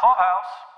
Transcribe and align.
Clubhouse. 0.00 0.70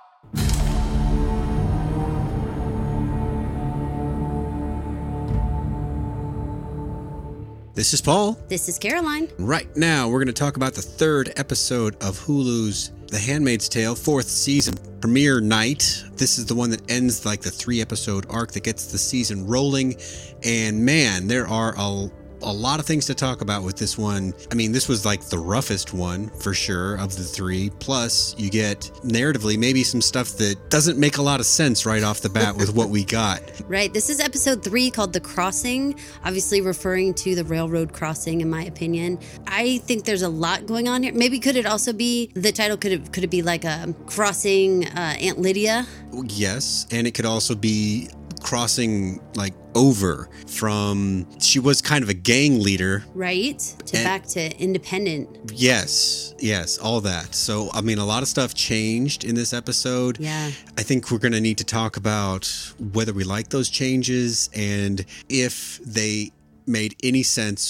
This 7.75 7.95
is 7.95 8.01
Paul. 8.01 8.37
This 8.49 8.69
is 8.69 8.81
Caroline. 8.81 9.29
Right 9.39 9.75
now, 9.77 10.09
we're 10.09 10.19
going 10.19 10.27
to 10.27 10.33
talk 10.33 10.57
about 10.57 10.75
the 10.75 10.83
third 10.83 11.33
episode 11.37 11.95
of 12.03 12.19
Hulu's 12.19 12.91
The 13.07 13.19
Handmaid's 13.19 13.69
Tale, 13.69 13.95
fourth 13.95 14.27
season 14.27 14.75
premiere 15.01 15.41
night. 15.41 16.05
This 16.15 16.39
is 16.39 16.47
the 16.47 16.55
one 16.57 16.71
that 16.71 16.91
ends 16.91 17.25
like 17.25 17.43
the 17.43 17.51
three 17.51 17.81
episode 17.81 18.27
arc 18.29 18.51
that 18.53 18.65
gets 18.65 18.91
the 18.91 18.99
season 18.99 19.47
rolling. 19.47 19.95
And 20.43 20.85
man, 20.85 21.29
there 21.29 21.47
are 21.47 21.75
a 21.79 22.11
a 22.43 22.53
lot 22.53 22.81
of 22.81 22.87
things 22.87 23.07
to 23.07 23.15
talk 23.15 23.41
about 23.41 23.63
with 23.63 23.77
this 23.77 23.97
one. 23.97 24.35
I 24.51 24.55
mean, 24.55 24.73
this 24.73 24.89
was 24.89 25.05
like 25.05 25.23
the 25.23 25.39
roughest 25.39 25.93
one 25.95 26.29
for 26.29 26.55
sure 26.55 26.97
of 26.97 27.17
the 27.17 27.25
three. 27.25 27.71
Plus, 27.79 28.35
you 28.39 28.51
get 28.51 28.91
narratively 29.05 29.59
maybe 29.59 29.85
some 29.85 30.01
stuff 30.01 30.33
that 30.39 30.71
doesn't 30.71 30.99
make 30.99 31.19
a 31.19 31.23
lot 31.23 31.41
of 31.41 31.47
sense 31.47 31.87
right 31.87 32.03
off 32.03 32.21
the 32.21 32.29
bat 32.29 32.57
with 32.57 32.75
what 32.75 32.89
we 32.89 33.05
got. 33.05 33.41
Right. 33.69 33.95
This 33.95 34.11
is 34.11 34.21
episode 34.21 34.63
three 34.63 34.91
called 34.91 35.13
The 35.15 35.21
Crossing, 35.21 35.99
obviously 36.25 36.61
referring 36.61 37.15
to 37.15 37.35
the 37.35 37.45
railroad 37.45 37.93
crossing, 37.93 38.41
in 38.41 38.51
my 38.51 38.65
opinion. 38.65 39.19
I 39.47 39.79
think 39.79 40.05
there's 40.05 40.23
a 40.23 40.29
lot 40.29 40.67
going 40.67 40.89
on 40.89 41.03
here. 41.03 41.15
Maybe 41.15 41.39
could 41.39 41.57
it 41.57 41.65
also 41.65 41.93
be 41.93 42.31
the 42.35 42.53
title 42.53 42.77
could 42.77 42.93
it 42.93 43.13
could 43.13 43.25
it 43.25 43.31
be 43.31 43.41
like 43.41 43.65
a 43.65 43.95
crossing 44.07 44.87
uh, 44.89 45.17
Aunt 45.21 45.39
Lydia? 45.39 45.87
Yes, 46.25 46.87
and 46.91 47.07
it 47.07 47.13
could 47.13 47.25
also 47.25 47.55
be 47.55 48.11
crossing 48.57 49.19
like 49.35 49.55
over 49.75 50.29
from 50.47 51.27
she 51.41 51.59
was 51.59 51.81
kind 51.81 52.03
of 52.05 52.11
a 52.11 52.15
gang 52.33 52.61
leader 52.61 53.03
Right? 53.15 53.59
To 53.87 53.97
And- 53.97 54.05
back 54.05 54.27
to 54.37 54.55
independent. 54.61 55.27
yes 55.55 56.35
yes 56.39 56.77
all 56.77 57.01
that 57.01 57.35
so 57.35 57.71
i 57.73 57.81
mean 57.81 57.97
a 57.97 58.05
lot 58.05 58.23
of 58.23 58.29
stuff 58.29 58.53
changed 58.53 59.25
in 59.25 59.35
this 59.35 59.55
episode 59.55 60.19
Yeah. 60.21 60.51
i 60.77 60.83
think 60.83 61.11
we're 61.11 61.19
going 61.27 61.33
to 61.33 61.41
need 61.41 61.57
to 61.59 61.65
talk 61.65 61.97
about 61.97 62.45
whether 62.93 63.15
we 63.15 63.25
like 63.25 63.49
those 63.49 63.71
changes 63.71 64.51
and 64.55 65.07
if 65.31 65.79
they 65.87 66.33
made 66.67 66.95
any 67.03 67.23
sense 67.23 67.67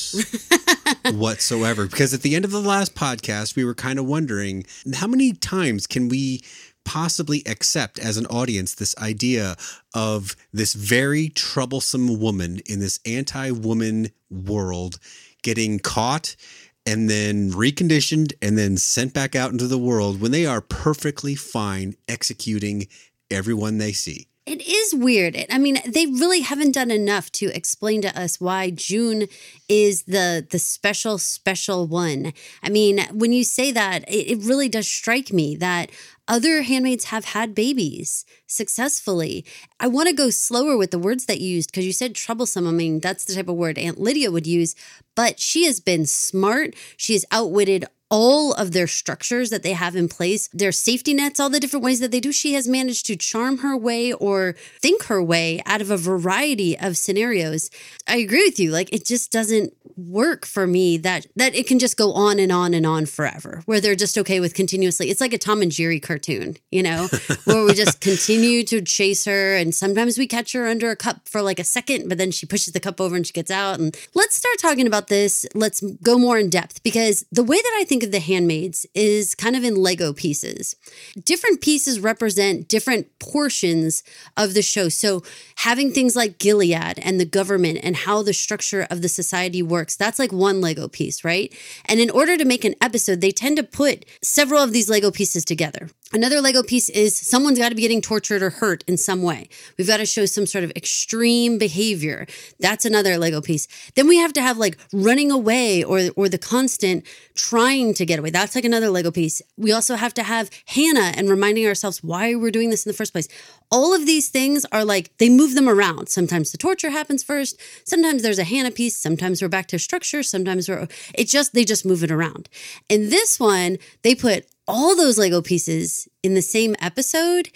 whatsoever 1.12 1.86
because 1.86 2.12
at 2.12 2.22
the 2.22 2.34
end 2.34 2.44
of 2.44 2.50
the 2.50 2.60
last 2.60 2.94
podcast 2.96 3.54
we 3.54 3.64
were 3.64 3.74
kind 3.74 3.98
of 4.00 4.04
wondering 4.06 4.64
how 4.94 5.06
many 5.06 5.32
times 5.32 5.86
can 5.86 6.08
we 6.08 6.42
possibly 6.84 7.42
accept 7.46 7.98
as 7.98 8.16
an 8.16 8.26
audience 8.26 8.74
this 8.74 8.96
idea 8.98 9.56
of 9.94 10.36
this 10.52 10.74
very 10.74 11.28
troublesome 11.28 12.18
woman 12.20 12.60
in 12.66 12.80
this 12.80 12.98
anti-woman 13.06 14.10
world 14.30 14.98
getting 15.42 15.78
caught 15.78 16.36
and 16.84 17.08
then 17.08 17.50
reconditioned 17.52 18.32
and 18.42 18.58
then 18.58 18.76
sent 18.76 19.14
back 19.14 19.36
out 19.36 19.52
into 19.52 19.66
the 19.66 19.78
world 19.78 20.20
when 20.20 20.32
they 20.32 20.46
are 20.46 20.60
perfectly 20.60 21.34
fine 21.34 21.94
executing 22.08 22.86
everyone 23.30 23.78
they 23.78 23.92
see 23.92 24.26
It 24.52 24.68
is 24.68 24.94
weird. 24.94 25.46
I 25.48 25.56
mean, 25.56 25.78
they 25.86 26.04
really 26.04 26.42
haven't 26.42 26.72
done 26.72 26.90
enough 26.90 27.32
to 27.32 27.46
explain 27.56 28.02
to 28.02 28.14
us 28.20 28.38
why 28.38 28.68
June 28.68 29.28
is 29.66 30.02
the 30.02 30.46
the 30.46 30.58
special 30.58 31.16
special 31.16 31.86
one. 31.86 32.34
I 32.62 32.68
mean, 32.68 33.00
when 33.12 33.32
you 33.32 33.44
say 33.44 33.72
that, 33.72 34.06
it, 34.06 34.30
it 34.30 34.44
really 34.44 34.68
does 34.68 34.86
strike 34.86 35.32
me 35.32 35.56
that 35.56 35.88
other 36.28 36.60
handmaids 36.60 37.06
have 37.06 37.24
had 37.24 37.54
babies 37.54 38.26
successfully. 38.46 39.46
I 39.80 39.86
want 39.86 40.10
to 40.10 40.14
go 40.14 40.28
slower 40.28 40.76
with 40.76 40.90
the 40.90 40.98
words 40.98 41.24
that 41.24 41.40
you 41.40 41.48
used 41.48 41.70
because 41.70 41.86
you 41.86 41.92
said 41.94 42.14
troublesome. 42.14 42.66
I 42.68 42.72
mean, 42.72 43.00
that's 43.00 43.24
the 43.24 43.34
type 43.34 43.48
of 43.48 43.56
word 43.56 43.78
Aunt 43.78 43.98
Lydia 43.98 44.30
would 44.30 44.46
use, 44.46 44.74
but 45.16 45.40
she 45.40 45.64
has 45.64 45.80
been 45.80 46.04
smart. 46.04 46.74
She 46.98 47.14
has 47.14 47.24
outwitted 47.30 47.86
all 48.12 48.52
of 48.52 48.72
their 48.72 48.86
structures 48.86 49.48
that 49.48 49.62
they 49.62 49.72
have 49.72 49.96
in 49.96 50.06
place, 50.06 50.48
their 50.48 50.70
safety 50.70 51.14
nets, 51.14 51.40
all 51.40 51.48
the 51.48 51.58
different 51.58 51.82
ways 51.82 51.98
that 51.98 52.10
they 52.10 52.20
do, 52.20 52.30
she 52.30 52.52
has 52.52 52.68
managed 52.68 53.06
to 53.06 53.16
charm 53.16 53.58
her 53.58 53.74
way 53.74 54.12
or 54.12 54.54
think 54.78 55.04
her 55.04 55.22
way 55.22 55.62
out 55.64 55.80
of 55.80 55.90
a 55.90 55.96
variety 55.96 56.78
of 56.78 56.98
scenarios. 56.98 57.70
I 58.06 58.18
agree 58.18 58.44
with 58.44 58.60
you. 58.60 58.70
Like 58.70 58.92
it 58.92 59.06
just 59.06 59.32
doesn't 59.32 59.72
work 59.96 60.46
for 60.46 60.66
me 60.66 60.96
that 60.96 61.26
that 61.36 61.54
it 61.54 61.66
can 61.66 61.78
just 61.78 61.96
go 61.96 62.12
on 62.12 62.38
and 62.38 62.50
on 62.50 62.74
and 62.74 62.86
on 62.86 63.06
forever 63.06 63.62
where 63.66 63.80
they're 63.80 63.94
just 63.94 64.16
okay 64.16 64.40
with 64.40 64.54
continuously 64.54 65.10
it's 65.10 65.20
like 65.20 65.32
a 65.32 65.38
tom 65.38 65.62
and 65.62 65.70
jerry 65.70 66.00
cartoon 66.00 66.56
you 66.70 66.82
know 66.82 67.08
where 67.44 67.64
we 67.64 67.74
just 67.74 68.00
continue 68.00 68.64
to 68.64 68.80
chase 68.80 69.24
her 69.24 69.54
and 69.54 69.74
sometimes 69.74 70.18
we 70.18 70.26
catch 70.26 70.52
her 70.52 70.66
under 70.66 70.90
a 70.90 70.96
cup 70.96 71.28
for 71.28 71.42
like 71.42 71.58
a 71.58 71.64
second 71.64 72.08
but 72.08 72.18
then 72.18 72.30
she 72.30 72.46
pushes 72.46 72.72
the 72.72 72.80
cup 72.80 73.00
over 73.00 73.16
and 73.16 73.26
she 73.26 73.32
gets 73.32 73.50
out 73.50 73.78
and 73.78 73.96
let's 74.14 74.36
start 74.36 74.58
talking 74.58 74.86
about 74.86 75.08
this 75.08 75.46
let's 75.54 75.80
go 76.02 76.18
more 76.18 76.38
in 76.38 76.48
depth 76.48 76.82
because 76.82 77.24
the 77.30 77.44
way 77.44 77.56
that 77.56 77.78
i 77.78 77.84
think 77.84 78.01
of 78.02 78.12
the 78.12 78.20
handmaids 78.20 78.86
is 78.94 79.34
kind 79.34 79.56
of 79.56 79.64
in 79.64 79.76
lego 79.76 80.12
pieces. 80.12 80.76
Different 81.22 81.60
pieces 81.60 82.00
represent 82.00 82.68
different 82.68 83.18
portions 83.18 84.02
of 84.36 84.54
the 84.54 84.62
show. 84.62 84.88
So 84.88 85.22
having 85.56 85.92
things 85.92 86.16
like 86.16 86.38
gilead 86.38 86.98
and 86.98 87.20
the 87.20 87.24
government 87.24 87.80
and 87.82 87.96
how 87.96 88.22
the 88.22 88.32
structure 88.32 88.86
of 88.90 89.02
the 89.02 89.08
society 89.08 89.62
works 89.62 89.96
that's 89.96 90.18
like 90.18 90.32
one 90.32 90.60
lego 90.60 90.88
piece 90.88 91.24
right? 91.24 91.54
And 91.86 92.00
in 92.00 92.10
order 92.10 92.36
to 92.36 92.44
make 92.44 92.64
an 92.64 92.74
episode 92.80 93.20
they 93.20 93.30
tend 93.30 93.56
to 93.56 93.62
put 93.62 94.04
several 94.22 94.62
of 94.62 94.72
these 94.72 94.88
lego 94.88 95.10
pieces 95.10 95.44
together 95.44 95.88
another 96.12 96.40
lego 96.40 96.62
piece 96.62 96.88
is 96.88 97.16
someone's 97.16 97.58
got 97.58 97.70
to 97.70 97.74
be 97.74 97.82
getting 97.82 98.00
tortured 98.00 98.42
or 98.42 98.50
hurt 98.50 98.84
in 98.86 98.96
some 98.96 99.22
way. 99.22 99.48
We've 99.78 99.86
got 99.86 99.98
to 99.98 100.06
show 100.06 100.26
some 100.26 100.46
sort 100.46 100.64
of 100.64 100.72
extreme 100.76 101.58
behavior. 101.58 102.26
That's 102.60 102.84
another 102.84 103.18
lego 103.18 103.40
piece. 103.40 103.68
Then 103.94 104.08
we 104.08 104.16
have 104.18 104.32
to 104.34 104.42
have 104.42 104.58
like 104.58 104.78
running 104.92 105.30
away 105.30 105.82
or 105.82 106.00
or 106.16 106.28
the 106.28 106.38
constant 106.38 107.06
trying 107.34 107.94
to 107.94 108.06
get 108.06 108.18
away. 108.18 108.30
That's 108.30 108.54
like 108.54 108.64
another 108.64 108.90
lego 108.90 109.10
piece. 109.10 109.42
We 109.56 109.72
also 109.72 109.96
have 109.96 110.14
to 110.14 110.22
have 110.22 110.50
hannah 110.66 111.12
and 111.16 111.28
reminding 111.28 111.66
ourselves 111.66 112.02
why 112.02 112.34
we're 112.34 112.50
doing 112.50 112.70
this 112.70 112.84
in 112.86 112.90
the 112.90 112.96
first 112.96 113.12
place. 113.12 113.28
All 113.70 113.94
of 113.94 114.06
these 114.06 114.28
things 114.28 114.66
are 114.72 114.84
like 114.84 115.16
they 115.18 115.28
move 115.28 115.54
them 115.54 115.68
around. 115.68 116.08
Sometimes 116.08 116.52
the 116.52 116.58
torture 116.58 116.90
happens 116.90 117.22
first. 117.22 117.60
Sometimes 117.84 118.22
there's 118.22 118.38
a 118.38 118.44
hannah 118.44 118.70
piece. 118.70 118.96
Sometimes 118.96 119.40
we're 119.40 119.48
back 119.48 119.66
to 119.68 119.78
structure. 119.78 120.22
Sometimes 120.22 120.68
we're 120.68 120.88
it 121.14 121.28
just 121.28 121.54
they 121.54 121.64
just 121.64 121.86
move 121.86 122.04
it 122.04 122.10
around. 122.10 122.48
In 122.88 123.10
this 123.10 123.40
one 123.40 123.78
they 124.02 124.14
put 124.14 124.46
all 124.66 124.96
those 124.96 125.18
lego 125.18 125.42
pieces 125.42 126.08
in 126.22 126.34
the 126.34 126.42
same 126.42 126.74
episode 126.80 127.50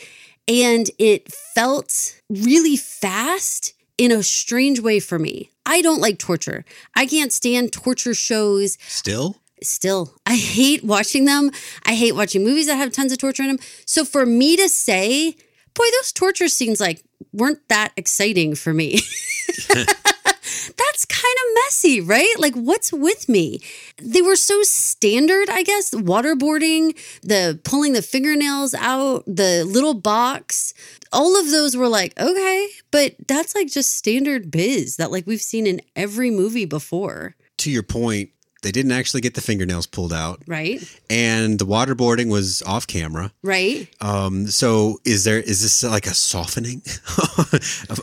and 0.49 0.91
it 0.99 1.33
felt 1.33 2.21
really 2.29 2.77
fast 2.77 3.75
in 3.99 4.13
a 4.13 4.23
strange 4.23 4.81
way 4.81 5.01
for 5.01 5.19
me. 5.19 5.51
I 5.65 5.83
don't 5.83 6.01
like 6.01 6.19
torture. 6.19 6.65
I 6.95 7.07
can't 7.07 7.33
stand 7.33 7.73
torture 7.73 8.15
shows. 8.15 8.79
still 8.87 9.37
Still, 9.63 10.13
I 10.27 10.37
hate 10.37 10.85
watching 10.85 11.25
them. 11.25 11.51
I 11.87 11.95
hate 11.95 12.13
watching 12.13 12.45
movies 12.45 12.67
that 12.67 12.77
have 12.77 12.93
tons 12.93 13.11
of 13.11 13.19
torture 13.19 13.43
in 13.43 13.49
them. 13.49 13.59
So 13.87 14.05
for 14.05 14.27
me 14.27 14.55
to 14.57 14.69
say, 14.69 15.31
boy, 15.75 15.85
those 15.99 16.13
torture 16.13 16.49
scenes 16.49 16.79
like 16.79 17.03
weren't 17.33 17.67
that 17.69 17.93
exciting 17.97 18.55
for 18.55 18.75
me. 18.75 19.01
That's 20.77 21.05
kind 21.07 21.23
of 21.23 21.55
messy, 21.65 22.01
right? 22.01 22.35
Like, 22.39 22.55
what's 22.55 22.93
with 22.93 23.29
me? 23.29 23.61
They 24.01 24.21
were 24.21 24.37
so 24.37 24.63
standard, 24.63 25.49
I 25.49 25.63
guess. 25.63 25.93
Waterboarding, 25.93 26.97
the 27.23 27.59
pulling 27.65 27.95
the 27.95 28.03
fingernails 28.03 28.75
out, 28.75 29.25
the 29.27 29.65
little 29.65 29.95
box, 29.95 30.75
all 31.13 31.39
of 31.39 31.51
those 31.51 31.77
were 31.77 31.89
like, 31.89 32.19
okay, 32.21 32.69
but 32.91 33.15
that's 33.27 33.55
like 33.55 33.69
just 33.69 33.97
standard 33.97 34.51
biz 34.51 34.97
that 34.97 35.11
like 35.11 35.27
we've 35.27 35.41
seen 35.41 35.67
in 35.67 35.81
every 35.95 36.31
movie 36.31 36.67
before, 36.67 37.37
to 37.59 37.71
your 37.71 37.83
point 37.83 38.31
they 38.67 38.73
didn't 38.73 38.93
actually 38.93 39.21
get 39.21 39.35
the 39.35 39.41
fingernails 39.41 39.87
pulled 39.87 40.13
out 40.13 40.43
right? 40.49 40.83
and 41.09 41.61
the 41.61 41.65
waterboarding 41.65 42.29
was 42.31 42.63
off 42.63 42.87
camera 42.87 43.31
Right? 43.47 43.89
Um, 44.01 44.49
so 44.49 44.99
is 45.05 45.23
there 45.23 45.39
is 45.39 45.63
this 45.63 45.85
like 45.85 46.07
a 46.07 46.15
softening 46.15 46.83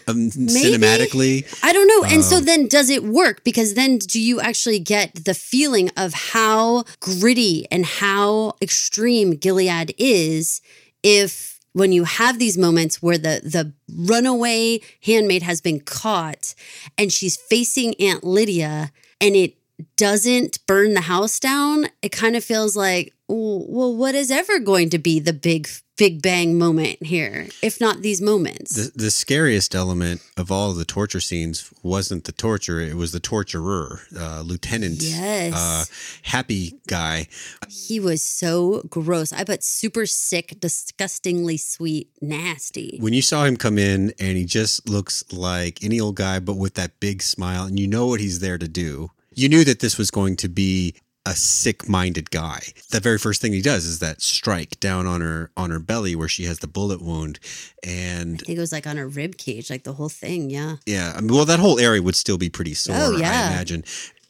um, 0.08 0.30
cinematically? 0.30 1.46
I 1.62 1.74
don't 1.74 1.88
know. 1.88 2.06
And 2.06 2.24
so 2.24 2.40
then 2.40 2.68
does 2.68 2.90
it 2.90 3.04
work? 3.04 3.44
Because 3.44 3.74
then 3.74 3.98
do 3.98 4.22
you 4.22 4.40
actually 4.40 4.80
get 4.80 5.26
the 5.26 5.34
feeling 5.34 5.90
of 5.98 6.14
how 6.14 6.86
gritty 7.02 7.68
and 7.70 7.86
how 7.86 8.54
extreme 8.62 9.32
Gilead 9.32 9.94
is 9.98 10.62
if 11.04 11.60
when 11.74 11.92
you 11.92 12.06
have 12.06 12.40
these 12.40 12.58
moments 12.58 13.02
where 13.02 13.18
the 13.18 13.42
the 13.44 13.74
runaway 13.94 14.80
handmaid 15.04 15.44
has 15.44 15.60
been 15.60 15.82
caught 15.82 16.56
and 16.98 17.12
she's 17.12 17.36
facing 17.36 17.96
Aunt 18.00 18.24
Lydia 18.24 18.92
and 19.20 19.36
it 19.36 19.58
doesn't 20.04 20.60
burn 20.68 20.94
the 20.96 21.02
house 21.02 21.40
down, 21.40 21.88
it 22.02 22.12
kind 22.12 22.36
of 22.36 22.44
feels 22.44 22.76
like, 22.76 23.14
oh, 23.30 23.66
well, 23.70 23.96
what 23.96 24.14
is 24.16 24.30
ever 24.32 24.60
going 24.60 24.90
to 24.90 24.98
be 24.98 25.18
the 25.22 25.32
big 25.32 25.66
big 25.96 26.22
bang 26.22 26.58
moment 26.58 27.02
here, 27.04 27.48
if 27.62 27.80
not 27.80 28.02
these 28.02 28.20
moments? 28.20 28.76
The, 28.76 28.92
the 29.04 29.12
scariest 29.12 29.74
element 29.74 30.22
of 30.36 30.52
all 30.52 30.74
the 30.74 30.84
torture 30.84 31.22
scenes 31.22 31.72
wasn't 31.84 32.26
the 32.26 32.34
torture; 32.34 32.82
it 32.82 32.96
was 32.98 33.14
the 33.14 33.22
torturer, 33.22 34.02
uh, 34.20 34.42
Lieutenant, 34.42 35.02
Yes. 35.02 35.54
uh, 35.56 35.86
happy 36.24 36.74
guy. 36.88 37.28
He 37.70 38.02
was 38.02 38.22
so 38.22 38.82
gross. 38.90 39.32
I 39.32 39.46
bet 39.46 39.64
super 39.64 40.06
sick, 40.06 40.60
disgustingly 40.60 41.56
sweet, 41.56 42.10
nasty. 42.22 42.98
When 43.00 43.14
you 43.14 43.22
saw 43.22 43.46
him 43.46 43.56
come 43.56 43.78
in, 43.78 44.12
and 44.20 44.36
he 44.36 44.44
just 44.44 44.90
looks 44.90 45.24
like 45.32 45.82
any 45.82 45.98
old 46.02 46.18
guy, 46.18 46.40
but 46.40 46.58
with 46.58 46.74
that 46.74 47.00
big 47.00 47.22
smile, 47.22 47.64
and 47.64 47.80
you 47.80 47.88
know 47.88 48.08
what 48.08 48.20
he's 48.20 48.40
there 48.42 48.58
to 48.58 48.68
do. 48.68 49.12
You 49.36 49.50
knew 49.50 49.64
that 49.64 49.80
this 49.80 49.98
was 49.98 50.12
going 50.12 50.36
to 50.38 50.50
be 50.50 50.96
a 51.26 51.36
sick-minded 51.36 52.32
guy. 52.32 52.62
The 52.92 53.00
very 53.00 53.18
first 53.18 53.42
thing 53.42 53.54
he 53.54 53.62
does 53.62 53.86
is 53.86 54.00
that 54.00 54.22
strike 54.22 54.80
down 54.80 55.08
on 55.08 55.22
her 55.22 55.52
on 55.56 55.70
her 55.70 55.80
belly 55.80 56.16
where 56.16 56.28
she 56.28 56.44
has 56.46 56.60
the 56.60 56.68
bullet 56.68 57.02
wound, 57.02 57.40
and 57.84 58.42
I 58.42 58.46
think 58.46 58.58
it 58.58 58.62
was 58.62 58.74
like 58.74 58.86
on 58.86 58.98
her 58.98 59.08
rib 59.08 59.38
cage, 59.38 59.70
like 59.70 59.84
the 59.84 59.94
whole 59.94 60.10
thing. 60.10 60.50
Yeah. 60.50 60.78
yeah, 60.86 61.14
I 61.16 61.22
mean, 61.22 61.34
well, 61.34 61.46
that 61.46 61.60
whole 61.60 61.80
area 61.80 62.02
would 62.02 62.16
still 62.16 62.38
be 62.38 62.50
pretty 62.50 62.74
sore. 62.74 62.96
Oh, 62.98 63.18
yeah. 63.18 63.32
I 63.32 63.54
imagine. 63.54 63.84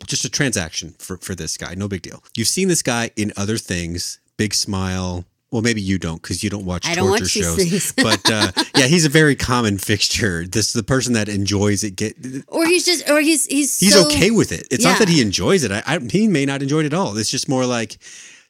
Just 0.05 0.25
a 0.25 0.29
transaction 0.29 0.95
for 0.99 1.17
for 1.17 1.33
this 1.33 1.57
guy, 1.57 1.73
no 1.75 1.87
big 1.87 2.01
deal. 2.01 2.21
You've 2.35 2.49
seen 2.49 2.67
this 2.67 2.81
guy 2.83 3.11
in 3.15 3.31
other 3.37 3.57
things. 3.57 4.19
Big 4.37 4.53
smile. 4.53 5.25
Well, 5.53 5.61
maybe 5.61 5.81
you 5.81 5.99
don't 5.99 6.19
because 6.19 6.43
you 6.43 6.49
don't 6.49 6.65
watch 6.65 6.87
I 6.87 6.95
torture 6.95 6.99
don't 6.99 7.11
watch 7.11 7.29
shows. 7.29 7.91
but 7.95 8.27
uh, 8.31 8.51
yeah, 8.75 8.87
he's 8.87 9.05
a 9.05 9.09
very 9.09 9.35
common 9.35 9.77
fixture. 9.77 10.47
This 10.47 10.65
is 10.65 10.73
the 10.73 10.81
person 10.81 11.13
that 11.13 11.29
enjoys 11.29 11.83
it. 11.83 11.91
Get 11.95 12.15
Or 12.47 12.65
he's 12.65 12.83
just, 12.83 13.07
or 13.07 13.21
he's 13.21 13.45
he's 13.45 13.79
he's 13.79 13.93
so- 13.93 14.07
okay 14.07 14.31
with 14.31 14.51
it. 14.51 14.67
It's 14.71 14.83
not 14.83 14.97
that 14.97 15.09
he 15.09 15.21
enjoys 15.21 15.63
it. 15.63 15.71
I, 15.71 15.83
I 15.85 15.99
he 15.99 16.27
may 16.27 16.47
not 16.47 16.63
enjoy 16.63 16.79
it 16.79 16.85
at 16.87 16.93
all. 16.95 17.15
It's 17.17 17.29
just 17.29 17.47
more 17.47 17.67
like 17.67 17.99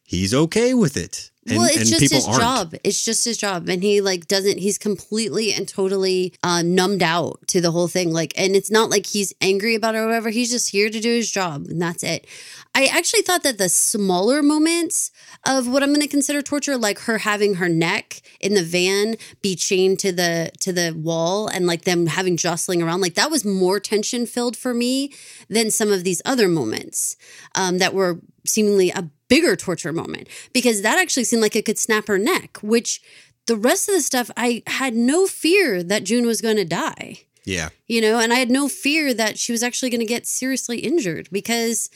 he's 0.06 0.34
okay 0.34 0.74
with 0.74 0.96
it, 0.96 1.30
and, 1.48 1.58
well, 1.58 1.68
it's 1.70 1.90
just 1.90 2.14
his 2.14 2.26
aren't. 2.26 2.40
job. 2.40 2.76
It's 2.84 3.04
just 3.04 3.26
his 3.26 3.38
job, 3.38 3.68
and 3.68 3.84
he 3.84 4.00
like 4.00 4.28
doesn't. 4.28 4.60
He's 4.60 4.78
completely 4.78 5.54
and 5.54 5.68
totally 5.68 6.34
uh, 6.42 6.62
numbed 6.62 7.04
out 7.04 7.40
to 7.48 7.60
the 7.60 7.72
whole 7.72 7.90
thing. 7.90 8.14
Like, 8.14 8.34
and 8.38 8.56
it's 8.56 8.72
not 8.72 8.90
like 8.90 9.06
he's 9.06 9.34
angry 9.42 9.76
about 9.76 9.96
it 9.96 10.00
or 10.00 10.06
whatever. 10.06 10.30
He's 10.30 10.52
just 10.52 10.70
here 10.70 10.90
to 10.90 11.00
do 11.00 11.10
his 11.10 11.30
job, 11.30 11.66
and 11.66 11.82
that's 11.82 12.04
it. 12.04 12.28
I 12.74 12.86
actually 12.86 13.24
thought 13.24 13.44
that 13.44 13.58
the 13.58 13.70
smaller 13.70 14.42
moments 14.42 15.12
of 15.46 15.68
what 15.68 15.84
I'm 15.84 15.90
going 15.90 16.02
to 16.02 16.08
consider 16.08 16.42
torture, 16.42 16.78
like 16.78 17.00
her 17.00 17.20
having 17.20 17.56
her 17.56 17.70
neck 17.70 18.22
in 18.40 18.54
the 18.54 18.64
van 18.64 19.18
be 19.42 19.56
chained 19.56 20.00
to 20.00 20.14
the 20.14 20.52
to 20.62 20.72
the 20.72 20.94
wall, 20.96 21.48
and 21.48 21.68
like 21.68 21.84
them 21.84 22.08
having 22.08 22.38
jostling 22.38 22.82
around, 22.82 23.02
like 23.02 23.16
that 23.16 23.30
was 23.30 23.44
more 23.44 23.82
tension 23.82 24.26
filled 24.26 24.56
for 24.56 24.74
me 24.74 25.14
than 25.50 25.70
some 25.72 25.92
of 25.92 26.06
these 26.06 26.22
other 26.24 26.48
moments 26.48 27.18
um, 27.54 27.80
that 27.80 27.94
were 27.94 28.22
seemingly 28.46 28.92
a 28.92 29.10
bigger 29.34 29.56
torture 29.56 29.92
moment 29.92 30.28
because 30.54 30.84
that 30.84 31.00
actually 31.00 31.24
seemed 31.24 31.42
like 31.42 31.56
it 31.56 31.66
could 31.66 31.80
snap 31.80 32.08
her 32.08 32.20
neck, 32.20 32.60
which 32.62 33.02
the 33.48 33.56
rest 33.56 33.90
of 33.90 33.96
the 33.96 34.02
stuff, 34.02 34.30
I 34.38 34.62
had 34.68 34.94
no 34.94 35.26
fear 35.26 35.82
that 35.82 36.04
June 36.04 36.28
was 36.28 36.40
going 36.40 36.58
to 36.58 36.66
die, 36.66 37.22
Yeah, 37.44 37.70
you 37.88 38.00
know, 38.00 38.20
and 38.20 38.32
I 38.32 38.36
had 38.36 38.52
no 38.52 38.68
fear 38.68 39.12
that 39.16 39.40
she 39.40 39.52
was 39.52 39.64
actually 39.64 39.90
going 39.90 40.02
to 40.02 40.06
get 40.06 40.28
seriously 40.28 40.78
injured 40.80 41.30
because 41.32 41.90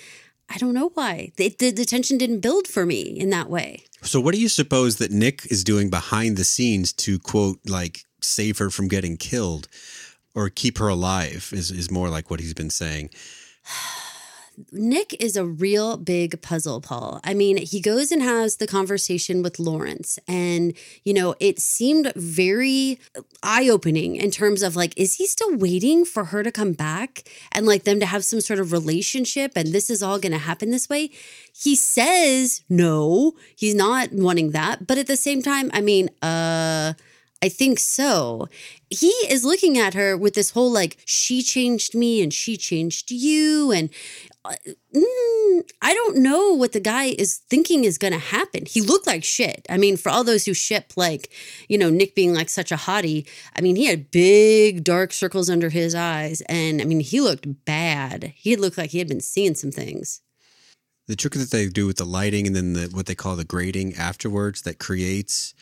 I 0.49 0.57
don't 0.57 0.73
know 0.73 0.89
why. 0.95 1.31
The, 1.35 1.55
the, 1.59 1.69
the 1.69 1.85
tension 1.85 2.17
didn't 2.17 2.39
build 2.39 2.67
for 2.67 2.87
me 2.87 3.01
in 3.01 3.29
that 3.29 3.51
way. 3.51 3.83
So, 4.01 4.19
what 4.19 4.33
do 4.33 4.41
you 4.41 4.49
suppose 4.49 4.95
that 4.95 5.11
Nick 5.11 5.45
is 5.51 5.63
doing 5.63 5.91
behind 5.91 6.37
the 6.37 6.43
scenes 6.43 6.91
to 6.93 7.19
quote 7.19 7.59
like 7.67 8.05
save 8.19 8.57
her 8.57 8.71
from 8.71 8.87
getting 8.87 9.15
killed, 9.15 9.67
or 10.33 10.49
keep 10.49 10.79
her 10.79 10.87
alive? 10.87 11.51
Is 11.53 11.69
is 11.69 11.91
more 11.91 12.09
like 12.09 12.31
what 12.31 12.39
he's 12.39 12.55
been 12.55 12.71
saying. 12.71 13.11
Nick 14.71 15.15
is 15.21 15.35
a 15.35 15.45
real 15.45 15.97
big 15.97 16.41
puzzle, 16.41 16.81
Paul. 16.81 17.19
I 17.23 17.33
mean, 17.33 17.57
he 17.57 17.79
goes 17.79 18.11
and 18.11 18.23
has 18.23 18.57
the 18.57 18.65
conversation 18.65 19.43
with 19.43 19.59
Lawrence, 19.59 20.17
and, 20.27 20.73
you 21.03 21.13
know, 21.13 21.35
it 21.39 21.59
seemed 21.59 22.11
very 22.15 22.99
eye 23.43 23.69
opening 23.69 24.15
in 24.15 24.31
terms 24.31 24.63
of 24.63 24.75
like, 24.75 24.97
is 24.97 25.15
he 25.15 25.27
still 25.27 25.55
waiting 25.55 26.05
for 26.05 26.25
her 26.25 26.41
to 26.41 26.51
come 26.51 26.73
back 26.73 27.23
and 27.51 27.65
like 27.65 27.83
them 27.83 27.99
to 27.99 28.05
have 28.05 28.25
some 28.25 28.41
sort 28.41 28.59
of 28.59 28.71
relationship 28.71 29.53
and 29.55 29.71
this 29.71 29.89
is 29.89 30.01
all 30.01 30.19
going 30.19 30.31
to 30.31 30.37
happen 30.37 30.71
this 30.71 30.89
way? 30.89 31.11
He 31.53 31.75
says 31.75 32.63
no, 32.69 33.33
he's 33.55 33.75
not 33.75 34.11
wanting 34.11 34.51
that. 34.51 34.87
But 34.87 34.97
at 34.97 35.07
the 35.07 35.17
same 35.17 35.41
time, 35.41 35.69
I 35.73 35.81
mean, 35.81 36.09
uh, 36.21 36.93
I 37.41 37.49
think 37.49 37.77
so. 37.79 38.49
He 38.89 39.09
is 39.29 39.45
looking 39.45 39.77
at 39.77 39.93
her 39.93 40.17
with 40.17 40.33
this 40.33 40.51
whole 40.51 40.71
like, 40.71 40.97
she 41.05 41.43
changed 41.43 41.93
me 41.93 42.21
and 42.23 42.33
she 42.33 42.57
changed 42.57 43.11
you. 43.11 43.71
And 43.71 43.89
mm, 44.95 45.71
I 45.81 45.93
don't 45.93 46.17
know 46.17 46.53
what 46.53 46.71
the 46.71 46.79
guy 46.79 47.05
is 47.05 47.37
thinking 47.49 47.83
is 47.83 47.97
going 47.97 48.13
to 48.13 48.19
happen. 48.19 48.65
He 48.65 48.81
looked 48.81 49.07
like 49.07 49.23
shit. 49.23 49.65
I 49.69 49.77
mean, 49.77 49.97
for 49.97 50.09
all 50.09 50.23
those 50.23 50.45
who 50.45 50.53
ship 50.53 50.93
like, 50.95 51.31
you 51.67 51.77
know, 51.77 51.89
Nick 51.89 52.15
being 52.15 52.33
like 52.33 52.49
such 52.49 52.71
a 52.71 52.75
hottie, 52.75 53.27
I 53.55 53.61
mean, 53.61 53.75
he 53.75 53.85
had 53.85 54.11
big 54.11 54.83
dark 54.83 55.13
circles 55.13 55.49
under 55.49 55.69
his 55.69 55.95
eyes. 55.95 56.41
And 56.41 56.81
I 56.81 56.85
mean, 56.85 56.99
he 56.99 57.21
looked 57.21 57.65
bad. 57.65 58.33
He 58.35 58.55
looked 58.55 58.77
like 58.77 58.91
he 58.91 58.99
had 58.99 59.07
been 59.07 59.21
seeing 59.21 59.55
some 59.55 59.71
things. 59.71 60.21
The 61.07 61.15
trick 61.15 61.33
that 61.33 61.51
they 61.51 61.67
do 61.69 61.87
with 61.87 61.97
the 61.97 62.05
lighting 62.05 62.47
and 62.47 62.55
then 62.55 62.73
the 62.73 62.89
what 62.91 63.05
they 63.05 63.15
call 63.15 63.37
the 63.37 63.45
grading 63.45 63.95
afterwards 63.95 64.63
that 64.63 64.77
creates 64.77 65.53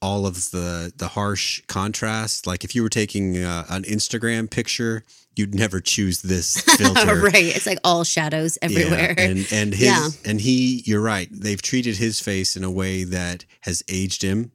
all 0.00 0.26
of 0.26 0.50
the 0.50 0.92
the 0.96 1.08
harsh 1.08 1.62
contrast. 1.66 2.46
Like 2.46 2.64
if 2.64 2.74
you 2.74 2.82
were 2.82 2.88
taking 2.88 3.36
uh, 3.42 3.64
an 3.68 3.82
Instagram 3.84 4.50
picture, 4.50 5.04
you'd 5.36 5.54
never 5.54 5.80
choose 5.80 6.22
this 6.22 6.60
filter. 6.76 7.16
right. 7.20 7.34
It's 7.56 7.66
like 7.66 7.78
all 7.84 8.04
shadows 8.04 8.58
everywhere. 8.62 9.14
Yeah, 9.18 9.24
and 9.24 9.48
and 9.52 9.74
his 9.74 9.86
Yeah. 9.88 10.08
and 10.24 10.40
he, 10.40 10.82
you're 10.86 11.00
right. 11.00 11.28
They've 11.30 11.60
treated 11.62 11.96
his 11.96 12.20
face 12.20 12.56
in 12.56 12.64
a 12.64 12.70
way 12.70 13.04
that 13.04 13.44
has 13.62 13.82
aged 13.88 14.22
him, 14.22 14.52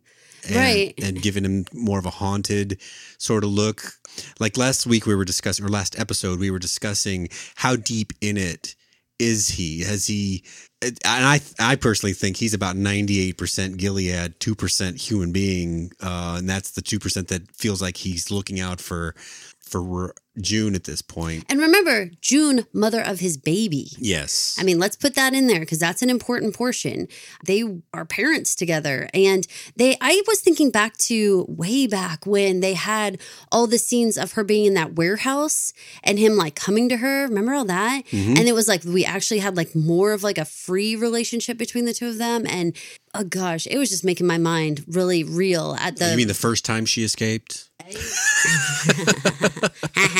and, 0.47 0.55
Right. 0.55 0.93
and 1.01 1.21
given 1.21 1.45
him 1.45 1.65
more 1.73 1.99
of 1.99 2.05
a 2.05 2.09
haunted 2.11 2.79
sort 3.17 3.43
of 3.43 3.49
look. 3.49 3.93
Like 4.39 4.57
last 4.57 4.85
week, 4.85 5.05
we 5.07 5.15
were 5.15 5.25
discussing, 5.25 5.65
or 5.65 5.69
last 5.69 5.97
episode, 5.99 6.39
we 6.39 6.51
were 6.51 6.59
discussing 6.59 7.29
how 7.55 7.75
deep 7.75 8.13
in 8.21 8.37
it 8.37 8.75
is 9.19 9.49
he? 9.49 9.83
Has 9.83 10.05
he? 10.07 10.43
And 10.81 10.97
I, 11.05 11.39
I 11.59 11.75
personally 11.75 12.13
think 12.13 12.37
he's 12.37 12.53
about 12.53 12.75
98% 12.75 13.77
Gilead, 13.77 14.39
2% 14.39 15.01
human 15.01 15.31
being, 15.31 15.91
uh, 16.01 16.35
and 16.39 16.49
that's 16.49 16.71
the 16.71 16.81
2% 16.81 17.27
that 17.27 17.51
feels 17.55 17.81
like 17.81 17.97
he's 17.97 18.31
looking 18.31 18.59
out 18.59 18.81
for 18.81 19.15
for 19.61 20.13
June 20.41 20.73
at 20.75 20.85
this 20.85 21.01
point. 21.01 21.45
And 21.49 21.59
remember, 21.59 22.09
June, 22.21 22.65
mother 22.73 23.01
of 23.01 23.19
his 23.19 23.37
baby. 23.37 23.89
Yes. 23.97 24.57
I 24.59 24.63
mean, 24.63 24.79
let's 24.79 24.95
put 24.95 25.13
that 25.15 25.33
in 25.33 25.47
there 25.47 25.59
because 25.59 25.79
that's 25.79 26.01
an 26.01 26.09
important 26.09 26.55
portion. 26.55 27.07
They 27.45 27.63
are 27.93 28.05
parents 28.05 28.55
together. 28.55 29.09
And 29.13 29.45
they, 29.75 29.95
I 30.01 30.21
was 30.27 30.41
thinking 30.41 30.71
back 30.71 30.97
to 30.97 31.45
way 31.47 31.85
back 31.87 32.25
when 32.25 32.61
they 32.61 32.73
had 32.73 33.19
all 33.51 33.67
the 33.67 33.77
scenes 33.77 34.17
of 34.17 34.31
her 34.33 34.43
being 34.43 34.65
in 34.65 34.73
that 34.73 34.95
warehouse 34.95 35.71
and 36.03 36.17
him 36.17 36.35
like 36.35 36.55
coming 36.55 36.89
to 36.89 36.97
her. 36.97 37.27
Remember 37.27 37.53
all 37.53 37.65
that? 37.65 38.03
Mhm. 38.11 38.37
And 38.37 38.47
it 38.47 38.53
was 38.53 38.67
like 38.67 38.83
we 38.83 39.05
actually 39.05 39.39
had 39.39 39.55
like 39.55 39.75
more 39.75 40.13
of 40.13 40.23
like 40.23 40.37
a 40.39 40.45
free 40.45 40.95
relationship 40.95 41.57
between 41.57 41.85
the 41.85 41.93
two 41.93 42.07
of 42.07 42.17
them. 42.17 42.45
And 42.47 42.75
oh 43.13 43.23
gosh, 43.23 43.67
it 43.67 43.77
was 43.77 43.89
just 43.91 44.03
making 44.03 44.25
my 44.25 44.39
mind 44.39 44.83
really 44.87 45.23
real 45.23 45.75
at 45.79 45.97
the 45.97 46.09
you 46.11 46.17
mean 46.17 46.27
the 46.27 46.33
first 46.33 46.65
time 46.65 46.85
she 46.85 47.03
escaped? 47.03 47.69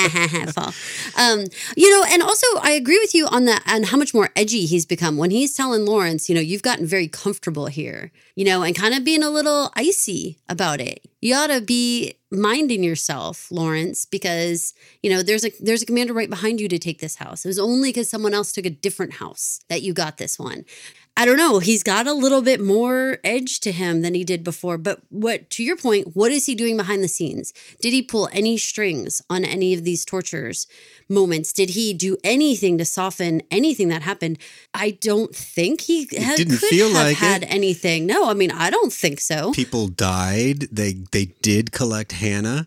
Um, 1.18 1.46
you 1.76 1.92
know, 1.92 2.06
and 2.10 2.24
also 2.24 2.48
I 2.62 2.72
agree 2.72 3.00
with 3.00 3.14
you 3.14 3.28
on 3.28 3.46
that 3.46 3.64
and 3.66 3.86
how 3.86 3.98
much 3.98 4.14
more 4.14 4.30
edgy 4.36 4.66
he's 4.66 4.86
become 4.86 5.18
when 5.18 5.32
he's 5.32 5.56
telling 5.56 5.86
Lawrence, 5.86 6.28
you 6.28 6.36
know, 6.36 6.42
you've 6.42 6.64
gotten 6.64 6.86
very 6.86 7.08
comfortable 7.08 7.68
here, 7.68 8.12
you 8.36 8.46
know, 8.46 8.64
and 8.64 8.76
kind 8.76 8.94
of 8.94 9.04
being 9.04 9.24
a 9.24 9.30
little 9.30 9.72
icy 9.76 10.40
about 10.50 10.82
it. 10.82 11.06
You 11.22 11.36
ought 11.36 11.48
to 11.48 11.62
be 11.62 12.16
minding 12.34 12.84
yourself, 12.84 13.50
Lawrence, 13.52 14.06
because 14.06 14.74
you 15.02 15.10
know 15.10 15.22
there's 15.22 15.46
a 15.46 15.52
there's 15.62 15.84
a 15.84 15.86
commander 15.86 16.14
right 16.14 16.30
behind 16.30 16.60
you 16.60 16.68
to 16.68 16.80
take 16.80 17.00
this 17.00 17.16
house. 17.16 17.46
It 17.46 17.48
was 17.48 17.60
only 17.60 17.90
because 17.90 18.10
someone 18.10 18.34
else 18.34 18.52
took 18.52 18.66
a 18.66 18.70
different 18.70 19.14
house 19.14 19.60
that 19.70 19.84
you 19.84 19.94
got 19.94 20.18
this 20.18 20.38
one. 20.40 20.66
I 21.16 21.26
don't 21.26 21.38
know. 21.38 21.60
He's 21.60 21.84
got 21.84 22.08
a 22.08 22.14
little 22.14 22.42
bit 22.42 22.60
more 22.60 23.20
edge 23.24 23.60
to 23.62 23.72
him 23.72 24.02
than 24.02 24.16
he 24.16 24.24
did 24.24 24.44
before. 24.44 24.80
But 24.80 25.00
what, 25.10 25.48
to 25.52 25.64
your 25.64 25.78
point, 25.78 26.16
what 26.16 26.32
is 26.32 26.48
he 26.48 26.56
doing 26.56 26.76
behind 26.76 27.04
the 27.04 27.08
scenes? 27.08 27.54
Did 27.82 27.94
he 27.94 28.02
pull 28.02 28.30
any 28.32 28.58
strings 28.58 29.22
on 29.30 29.46
any 29.46 29.76
of 29.76 29.84
these 29.84 30.06
tortures 30.06 30.66
moments? 31.08 31.54
Did 31.54 31.72
he 31.72 31.94
do 31.94 32.18
anything 32.24 32.80
to 32.80 32.86
soften 32.86 33.44
anything 33.52 33.90
that 33.90 34.02
happened? 34.02 34.40
I 34.74 34.92
don't 34.92 35.36
think 35.36 35.82
he 35.82 36.08
had, 36.18 36.38
didn't 36.38 36.58
feel 36.58 36.90
like 36.92 37.18
had 37.18 37.44
it. 37.44 37.54
anything. 37.54 38.08
No, 38.08 38.28
I 38.28 38.34
mean, 38.34 38.50
I 38.50 38.72
don't 38.72 38.92
think 38.92 39.20
so. 39.20 39.52
People 39.52 39.90
died. 39.90 40.62
They 40.72 40.94
they 41.12 41.26
did 41.26 41.72
collect 41.72 42.14
Hannah. 42.14 42.66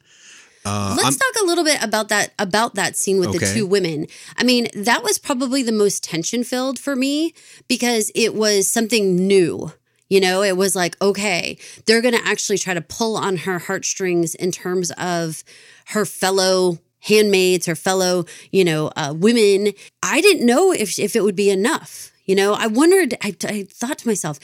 Uh, 0.67 0.95
Let's 0.97 1.05
I'm- 1.05 1.15
talk 1.15 1.43
a 1.43 1.47
little 1.47 1.63
bit 1.65 1.81
about 1.83 2.09
that 2.09 2.33
about 2.41 2.75
that 2.75 2.97
scene 2.97 3.19
with 3.21 3.33
the 3.33 3.39
two 3.55 3.67
women. 3.67 4.09
I 4.37 4.43
mean, 4.43 4.67
that 4.75 5.05
was 5.05 5.17
probably 5.19 5.63
the 5.63 5.71
most 5.73 6.03
tension 6.03 6.43
filled 6.43 6.79
for 6.79 6.97
me 6.97 7.35
because 7.69 8.11
it 8.17 8.35
was 8.35 8.67
something 8.69 9.15
new. 9.15 9.73
You 10.09 10.21
know, 10.21 10.43
it 10.43 10.57
was 10.57 10.77
like, 10.77 11.01
okay, 11.01 11.57
they're 11.87 12.03
going 12.03 12.15
to 12.15 12.27
actually 12.27 12.59
try 12.59 12.75
to 12.75 12.81
pull 12.81 13.17
on 13.17 13.39
her 13.39 13.59
heartstrings 13.59 14.35
in 14.35 14.53
terms 14.53 14.91
of 14.93 15.43
her 15.87 16.05
fellow 16.05 16.79
handmaids, 17.01 17.67
her 17.67 17.75
fellow, 17.77 18.25
you 18.51 18.65
know, 18.65 18.91
uh, 18.97 19.15
women. 19.17 19.73
I 20.03 20.21
didn't 20.21 20.47
know 20.47 20.73
if 20.73 20.99
if 20.99 21.15
it 21.15 21.23
would 21.23 21.37
be 21.37 21.51
enough. 21.51 22.11
You 22.27 22.35
know, 22.35 22.55
I 22.55 22.67
wondered. 22.67 23.15
I, 23.23 23.35
I 23.45 23.63
thought 23.65 23.99
to 23.99 24.09
myself, 24.09 24.39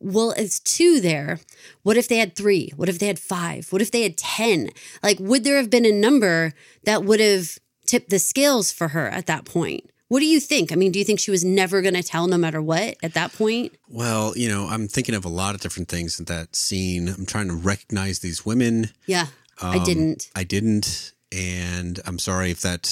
well, 0.00 0.32
it's 0.36 0.58
two 0.60 1.00
there. 1.00 1.40
What 1.82 1.96
if 1.96 2.08
they 2.08 2.18
had 2.18 2.34
three? 2.36 2.72
What 2.76 2.88
if 2.88 2.98
they 2.98 3.06
had 3.06 3.18
five? 3.18 3.72
What 3.72 3.80
if 3.80 3.90
they 3.90 4.02
had 4.02 4.16
10? 4.16 4.70
Like, 5.02 5.18
would 5.20 5.44
there 5.44 5.56
have 5.56 5.70
been 5.70 5.86
a 5.86 5.92
number 5.92 6.52
that 6.84 7.04
would 7.04 7.20
have 7.20 7.58
tipped 7.86 8.10
the 8.10 8.18
scales 8.18 8.70
for 8.72 8.88
her 8.88 9.08
at 9.08 9.26
that 9.26 9.44
point? 9.44 9.88
What 10.08 10.20
do 10.20 10.26
you 10.26 10.40
think? 10.40 10.72
I 10.72 10.74
mean, 10.74 10.90
do 10.90 10.98
you 10.98 11.04
think 11.04 11.20
she 11.20 11.30
was 11.30 11.44
never 11.44 11.82
going 11.82 11.94
to 11.94 12.02
tell 12.02 12.26
no 12.28 12.38
matter 12.38 12.62
what 12.62 12.96
at 13.02 13.14
that 13.14 13.32
point? 13.34 13.72
well, 13.88 14.32
you 14.36 14.48
know, 14.48 14.66
I'm 14.66 14.88
thinking 14.88 15.14
of 15.14 15.24
a 15.24 15.28
lot 15.28 15.54
of 15.54 15.60
different 15.60 15.88
things 15.88 16.18
in 16.18 16.24
that 16.26 16.56
scene. 16.56 17.08
I'm 17.08 17.26
trying 17.26 17.48
to 17.48 17.54
recognize 17.54 18.20
these 18.20 18.44
women. 18.46 18.90
Yeah, 19.06 19.26
I 19.60 19.76
Um, 19.76 19.84
didn't. 19.84 20.30
I 20.34 20.44
didn't, 20.44 21.12
and 21.30 22.00
I'm 22.06 22.18
sorry 22.18 22.50
if 22.50 22.62
that 22.62 22.84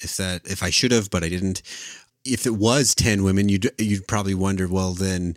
if 0.00 0.16
that 0.16 0.42
if 0.46 0.62
I 0.62 0.70
should 0.70 0.92
have, 0.92 1.10
but 1.10 1.24
I 1.24 1.28
didn't. 1.28 1.62
If 2.24 2.46
it 2.46 2.54
was 2.54 2.94
10 2.94 3.22
women, 3.22 3.48
you'd, 3.48 3.70
you'd 3.78 4.06
probably 4.06 4.34
wonder, 4.34 4.68
well, 4.68 4.92
then, 4.94 5.36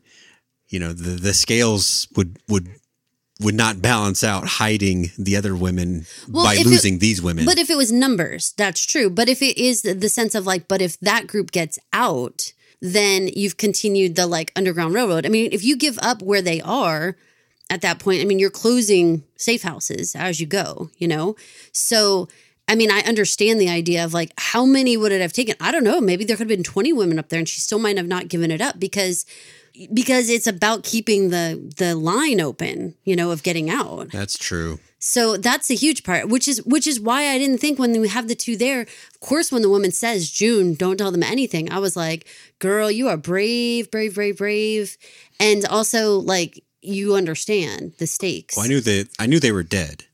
you 0.68 0.80
know, 0.80 0.94
the, 0.94 1.12
the 1.12 1.34
scales 1.34 2.08
would, 2.16 2.38
would, 2.48 2.68
would 3.40 3.56
not 3.56 3.82
balance 3.82 4.24
out 4.24 4.46
hiding 4.48 5.12
the 5.18 5.36
other 5.36 5.56
women 5.56 6.06
Well, 6.30 6.46
by 6.46 6.54
if 6.56 6.62
it- 6.62 6.68
losing 6.68 7.00
these 7.00 7.22
women. 7.22 7.46
But 7.46 7.58
if 7.58 7.70
it 7.70 7.78
was 7.78 7.92
numbers, 7.92 8.54
that's 8.58 8.86
true. 8.86 9.10
But 9.10 9.28
if 9.30 9.42
it 9.42 9.58
is 9.58 9.82
the 9.82 10.10
sense 10.10 10.36
of 10.36 10.46
like, 10.46 10.68
but 10.68 10.82
if 10.82 11.00
that 11.00 11.28
group 11.28 11.52
gets 11.52 11.80
out, 11.92 12.54
then 12.82 13.28
you've 13.30 13.58
continued 13.58 14.16
the 14.16 14.28
like 14.28 14.52
Underground 14.56 14.94
Railroad. 14.94 15.26
I 15.26 15.30
mean, 15.30 15.50
if 15.52 15.64
you 15.64 15.78
give 15.78 15.98
up 16.02 16.22
where 16.22 16.42
they 16.42 16.60
are 16.62 17.16
at 17.70 17.82
that 17.82 17.98
point, 17.98 18.22
I 18.22 18.26
mean, 18.26 18.40
you're 18.40 18.50
closing 18.50 19.24
safe 19.38 19.64
houses 19.64 20.16
as 20.16 20.40
you 20.42 20.46
go, 20.46 20.90
you 20.98 21.08
know? 21.08 21.36
So, 21.72 22.28
I 22.68 22.76
mean, 22.76 22.92
I 22.92 23.02
understand 23.02 23.60
the 23.60 23.70
idea 23.70 24.06
of 24.06 24.14
like, 24.14 24.32
how 24.38 24.66
many 24.66 24.96
would 24.96 25.12
it 25.12 25.22
have 25.22 25.34
taken? 25.34 25.56
I 25.60 25.72
don't 25.72 25.84
know. 25.84 26.00
Maybe 26.00 26.24
there 26.24 26.38
could 26.38 26.50
have 26.50 26.58
been 26.58 26.64
20 26.64 26.94
women 26.94 27.20
up 27.20 27.30
there 27.30 27.40
and 27.40 27.48
she 27.48 27.60
still 27.60 27.80
might 27.80 27.98
have 27.98 28.08
not 28.08 28.30
given 28.30 28.52
it 28.52 28.62
up 28.62 28.80
because 28.80 29.26
because 29.92 30.30
it's 30.30 30.48
about 30.48 30.84
keeping 30.84 31.30
the 31.30 31.74
the 31.78 31.96
line 31.96 32.40
open, 32.40 32.96
you 33.04 33.16
know, 33.16 33.32
of 33.32 33.44
getting 33.44 33.70
out. 33.70 34.12
That's 34.12 34.38
true. 34.38 34.80
So 35.00 35.36
that's 35.36 35.70
a 35.70 35.74
huge 35.76 36.04
part, 36.04 36.30
which 36.30 36.48
is 36.48 36.64
which 36.64 36.88
is 36.88 37.00
why 37.00 37.28
I 37.28 37.38
didn't 37.38 37.58
think 37.58 37.80
when 37.80 38.00
we 38.00 38.08
have 38.08 38.28
the 38.28 38.36
two 38.36 38.56
there. 38.56 38.82
Of 38.82 39.20
course, 39.20 39.52
when 39.52 39.62
the 39.62 39.70
woman 39.70 39.92
says 39.92 40.32
June, 40.32 40.76
don't 40.76 40.98
tell 40.98 41.12
them 41.12 41.24
anything. 41.24 41.72
I 41.72 41.80
was 41.80 41.96
like, 41.96 42.28
girl, 42.60 42.90
you 42.90 43.10
are 43.10 43.18
brave, 43.18 43.92
brave, 43.92 44.16
brave, 44.16 44.38
brave, 44.38 44.98
and 45.40 45.66
also 45.66 46.20
like 46.20 46.64
you 46.82 47.16
understand 47.16 47.96
the 47.98 48.08
stakes. 48.08 48.56
Well, 48.56 48.66
I 48.66 48.70
knew 48.70 48.82
that 48.82 49.10
I 49.20 49.26
knew 49.26 49.40
they 49.40 49.52
were 49.52 49.64
dead. 49.64 50.06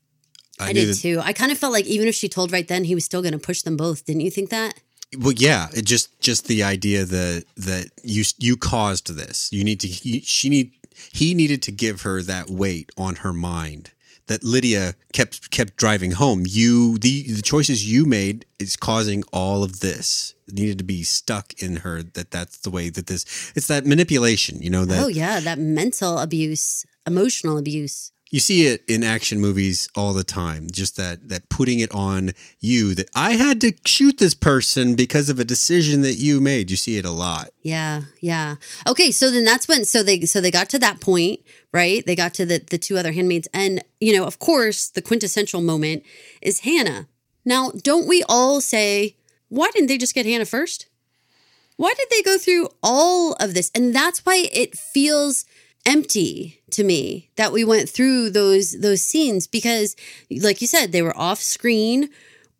I, 0.60 0.72
knew 0.72 0.80
did 0.80 0.94
that, 0.94 1.00
too. 1.00 1.20
I 1.22 1.32
kind 1.32 1.50
of 1.50 1.58
felt 1.58 1.72
like 1.72 1.86
even 1.86 2.08
if 2.08 2.14
she 2.14 2.28
told 2.28 2.52
right 2.52 2.66
then, 2.66 2.84
he 2.84 2.94
was 2.94 3.04
still 3.04 3.22
going 3.22 3.32
to 3.32 3.38
push 3.38 3.62
them 3.62 3.76
both. 3.76 4.04
Didn't 4.04 4.22
you 4.22 4.30
think 4.30 4.50
that? 4.50 4.74
Well, 5.18 5.32
yeah, 5.32 5.68
it 5.72 5.84
just 5.84 6.20
just 6.20 6.46
the 6.46 6.62
idea 6.62 7.04
that 7.04 7.44
that 7.56 7.90
you 8.04 8.24
you 8.38 8.56
caused 8.56 9.08
this. 9.16 9.52
You 9.52 9.64
need 9.64 9.80
to. 9.80 9.88
You, 9.88 10.20
she 10.22 10.48
need. 10.48 10.72
He 11.12 11.34
needed 11.34 11.62
to 11.62 11.72
give 11.72 12.02
her 12.02 12.22
that 12.22 12.50
weight 12.50 12.90
on 12.96 13.16
her 13.16 13.32
mind 13.32 13.90
that 14.30 14.44
Lydia 14.44 14.94
kept 15.12 15.50
kept 15.50 15.76
driving 15.76 16.12
home. 16.12 16.44
You 16.46 16.98
the 16.98 17.32
the 17.32 17.42
choices 17.42 17.90
you 17.90 18.04
made 18.04 18.46
is 18.60 18.76
causing 18.76 19.24
all 19.32 19.64
of 19.64 19.80
this. 19.80 20.34
It 20.46 20.54
needed 20.54 20.78
to 20.78 20.84
be 20.84 21.02
stuck 21.02 21.52
in 21.60 21.76
her 21.78 22.04
that 22.04 22.30
that's 22.30 22.58
the 22.58 22.70
way 22.70 22.90
that 22.90 23.08
this. 23.08 23.52
It's 23.56 23.66
that 23.66 23.86
manipulation. 23.86 24.62
You 24.62 24.70
know 24.70 24.84
that 24.84 25.02
oh 25.02 25.08
yeah, 25.08 25.40
that 25.40 25.58
mental 25.58 26.18
abuse, 26.18 26.86
emotional 27.04 27.58
abuse. 27.58 28.12
You 28.30 28.40
see 28.40 28.66
it 28.66 28.82
in 28.88 29.02
action 29.02 29.40
movies 29.40 29.88
all 29.96 30.12
the 30.12 30.24
time 30.24 30.68
just 30.70 30.96
that 30.96 31.28
that 31.28 31.48
putting 31.48 31.80
it 31.80 31.92
on 31.92 32.30
you 32.60 32.94
that 32.94 33.08
i 33.14 33.32
had 33.32 33.60
to 33.60 33.72
shoot 33.84 34.18
this 34.18 34.34
person 34.34 34.94
because 34.94 35.28
of 35.28 35.38
a 35.38 35.44
decision 35.44 36.02
that 36.02 36.14
you 36.14 36.40
made 36.40 36.70
you 36.70 36.76
see 36.76 36.96
it 36.96 37.04
a 37.04 37.10
lot 37.10 37.50
Yeah, 37.62 38.02
yeah. 38.20 38.56
Okay, 38.86 39.10
so 39.10 39.30
then 39.30 39.44
that's 39.44 39.68
when 39.68 39.84
so 39.84 40.02
they 40.02 40.22
so 40.22 40.40
they 40.40 40.50
got 40.50 40.68
to 40.70 40.78
that 40.78 41.00
point, 41.00 41.40
right? 41.72 42.04
They 42.04 42.16
got 42.16 42.34
to 42.34 42.46
the 42.46 42.58
the 42.58 42.78
two 42.78 42.96
other 42.96 43.12
handmaids 43.12 43.48
and 43.52 43.84
you 44.00 44.16
know, 44.16 44.24
of 44.24 44.38
course, 44.38 44.88
the 44.88 45.02
quintessential 45.02 45.60
moment 45.60 46.02
is 46.40 46.60
Hannah. 46.60 47.06
Now, 47.44 47.70
don't 47.70 48.08
we 48.08 48.22
all 48.28 48.60
say, 48.60 49.16
why 49.48 49.70
didn't 49.72 49.88
they 49.88 49.98
just 49.98 50.14
get 50.14 50.26
Hannah 50.26 50.46
first? 50.46 50.86
Why 51.76 51.94
did 51.96 52.08
they 52.10 52.22
go 52.22 52.38
through 52.38 52.68
all 52.82 53.34
of 53.34 53.54
this? 53.54 53.70
And 53.74 53.94
that's 53.94 54.24
why 54.24 54.48
it 54.52 54.76
feels 54.76 55.44
empty 55.86 56.60
to 56.70 56.84
me 56.84 57.30
that 57.36 57.52
we 57.52 57.64
went 57.64 57.88
through 57.88 58.30
those 58.30 58.80
those 58.80 59.02
scenes 59.02 59.46
because 59.46 59.96
like 60.30 60.60
you 60.60 60.66
said, 60.66 60.92
they 60.92 61.02
were 61.02 61.16
off 61.16 61.40
screen 61.40 62.10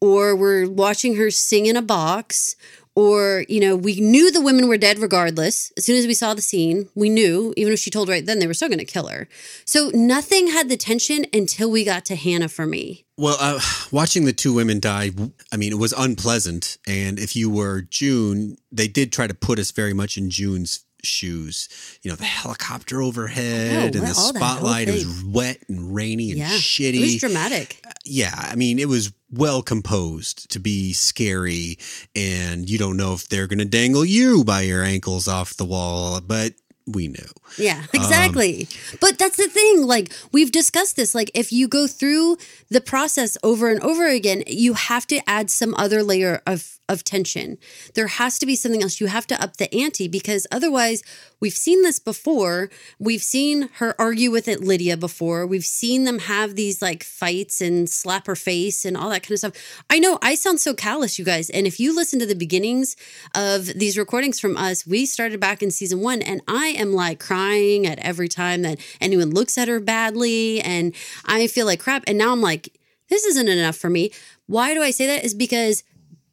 or 0.00 0.35
we're 0.35 0.69
watching 0.69 1.17
her 1.17 1.31
sing 1.31 1.67
in 1.67 1.77
a 1.77 1.83
box 1.83 2.57
or 2.97 3.45
you 3.49 3.61
know 3.61 3.77
we 3.77 4.00
knew 4.00 4.31
the 4.31 4.41
women 4.41 4.69
were 4.69 4.77
dead 4.77 4.99
regardless. 4.99 5.73
As 5.77 5.85
soon 5.85 5.97
as 5.97 6.07
we 6.07 6.15
saw 6.15 6.35
the 6.35 6.43
scene 6.43 6.89
we 6.95 7.09
knew 7.09 7.55
even 7.57 7.73
if 7.73 7.79
she 7.79 7.91
told 7.91 8.09
right 8.09 8.25
then 8.25 8.39
they 8.39 8.47
were 8.47 8.55
still 8.55 8.69
going 8.69 8.79
to 8.79 8.85
kill 8.85 9.09
her. 9.09 9.29
So 9.65 9.91
nothing 9.95 10.49
had 10.49 10.69
the 10.69 10.77
tension 10.77 11.27
until 11.33 11.71
we 11.71 11.85
got 11.85 12.05
to 12.07 12.17
hannah 12.17 12.49
for 12.49 12.67
me. 12.67 13.05
Well 13.17 13.37
uh, 13.39 13.61
watching 13.93 14.25
the 14.25 14.33
two 14.33 14.53
women 14.53 14.81
die 14.81 15.11
i 15.53 15.57
mean 15.57 15.73
it 15.73 15.79
was 15.79 15.93
unpleasant. 15.93 16.79
And 16.87 17.19
if 17.19 17.37
you 17.37 17.50
were 17.50 17.83
june 17.83 18.57
they 18.73 18.89
did 18.89 19.12
try 19.12 19.27
to 19.27 19.35
put 19.35 19.59
us 19.59 19.71
very 19.71 19.93
much 19.93 20.17
in 20.17 20.31
june's 20.31 20.85
shoes 21.04 21.69
you 22.02 22.11
know 22.11 22.16
the 22.16 22.25
helicopter 22.25 23.02
overhead 23.02 23.95
and 23.95 24.07
the 24.07 24.14
spotlight. 24.14 24.88
It 24.88 24.92
was 24.92 25.25
wet 25.25 25.59
and 25.69 25.95
rainy 25.95 26.30
and 26.30 26.38
yeah. 26.38 26.49
Shitty. 26.49 26.95
it 26.95 27.00
was 27.00 27.16
dramatic. 27.16 27.80
Uh, 27.87 27.90
yeah, 28.04 28.35
I 28.37 28.57
mean, 28.57 28.78
it 28.78 28.88
was 28.88 29.12
well 29.30 29.62
composed 29.62 30.50
to 30.52 30.59
be 30.59 30.92
scary, 30.92 31.78
and 32.16 32.69
you 32.69 32.78
don't 32.78 32.97
know 32.97 33.12
if 33.12 33.28
they're 33.28 33.47
going 33.47 33.59
to 33.59 33.64
dangle 33.64 34.04
you 34.04 34.45
by 34.45 34.62
your 34.62 34.83
ankles 34.83 35.28
off 35.28 35.57
the 35.57 35.64
wall, 35.64 36.21
but 36.21 36.54
we 36.93 37.09
knew. 37.09 37.27
Yeah, 37.59 37.79
um, 37.79 37.89
exactly. 37.95 38.69
but 39.01 39.19
that's 39.19 39.37
the 39.37 39.49
thing. 39.49 39.83
Like, 39.83 40.13
we've 40.33 40.53
discussed 40.53 40.97
this. 40.97 41.15
Like, 41.15 41.31
if 41.35 41.53
you 41.53 41.69
go 41.69 41.87
through 41.87 42.37
the 42.69 42.81
process 42.81 43.37
over 43.43 43.69
and 43.71 43.81
over 43.81 44.07
again, 44.07 44.45
you 44.47 44.75
have 44.75 45.07
to 45.09 45.21
add 45.29 45.51
some 45.51 45.75
other 45.77 46.03
layer 46.03 46.43
of, 46.47 46.79
of 46.89 47.05
tension. 47.05 47.59
There 47.95 48.07
has 48.07 48.39
to 48.39 48.47
be 48.47 48.57
something 48.57 48.83
else. 48.83 49.01
You 49.01 49.09
have 49.09 49.27
to 49.29 49.43
up 49.43 49.57
the 49.57 49.73
ante 49.75 50.09
because 50.09 50.47
otherwise, 50.51 51.03
we've 51.41 51.53
seen 51.53 51.83
this 51.83 51.99
before. 51.99 52.71
We've 52.99 53.23
seen 53.23 53.69
her 53.75 53.95
argue 54.01 54.31
with 54.31 54.49
it, 54.49 54.61
Lydia, 54.61 54.97
before. 54.97 55.47
We've 55.47 55.65
seen 55.65 56.05
them 56.05 56.21
have 56.21 56.57
these 56.57 56.81
like 56.81 57.03
fights 57.03 57.61
and 57.61 57.89
slap 57.89 58.27
her 58.27 58.37
face 58.37 58.85
and 58.85 58.97
all 58.97 59.11
that 59.11 59.23
kind 59.23 59.33
of 59.33 59.39
stuff. 59.39 59.85
I 59.89 59.99
know 59.99 60.19
I 60.23 60.35
sound 60.35 60.61
so 60.61 60.75
callous, 60.75 61.19
you 61.19 61.25
guys. 61.25 61.51
And 61.51 61.67
if 61.67 61.81
you 61.81 61.95
listen 61.95 62.19
to 62.21 62.27
the 62.27 62.35
beginnings 62.35 62.97
of 63.35 63.67
these 63.67 63.99
recordings 63.99 64.39
from 64.41 64.57
us, 64.57 64.87
we 64.87 65.07
started 65.07 65.41
back 65.41 65.63
in 65.63 65.71
season 65.71 66.01
one, 66.01 66.23
and 66.23 66.43
I 66.47 66.69
am 66.81 66.93
like 66.93 67.21
crying 67.21 67.87
at 67.87 67.99
every 68.01 68.29
time 68.29 68.63
that 68.63 68.79
anyone 69.01 69.31
looks 69.31 69.57
at 69.59 69.69
her 69.69 69.81
badly. 69.81 70.61
And 70.61 70.95
I 71.25 71.47
feel 71.47 71.67
like 71.67 71.81
crap. 71.81 72.05
And 72.07 72.19
now 72.19 72.33
I'm 72.33 72.41
like, 72.41 72.77
this 73.09 73.25
isn't 73.25 73.49
enough 73.49 73.77
for 73.77 73.91
me. 73.91 74.13
Why 74.47 74.75
do 74.75 74.83
I 74.83 74.91
say 74.91 75.07
that? 75.07 75.25
Is 75.25 75.35
because 75.35 75.83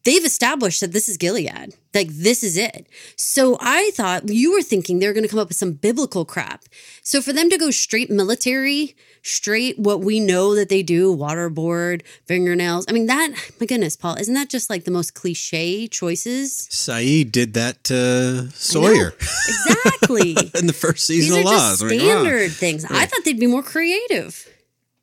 they've 0.08 0.24
established 0.26 0.80
that 0.82 0.94
this 0.94 1.10
is 1.10 1.18
Gilead. 1.18 1.76
Like, 1.94 2.08
this 2.10 2.44
is 2.44 2.58
it. 2.58 2.88
So 3.18 3.58
I 3.60 3.92
thought 3.94 4.30
you 4.30 4.54
were 4.54 4.62
thinking 4.62 5.00
they 5.00 5.08
were 5.08 5.14
going 5.14 5.24
to 5.24 5.30
come 5.30 5.40
up 5.40 5.50
with 5.50 5.58
some 5.58 5.74
biblical 5.74 6.24
crap. 6.26 6.64
So 7.02 7.22
for 7.22 7.34
them 7.34 7.50
to 7.50 7.58
go 7.58 7.72
straight 7.72 8.10
military, 8.10 8.96
straight 9.24 9.78
what 9.78 10.00
we 10.02 10.20
know 10.20 10.56
that 10.56 10.70
they 10.70 10.82
do 10.84 11.14
waterboard, 11.16 12.04
fingernails. 12.26 12.86
I 12.88 12.94
mean, 12.94 13.08
that, 13.08 13.32
my 13.60 13.66
goodness, 13.66 13.98
Paul, 13.98 14.16
isn't 14.16 14.34
that 14.34 14.50
just 14.50 14.70
like 14.70 14.86
the 14.86 14.92
most 14.92 15.14
cliche 15.14 15.88
choices? 15.88 16.68
Sayid 16.72 17.32
did 17.32 17.54
that 17.56 17.84
to 17.86 18.50
Sawyer 18.52 19.14
Exactly. 19.18 20.32
in 20.60 20.68
the 20.68 20.74
first 20.74 21.08
These 21.08 21.26
season 21.26 21.38
are 21.38 21.40
of 21.42 21.46
Lost. 21.46 21.82
just 21.82 21.84
I 21.84 21.88
mean, 21.88 22.00
come 22.00 22.10
on. 22.10 22.26
standard 22.26 22.52
things. 22.54 22.86
I 22.86 23.06
thought 23.08 23.26
they'd 23.26 23.40
be 23.40 23.48
more 23.48 23.64
creative. 23.64 24.48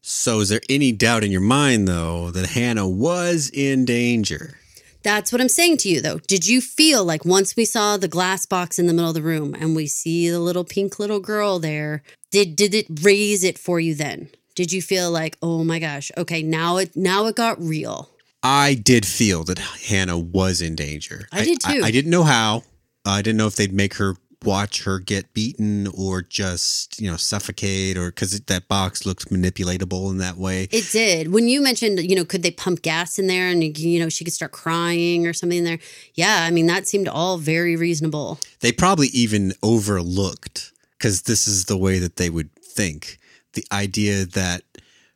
So, 0.01 0.41
is 0.41 0.49
there 0.51 0.61
any 0.69 0.93
doubt 0.93 1.25
in 1.25 1.31
your 1.33 1.41
mind, 1.41 1.89
though, 1.89 2.31
that 2.31 2.47
Hannah 2.51 2.87
was 2.89 3.51
in 3.53 3.85
danger? 3.85 4.59
That's 5.05 5.31
what 5.31 5.43
I'm 5.43 5.51
saying 5.51 5.77
to 5.79 5.89
you, 5.91 6.01
though. 6.01 6.19
Did 6.19 6.49
you 6.49 6.63
feel 6.63 7.05
like 7.05 7.27
once 7.27 7.57
we 7.57 7.67
saw 7.67 7.99
the 7.99 8.09
glass 8.09 8.47
box 8.47 8.79
in 8.79 8.87
the 8.87 8.95
middle 8.95 9.11
of 9.11 9.15
the 9.15 9.23
room 9.23 9.55
and 9.55 9.77
we 9.77 9.87
see 9.87 10.31
the 10.31 10.41
little 10.41 10.65
pink 10.65 10.99
little 10.99 11.21
girl 11.21 11.59
there, 11.59 12.03
did 12.31 12.57
did 12.57 12.75
it 12.75 12.87
raise 13.03 13.45
it 13.45 13.59
for 13.59 13.79
you 13.79 13.95
then? 13.95 14.31
Did 14.55 14.73
you 14.73 14.81
feel 14.81 15.11
like, 15.11 15.37
oh 15.43 15.63
my 15.63 15.79
gosh, 15.79 16.11
okay, 16.17 16.43
now 16.43 16.79
it 16.79 16.97
now 16.97 17.27
it 17.27 17.37
got 17.37 17.61
real? 17.63 18.09
I 18.43 18.75
did 18.75 19.05
feel 19.05 19.45
that 19.45 19.59
Hannah 19.59 20.19
was 20.19 20.63
in 20.63 20.75
danger. 20.75 21.29
I 21.33 21.45
did 21.45 21.61
too. 21.61 21.81
I, 21.85 21.91
didn't 21.91 22.11
know 22.11 22.25
how. 22.25 22.63
I 23.05 23.21
didn't 23.21 23.39
know 23.39 23.47
if 23.47 23.57
they'd 23.57 23.73
make 23.73 23.95
her 23.95 24.17
watch 24.45 24.85
her 24.85 24.99
get 24.99 25.33
beaten 25.35 25.89
or 25.89 26.23
just 26.23 27.01
you 27.01 27.11
know 27.11 27.17
suffocate 27.17 27.97
or 27.97 28.11
because 28.11 28.39
that 28.39 28.69
box 28.69 29.07
looks 29.07 29.27
manipulatable 29.27 30.11
in 30.11 30.19
that 30.19 30.37
way. 30.37 30.69
It 30.71 30.91
did. 30.93 31.33
When 31.33 31.49
you 31.49 31.61
mentioned, 31.61 32.01
you 32.01 32.17
know, 32.17 32.25
could 32.25 32.43
they 32.43 32.51
pump 32.51 32.83
gas 32.83 33.19
in 33.19 33.27
there 33.27 33.49
and 33.49 33.77
you 33.79 33.99
know 33.99 34.09
she 34.09 34.25
could 34.25 34.35
start 34.35 34.53
crying 34.53 35.27
or 35.27 35.33
something 35.33 35.59
in 35.59 35.65
there? 35.65 35.79
Yeah, 36.15 36.45
I 36.47 36.51
mean 36.51 36.67
that 36.67 36.87
seemed 36.87 37.09
all 37.09 37.39
very 37.39 37.77
reasonable. 37.77 38.39
They 38.61 38.73
probably 38.73 39.09
even 39.09 39.53
overlooked 39.63 40.73
because 40.99 41.23
this 41.23 41.47
is 41.47 41.67
the 41.67 41.77
way 41.77 41.99
that 41.99 42.17
they 42.17 42.31
would 42.31 42.55
think. 42.57 43.19
The 43.55 43.65
idea 43.71 44.25
that 44.25 44.63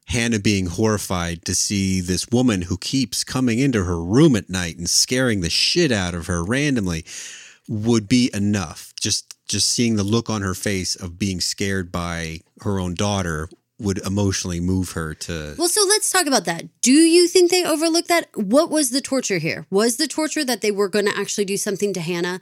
Hannah 0.09 0.39
being 0.39 0.67
horrified 0.67 1.45
to 1.45 1.55
see 1.55 2.01
this 2.01 2.29
woman 2.31 2.63
who 2.63 2.79
keeps 2.79 3.25
coming 3.25 3.59
into 3.59 3.85
her 3.85 4.03
room 4.03 4.37
at 4.37 4.49
night 4.49 4.79
and 4.79 4.89
scaring 4.89 5.41
the 5.41 5.51
shit 5.51 5.93
out 5.93 6.15
of 6.15 6.27
her 6.29 6.43
randomly 6.43 7.05
would 7.69 8.09
be 8.09 8.31
enough. 8.35 8.93
Just 9.01 9.37
just 9.49 9.71
seeing 9.71 9.97
the 9.97 10.03
look 10.03 10.29
on 10.29 10.43
her 10.43 10.55
face 10.55 10.95
of 10.95 11.19
being 11.19 11.41
scared 11.41 11.91
by 11.91 12.41
her 12.61 12.79
own 12.79 12.95
daughter 12.95 13.49
would 13.81 13.99
emotionally 14.07 14.61
move 14.61 14.93
her 14.93 15.15
to 15.15 15.55
Well, 15.57 15.69
so 15.69 15.85
let's 15.89 16.11
talk 16.11 16.27
about 16.27 16.45
that. 16.47 16.81
Do 16.81 16.93
you 16.93 17.29
think 17.29 17.51
they 17.51 17.65
overlooked 17.65 18.09
that? 18.09 18.29
What 18.35 18.71
was 18.71 18.91
the 18.91 19.01
torture 19.01 19.39
here? 19.39 19.67
Was 19.71 19.97
the 19.97 20.09
torture 20.09 20.45
that 20.45 20.61
they 20.61 20.71
were 20.71 20.89
going 20.89 21.07
to 21.07 21.17
actually 21.17 21.45
do 21.45 21.57
something 21.57 21.93
to 21.93 22.01
Hannah? 22.01 22.41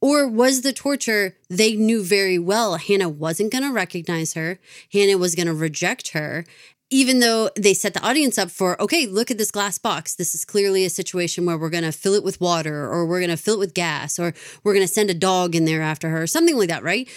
Or 0.00 0.26
was 0.26 0.62
the 0.62 0.72
torture 0.72 1.36
they 1.48 1.76
knew 1.76 2.02
very 2.02 2.36
well 2.36 2.74
Hannah 2.74 3.08
wasn't 3.08 3.52
going 3.52 3.62
to 3.62 3.72
recognize 3.72 4.34
her? 4.34 4.58
Hannah 4.92 5.16
was 5.16 5.36
going 5.36 5.46
to 5.46 5.54
reject 5.54 6.08
her. 6.08 6.44
Even 6.92 7.20
though 7.20 7.48
they 7.56 7.72
set 7.72 7.94
the 7.94 8.06
audience 8.06 8.36
up 8.36 8.50
for, 8.50 8.80
okay, 8.80 9.06
look 9.06 9.30
at 9.30 9.38
this 9.38 9.50
glass 9.50 9.78
box. 9.78 10.14
This 10.14 10.34
is 10.34 10.44
clearly 10.44 10.84
a 10.84 10.90
situation 10.90 11.46
where 11.46 11.56
we're 11.56 11.70
going 11.70 11.84
to 11.84 11.90
fill 11.90 12.12
it 12.12 12.22
with 12.22 12.40
water 12.40 12.86
or 12.86 13.06
we're 13.06 13.20
going 13.20 13.30
to 13.30 13.36
fill 13.36 13.54
it 13.54 13.60
with 13.60 13.74
gas 13.74 14.18
or 14.18 14.34
we're 14.62 14.74
going 14.74 14.86
to 14.86 14.92
send 14.92 15.08
a 15.08 15.14
dog 15.14 15.56
in 15.56 15.64
there 15.64 15.80
after 15.80 16.10
her, 16.10 16.26
something 16.26 16.56
like 16.56 16.68
that, 16.68 16.82
right? 16.82 17.08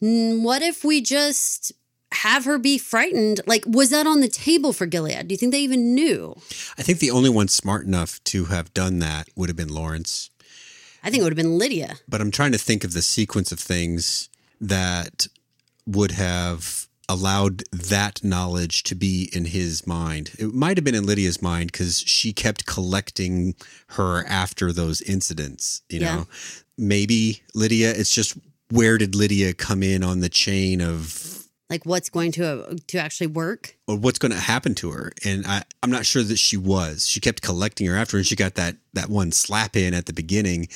What 0.00 0.62
if 0.62 0.82
we 0.82 1.02
just 1.02 1.72
have 2.12 2.46
her 2.46 2.58
be 2.58 2.78
frightened? 2.78 3.42
Like, 3.46 3.64
was 3.66 3.90
that 3.90 4.06
on 4.06 4.20
the 4.20 4.28
table 4.28 4.72
for 4.72 4.86
Gilead? 4.86 5.28
Do 5.28 5.34
you 5.34 5.38
think 5.38 5.52
they 5.52 5.60
even 5.60 5.94
knew? 5.94 6.34
I 6.78 6.82
think 6.82 6.98
the 6.98 7.10
only 7.10 7.30
one 7.30 7.48
smart 7.48 7.84
enough 7.86 8.24
to 8.24 8.46
have 8.46 8.72
done 8.72 9.00
that 9.00 9.28
would 9.36 9.50
have 9.50 9.56
been 9.56 9.68
Lawrence. 9.68 10.30
I 11.04 11.10
think 11.10 11.20
it 11.20 11.24
would 11.24 11.32
have 11.32 11.44
been 11.44 11.58
Lydia. 11.58 11.96
But 12.08 12.22
I'm 12.22 12.30
trying 12.30 12.52
to 12.52 12.58
think 12.58 12.84
of 12.84 12.94
the 12.94 13.02
sequence 13.02 13.52
of 13.52 13.60
things 13.60 14.30
that 14.60 15.26
would 15.86 16.12
have 16.12 16.86
allowed 17.10 17.64
that 17.72 18.22
knowledge 18.22 18.84
to 18.84 18.94
be 18.94 19.28
in 19.32 19.46
his 19.46 19.86
mind. 19.86 20.30
It 20.38 20.54
might 20.54 20.76
have 20.76 20.84
been 20.84 20.94
in 20.94 21.06
Lydia's 21.06 21.42
mind 21.42 21.72
because 21.72 22.00
she 22.06 22.32
kept 22.32 22.66
collecting 22.66 23.54
her 23.88 24.24
after 24.26 24.72
those 24.72 25.02
incidents. 25.02 25.82
You 25.88 26.00
Yeah. 26.00 26.14
know, 26.16 26.28
maybe 26.78 27.42
Lydia. 27.54 27.90
It's 27.90 28.14
just 28.14 28.34
where 28.70 28.96
did 28.96 29.14
Lydia 29.16 29.52
come 29.54 29.82
in 29.82 30.04
on 30.04 30.20
the 30.20 30.28
chain 30.28 30.80
of 30.80 31.48
Like, 31.70 31.86
what's 31.86 32.10
going 32.10 32.32
to 32.32 32.64
uh, 32.66 32.74
to 32.88 32.98
actually 32.98 33.28
work? 33.28 33.76
or 33.86 33.96
what's 33.96 34.18
going 34.20 34.30
to 34.32 34.38
happen 34.38 34.72
to 34.76 34.90
her? 34.92 35.12
And 35.24 35.44
I, 35.46 35.62
I'm 35.82 35.90
not 35.90 36.06
sure 36.06 36.22
that 36.22 36.38
she 36.38 36.56
was. 36.56 37.06
She 37.08 37.18
kept 37.20 37.42
collecting 37.42 37.86
her 37.88 37.96
after, 37.96 38.16
and 38.16 38.26
she 38.26 38.36
got 38.36 38.54
that 38.56 38.76
that 38.92 39.08
one 39.08 39.32
slap 39.32 39.76
in 39.76 39.94
at 39.94 40.06
the 40.06 40.12
beginning. 40.12 40.68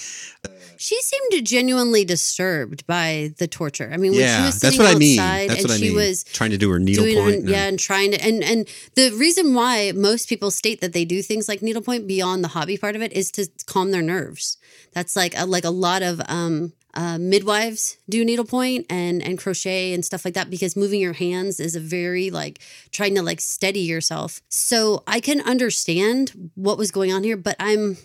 She 0.76 1.00
seemed 1.00 1.46
genuinely 1.46 2.04
disturbed 2.04 2.86
by 2.86 3.32
the 3.38 3.46
torture. 3.46 3.90
I 3.92 3.96
mean, 3.96 4.12
when 4.12 4.20
she 4.20 4.26
yeah, 4.26 4.46
was 4.46 4.60
that's 4.60 4.76
sitting 4.76 4.86
what 4.86 4.96
I 4.96 4.98
mean. 4.98 5.16
That's 5.16 5.60
and 5.60 5.62
what 5.62 5.70
I 5.70 5.76
she 5.76 5.88
mean. 5.88 5.96
was 5.96 6.24
trying 6.24 6.50
to 6.50 6.58
do 6.58 6.70
her 6.70 6.78
needle 6.80 7.04
doing 7.04 7.16
point. 7.18 7.34
it, 7.34 7.38
and- 7.40 7.48
yeah, 7.48 7.66
and 7.66 7.78
trying 7.78 8.10
to 8.12 8.24
and 8.24 8.42
and 8.42 8.68
the 8.96 9.10
reason 9.12 9.54
why 9.54 9.92
most 9.94 10.28
people 10.28 10.50
state 10.50 10.80
that 10.80 10.92
they 10.92 11.04
do 11.04 11.22
things 11.22 11.48
like 11.48 11.62
needlepoint 11.62 12.06
beyond 12.08 12.42
the 12.42 12.48
hobby 12.48 12.76
part 12.76 12.96
of 12.96 13.02
it 13.02 13.12
is 13.12 13.30
to 13.32 13.48
calm 13.66 13.90
their 13.92 14.02
nerves. 14.02 14.56
That's 14.94 15.16
like 15.16 15.34
a, 15.36 15.44
like 15.46 15.64
a 15.64 15.70
lot 15.70 16.02
of 16.02 16.20
um 16.28 16.72
uh, 16.94 17.18
midwives 17.18 17.96
do 18.08 18.24
needlepoint 18.24 18.86
and 18.88 19.20
and 19.22 19.36
crochet 19.36 19.92
and 19.92 20.04
stuff 20.04 20.24
like 20.24 20.34
that 20.34 20.48
because 20.48 20.76
moving 20.76 21.00
your 21.00 21.12
hands 21.12 21.58
is 21.58 21.74
a 21.74 21.80
very 21.80 22.30
like 22.30 22.60
trying 22.92 23.14
to 23.16 23.22
like 23.22 23.40
steady 23.40 23.80
yourself. 23.80 24.40
So 24.48 25.02
I 25.06 25.20
can 25.20 25.40
understand 25.40 26.50
what 26.54 26.78
was 26.78 26.90
going 26.90 27.12
on 27.12 27.24
here, 27.24 27.36
but 27.36 27.56
I'm 27.58 27.96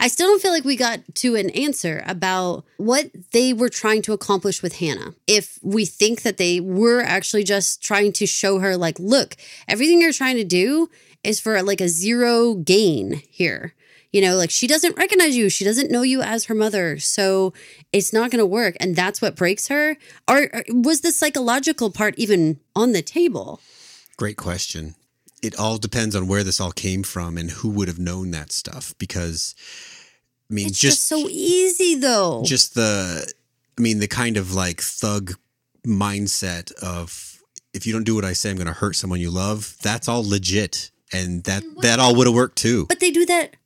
I 0.00 0.08
still 0.08 0.26
don't 0.28 0.42
feel 0.42 0.50
like 0.50 0.64
we 0.64 0.76
got 0.76 1.00
to 1.16 1.36
an 1.36 1.50
answer 1.50 2.02
about 2.06 2.64
what 2.76 3.10
they 3.32 3.52
were 3.52 3.68
trying 3.68 4.02
to 4.02 4.12
accomplish 4.12 4.62
with 4.62 4.78
Hannah. 4.78 5.14
If 5.26 5.58
we 5.62 5.84
think 5.84 6.22
that 6.22 6.36
they 6.36 6.60
were 6.60 7.00
actually 7.00 7.44
just 7.44 7.82
trying 7.82 8.12
to 8.14 8.26
show 8.26 8.58
her, 8.58 8.76
like, 8.76 8.98
look, 8.98 9.36
everything 9.68 10.00
you're 10.00 10.12
trying 10.12 10.36
to 10.36 10.44
do 10.44 10.90
is 11.24 11.40
for 11.40 11.62
like 11.62 11.80
a 11.80 11.88
zero 11.88 12.54
gain 12.54 13.22
here. 13.30 13.74
You 14.12 14.20
know, 14.20 14.36
like 14.36 14.50
she 14.50 14.66
doesn't 14.66 14.96
recognize 14.98 15.36
you. 15.36 15.48
She 15.48 15.64
doesn't 15.64 15.90
know 15.90 16.02
you 16.02 16.20
as 16.20 16.44
her 16.44 16.54
mother. 16.54 16.98
So 16.98 17.54
it's 17.92 18.12
not 18.12 18.30
going 18.30 18.40
to 18.40 18.46
work. 18.46 18.76
And 18.78 18.94
that's 18.94 19.22
what 19.22 19.36
breaks 19.36 19.68
her. 19.68 19.96
Or, 20.28 20.50
or 20.52 20.64
was 20.68 21.00
the 21.00 21.12
psychological 21.12 21.90
part 21.90 22.14
even 22.18 22.60
on 22.76 22.92
the 22.92 23.00
table? 23.02 23.60
Great 24.18 24.36
question. 24.36 24.94
It 25.42 25.58
all 25.58 25.78
depends 25.78 26.14
on 26.14 26.28
where 26.28 26.44
this 26.44 26.60
all 26.60 26.72
came 26.72 27.02
from 27.02 27.38
and 27.38 27.50
who 27.50 27.70
would 27.70 27.88
have 27.88 27.98
known 27.98 28.30
that 28.32 28.52
stuff. 28.52 28.94
Because, 28.98 29.54
I 30.50 30.54
mean, 30.54 30.68
It's 30.68 30.78
just, 30.78 30.98
just 30.98 31.08
so 31.08 31.26
easy, 31.30 31.94
though. 31.94 32.42
just 32.44 32.74
the, 32.74 33.32
I 33.78 33.80
mean, 33.80 33.98
the 33.98 34.08
kind 34.08 34.36
of 34.36 34.54
like 34.54 34.82
thug 34.82 35.32
mindset 35.86 36.70
of 36.74 37.40
if 37.74 37.86
you 37.86 37.92
don't 37.92 38.04
do 38.04 38.14
what 38.14 38.24
I 38.24 38.34
say, 38.34 38.50
I'm 38.50 38.56
going 38.56 38.66
to 38.66 38.72
hurt 38.72 38.96
someone 38.96 39.20
you 39.20 39.30
love. 39.30 39.76
That's 39.82 40.06
all 40.08 40.22
legit, 40.22 40.90
and 41.12 41.42
that 41.44 41.62
that 41.80 41.98
all 41.98 42.14
would 42.14 42.26
have 42.26 42.36
worked 42.36 42.58
too. 42.58 42.86
But 42.86 43.00
they 43.00 43.10
do 43.10 43.24
that 43.26 43.56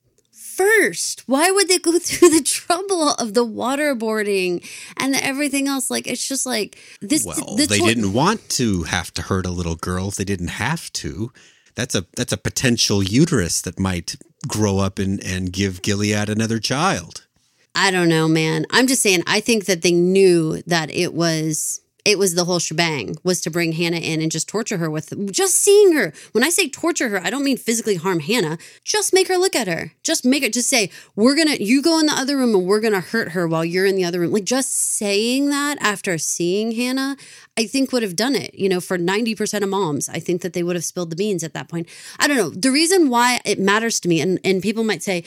first. 0.57 1.23
Why 1.27 1.51
would 1.51 1.69
they 1.69 1.77
go 1.77 1.97
through 1.99 2.29
the 2.29 2.41
trouble 2.41 3.11
of 3.13 3.33
the 3.33 3.45
waterboarding 3.45 4.67
and 4.97 5.13
the 5.13 5.23
everything 5.23 5.67
else? 5.67 5.89
Like 5.89 6.07
it's 6.07 6.27
just 6.27 6.45
like 6.45 6.77
this. 7.01 7.25
Well, 7.25 7.55
they 7.55 7.79
didn't 7.79 8.13
want 8.13 8.49
to 8.51 8.83
have 8.83 9.13
to 9.13 9.21
hurt 9.21 9.45
a 9.45 9.51
little 9.51 9.75
girl 9.75 10.09
if 10.09 10.15
they 10.15 10.25
didn't 10.25 10.49
have 10.49 10.91
to. 10.93 11.31
That's 11.75 11.93
a 11.93 12.05
that's 12.15 12.33
a 12.33 12.37
potential 12.37 13.03
uterus 13.03 13.61
that 13.61 13.79
might 13.79 14.15
grow 14.47 14.79
up 14.79 14.99
and, 14.99 15.23
and 15.23 15.53
give 15.53 15.81
Gilead 15.81 16.29
another 16.29 16.59
child. 16.59 17.27
I 17.75 17.91
don't 17.91 18.09
know, 18.09 18.27
man. 18.27 18.65
I'm 18.71 18.87
just 18.87 19.03
saying. 19.03 19.23
I 19.27 19.39
think 19.39 19.65
that 19.65 19.83
they 19.83 19.91
knew 19.91 20.63
that 20.63 20.89
it 20.89 21.13
was. 21.13 21.81
It 22.07 22.17
was 22.17 22.35
the 22.35 22.45
whole 22.45 22.59
shebang 22.59 23.17
was 23.25 23.41
to 23.41 23.51
bring 23.51 23.73
Hannah 23.73 23.97
in 23.97 24.21
and 24.21 24.31
just 24.31 24.47
torture 24.47 24.77
her 24.77 24.89
with 24.89 25.29
just 25.29 25.55
seeing 25.55 25.91
her. 25.91 26.13
When 26.31 26.41
I 26.41 26.47
say 26.47 26.69
torture 26.69 27.09
her, 27.09 27.21
I 27.21 27.29
don't 27.29 27.43
mean 27.43 27.57
physically 27.57 27.95
harm 27.95 28.21
Hannah. 28.21 28.57
Just 28.85 29.13
make 29.13 29.27
her 29.27 29.35
look 29.35 29.57
at 29.57 29.67
her. 29.67 29.91
Just 30.03 30.23
make 30.23 30.41
it. 30.41 30.53
Just 30.53 30.69
say 30.69 30.89
we're 31.17 31.35
gonna. 31.35 31.57
You 31.59 31.81
go 31.81 31.99
in 31.99 32.05
the 32.05 32.13
other 32.13 32.37
room 32.37 32.55
and 32.55 32.65
we're 32.65 32.79
gonna 32.79 33.01
hurt 33.01 33.33
her 33.33 33.45
while 33.45 33.65
you're 33.65 33.85
in 33.85 33.97
the 33.97 34.05
other 34.05 34.21
room. 34.21 34.31
Like 34.31 34.45
just 34.45 34.71
saying 34.71 35.49
that 35.49 35.77
after 35.81 36.17
seeing 36.17 36.71
Hannah, 36.71 37.17
I 37.57 37.65
think 37.65 37.91
would 37.91 38.03
have 38.03 38.15
done 38.15 38.35
it. 38.35 38.53
You 38.53 38.69
know, 38.69 38.79
for 38.79 38.97
ninety 38.97 39.35
percent 39.35 39.65
of 39.65 39.69
moms, 39.69 40.07
I 40.07 40.19
think 40.19 40.43
that 40.43 40.53
they 40.53 40.63
would 40.63 40.77
have 40.77 40.85
spilled 40.85 41.09
the 41.09 41.17
beans 41.17 41.43
at 41.43 41.53
that 41.55 41.67
point. 41.67 41.89
I 42.21 42.27
don't 42.29 42.37
know. 42.37 42.51
The 42.51 42.71
reason 42.71 43.09
why 43.09 43.41
it 43.43 43.59
matters 43.59 43.99
to 43.99 44.07
me, 44.07 44.21
and 44.21 44.39
and 44.45 44.63
people 44.63 44.85
might 44.85 45.03
say 45.03 45.25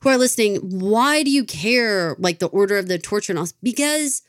who 0.00 0.08
are 0.08 0.18
listening, 0.18 0.56
why 0.56 1.22
do 1.22 1.30
you 1.30 1.44
care 1.44 2.16
like 2.18 2.40
the 2.40 2.46
order 2.48 2.76
of 2.76 2.88
the 2.88 2.98
torture 2.98 3.30
and 3.30 3.38
all? 3.38 3.46
Because 3.62 4.22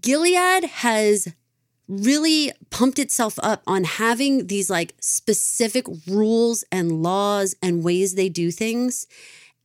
Gilead 0.00 0.64
has 0.64 1.28
really 1.88 2.52
pumped 2.70 2.98
itself 2.98 3.38
up 3.42 3.62
on 3.66 3.84
having 3.84 4.46
these 4.46 4.70
like 4.70 4.94
specific 5.00 5.86
rules 6.06 6.64
and 6.72 7.02
laws 7.02 7.54
and 7.62 7.84
ways 7.84 8.14
they 8.14 8.28
do 8.28 8.50
things. 8.50 9.06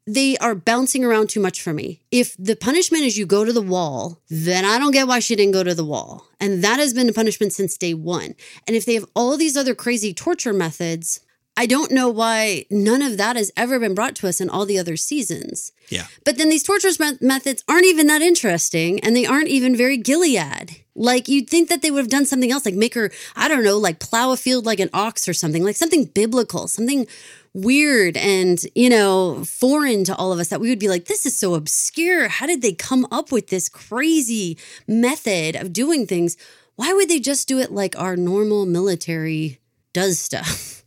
They 0.05 0.37
are 0.37 0.55
bouncing 0.55 1.03
around 1.03 1.29
too 1.29 1.41
much 1.41 1.61
for 1.61 1.73
me. 1.73 2.01
If 2.11 2.35
the 2.37 2.55
punishment 2.55 3.03
is 3.03 3.17
you 3.17 3.25
go 3.25 3.43
to 3.43 3.51
the 3.51 3.61
wall, 3.61 4.21
then 4.29 4.63
I 4.63 4.79
don't 4.79 4.91
get 4.91 5.07
why 5.07 5.19
she 5.19 5.35
didn't 5.35 5.53
go 5.53 5.63
to 5.63 5.75
the 5.75 5.83
wall. 5.83 6.25
And 6.39 6.63
that 6.63 6.79
has 6.79 6.93
been 6.93 7.07
the 7.07 7.13
punishment 7.13 7.53
since 7.53 7.77
day 7.77 7.93
one. 7.93 8.35
And 8.65 8.75
if 8.75 8.85
they 8.85 8.93
have 8.93 9.05
all 9.15 9.35
these 9.37 9.57
other 9.57 9.75
crazy 9.75 10.13
torture 10.13 10.53
methods, 10.53 11.19
I 11.59 11.65
don't 11.65 11.91
know 11.91 12.07
why 12.07 12.65
none 12.69 13.01
of 13.01 13.17
that 13.17 13.35
has 13.35 13.51
ever 13.57 13.79
been 13.79 13.95
brought 13.95 14.15
to 14.17 14.27
us 14.27 14.39
in 14.39 14.47
all 14.47 14.67
the 14.67 14.77
other 14.77 14.95
seasons. 14.95 15.71
Yeah. 15.89 16.05
But 16.23 16.37
then 16.37 16.49
these 16.49 16.61
torture 16.61 16.89
me- 16.99 17.17
methods 17.19 17.63
aren't 17.67 17.85
even 17.85 18.05
that 18.07 18.21
interesting 18.21 18.99
and 18.99 19.15
they 19.15 19.25
aren't 19.25 19.47
even 19.47 19.75
very 19.75 19.97
Gilead. 19.97 20.83
Like 20.95 21.27
you'd 21.27 21.49
think 21.49 21.69
that 21.69 21.81
they 21.81 21.89
would 21.89 22.01
have 22.01 22.09
done 22.09 22.27
something 22.27 22.51
else, 22.51 22.63
like 22.63 22.75
make 22.75 22.93
her, 22.93 23.11
I 23.35 23.47
don't 23.47 23.63
know, 23.63 23.79
like 23.79 23.99
plow 23.99 24.31
a 24.31 24.37
field 24.37 24.67
like 24.67 24.79
an 24.79 24.91
ox 24.93 25.27
or 25.27 25.33
something, 25.33 25.63
like 25.63 25.75
something 25.75 26.05
biblical, 26.05 26.67
something 26.67 27.07
weird 27.55 28.17
and, 28.17 28.63
you 28.75 28.89
know, 28.89 29.43
foreign 29.43 30.03
to 30.03 30.15
all 30.15 30.31
of 30.31 30.39
us 30.39 30.49
that 30.49 30.61
we 30.61 30.69
would 30.69 30.79
be 30.79 30.89
like, 30.89 31.05
this 31.05 31.25
is 31.25 31.35
so 31.35 31.55
obscure. 31.55 32.27
How 32.27 32.45
did 32.45 32.61
they 32.61 32.73
come 32.73 33.07
up 33.11 33.31
with 33.31 33.47
this 33.47 33.67
crazy 33.67 34.59
method 34.87 35.55
of 35.55 35.73
doing 35.73 36.05
things? 36.05 36.37
Why 36.75 36.93
would 36.93 37.09
they 37.09 37.19
just 37.19 37.47
do 37.47 37.57
it 37.57 37.71
like 37.71 37.97
our 37.97 38.15
normal 38.15 38.67
military 38.67 39.59
does 39.91 40.19
stuff? 40.19 40.75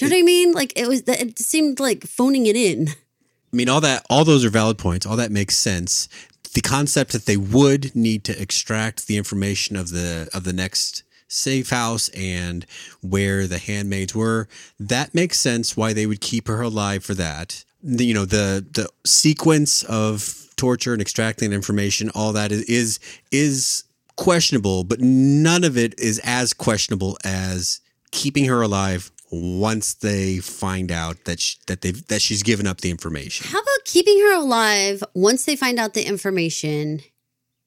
Do 0.00 0.06
you 0.06 0.10
know 0.10 0.16
what 0.16 0.20
I 0.20 0.24
mean? 0.24 0.52
Like 0.52 0.72
it 0.76 0.88
was, 0.88 1.02
it 1.06 1.38
seemed 1.38 1.78
like 1.78 2.04
phoning 2.04 2.46
it 2.46 2.56
in. 2.56 2.88
I 2.88 3.56
mean, 3.56 3.68
all 3.68 3.82
that, 3.82 4.06
all 4.08 4.24
those 4.24 4.46
are 4.46 4.50
valid 4.50 4.78
points. 4.78 5.04
All 5.04 5.16
that 5.16 5.30
makes 5.30 5.56
sense. 5.56 6.08
The 6.54 6.62
concept 6.62 7.12
that 7.12 7.26
they 7.26 7.36
would 7.36 7.94
need 7.94 8.24
to 8.24 8.40
extract 8.40 9.06
the 9.06 9.18
information 9.18 9.76
of 9.76 9.90
the 9.90 10.28
of 10.32 10.44
the 10.44 10.54
next 10.54 11.02
safe 11.28 11.68
house 11.68 12.08
and 12.10 12.64
where 13.02 13.46
the 13.46 13.58
handmaids 13.58 14.14
were, 14.14 14.48
that 14.78 15.14
makes 15.14 15.38
sense. 15.38 15.76
Why 15.76 15.92
they 15.92 16.06
would 16.06 16.20
keep 16.20 16.48
her 16.48 16.62
alive 16.62 17.04
for 17.04 17.14
that. 17.14 17.64
The, 17.82 18.04
you 18.04 18.14
know, 18.14 18.24
the 18.24 18.64
the 18.72 18.88
sequence 19.04 19.82
of 19.84 20.48
torture 20.56 20.94
and 20.94 21.02
extracting 21.02 21.52
information, 21.52 22.10
all 22.14 22.32
that 22.32 22.52
is 22.52 22.62
is 22.62 23.00
is 23.30 23.84
questionable, 24.16 24.82
but 24.82 25.00
none 25.00 25.62
of 25.62 25.76
it 25.76 25.98
is 26.00 26.20
as 26.24 26.54
questionable 26.54 27.18
as 27.22 27.80
keeping 28.12 28.46
her 28.46 28.62
alive 28.62 29.12
once 29.30 29.94
they 29.94 30.38
find 30.38 30.90
out 30.90 31.24
that 31.24 31.40
sh 31.40 31.56
that 31.66 31.82
they 31.82 31.92
that 31.92 32.20
she's 32.20 32.42
given 32.42 32.66
up 32.66 32.80
the 32.80 32.90
information. 32.90 33.46
How 33.48 33.60
about 33.60 33.84
keeping 33.84 34.18
her 34.18 34.34
alive 34.34 35.02
once 35.14 35.44
they 35.44 35.56
find 35.56 35.78
out 35.78 35.94
the 35.94 36.06
information 36.06 37.00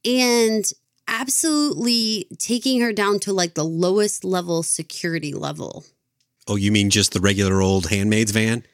and 0.05 0.71
absolutely 1.07 2.27
taking 2.37 2.81
her 2.81 2.93
down 2.93 3.19
to 3.19 3.33
like 3.33 3.53
the 3.53 3.63
lowest 3.63 4.23
level 4.23 4.63
security 4.63 5.33
level? 5.33 5.85
Oh, 6.47 6.57
you 6.57 6.71
mean 6.71 6.89
just 6.89 7.13
the 7.13 7.21
regular 7.21 7.61
old 7.61 7.87
handmaid's 7.87 8.31
van? 8.31 8.65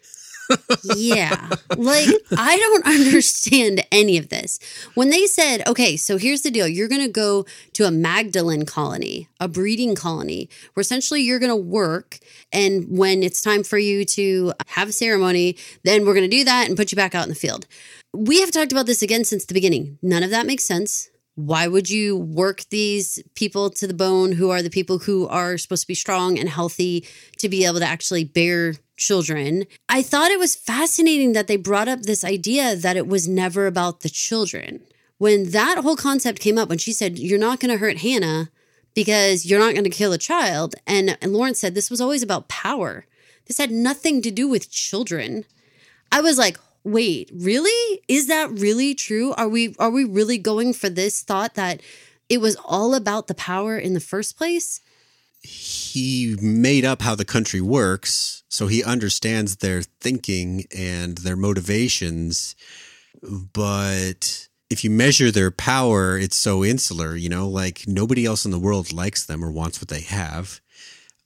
Yeah. 0.95 1.49
like, 1.77 2.09
I 2.37 2.57
don't 2.57 2.85
understand 2.99 3.85
any 3.91 4.17
of 4.17 4.29
this. 4.29 4.59
When 4.95 5.09
they 5.09 5.25
said, 5.27 5.67
okay, 5.67 5.97
so 5.97 6.17
here's 6.17 6.41
the 6.41 6.51
deal 6.51 6.67
you're 6.67 6.87
going 6.87 7.01
to 7.01 7.11
go 7.11 7.45
to 7.73 7.85
a 7.85 7.91
Magdalene 7.91 8.65
colony, 8.65 9.27
a 9.39 9.47
breeding 9.47 9.95
colony, 9.95 10.49
where 10.73 10.81
essentially 10.81 11.21
you're 11.21 11.39
going 11.39 11.51
to 11.51 11.55
work. 11.55 12.19
And 12.51 12.97
when 12.97 13.23
it's 13.23 13.41
time 13.41 13.63
for 13.63 13.77
you 13.77 14.05
to 14.05 14.53
have 14.67 14.89
a 14.89 14.93
ceremony, 14.93 15.57
then 15.83 16.05
we're 16.05 16.13
going 16.13 16.29
to 16.29 16.37
do 16.37 16.43
that 16.45 16.67
and 16.67 16.77
put 16.77 16.91
you 16.91 16.95
back 16.95 17.15
out 17.15 17.23
in 17.23 17.29
the 17.29 17.35
field. 17.35 17.67
We 18.13 18.41
have 18.41 18.51
talked 18.51 18.71
about 18.71 18.87
this 18.87 19.01
again 19.01 19.23
since 19.23 19.45
the 19.45 19.53
beginning. 19.53 19.99
None 20.01 20.23
of 20.23 20.31
that 20.31 20.47
makes 20.47 20.63
sense. 20.63 21.09
Why 21.35 21.67
would 21.67 21.89
you 21.89 22.17
work 22.17 22.63
these 22.69 23.23
people 23.33 23.69
to 23.69 23.87
the 23.87 23.93
bone 23.93 24.33
who 24.33 24.49
are 24.49 24.61
the 24.61 24.69
people 24.69 24.99
who 24.99 25.25
are 25.27 25.57
supposed 25.57 25.83
to 25.83 25.87
be 25.87 25.95
strong 25.95 26.37
and 26.37 26.49
healthy 26.49 27.07
to 27.37 27.47
be 27.47 27.65
able 27.65 27.79
to 27.79 27.85
actually 27.85 28.25
bear 28.25 28.73
children? 28.99 29.65
I 29.89 30.03
thought 30.03 30.31
it 30.31 30.39
was 30.39 30.55
fascinating 30.55 31.33
that 31.33 31.47
they 31.47 31.57
brought 31.57 31.87
up 31.87 32.03
this 32.03 32.23
idea 32.23 32.75
that 32.75 32.97
it 32.97 33.07
was 33.07 33.27
never 33.27 33.65
about 33.65 34.01
the 34.01 34.09
children. 34.09 34.81
When 35.17 35.51
that 35.51 35.79
whole 35.79 35.95
concept 35.95 36.39
came 36.39 36.57
up, 36.57 36.69
when 36.69 36.77
she 36.77 36.93
said, 36.93 37.17
You're 37.17 37.39
not 37.39 37.59
going 37.59 37.71
to 37.71 37.79
hurt 37.79 37.99
Hannah 37.99 38.51
because 38.93 39.45
you're 39.45 39.59
not 39.59 39.73
going 39.73 39.83
to 39.85 39.89
kill 39.89 40.13
a 40.13 40.17
child. 40.17 40.75
And, 40.85 41.17
and 41.21 41.33
Lawrence 41.33 41.59
said, 41.59 41.73
This 41.73 41.89
was 41.89 41.99
always 41.99 42.21
about 42.21 42.47
power. 42.47 43.05
This 43.47 43.57
had 43.57 43.71
nothing 43.71 44.21
to 44.21 44.29
do 44.31 44.47
with 44.47 44.69
children. 44.69 45.45
I 46.11 46.21
was 46.21 46.37
like, 46.37 46.57
wait, 46.83 47.31
really? 47.33 48.01
Is 48.07 48.27
that 48.27 48.51
really 48.51 48.95
true? 48.95 49.33
Are 49.33 49.49
we 49.49 49.75
are 49.79 49.89
we 49.89 50.05
really 50.05 50.37
going 50.37 50.73
for 50.73 50.89
this 50.89 51.21
thought 51.21 51.55
that 51.55 51.81
it 52.29 52.39
was 52.39 52.55
all 52.63 52.93
about 52.93 53.27
the 53.27 53.35
power 53.35 53.77
in 53.77 53.93
the 53.93 53.99
first 53.99 54.37
place? 54.37 54.81
He 55.41 56.35
made 56.41 56.83
up 56.83 57.01
how 57.01 57.15
the 57.15 57.25
country 57.25 57.61
works, 57.61 58.43
so 58.49 58.67
he 58.67 58.83
understands 58.83 59.57
their 59.57 59.81
thinking 59.81 60.65
and 60.75 61.19
their 61.19 61.37
motivations. 61.37 62.55
But 63.23 64.47
if 64.69 64.83
you 64.83 64.89
measure 64.89 65.31
their 65.31 65.51
power, 65.51 66.17
it's 66.17 66.35
so 66.35 66.63
insular, 66.63 67.15
you 67.15 67.29
know, 67.29 67.47
like 67.47 67.83
nobody 67.87 68.25
else 68.25 68.45
in 68.45 68.51
the 68.51 68.59
world 68.59 68.93
likes 68.93 69.25
them 69.25 69.43
or 69.43 69.51
wants 69.51 69.81
what 69.81 69.87
they 69.87 70.01
have. 70.01 70.61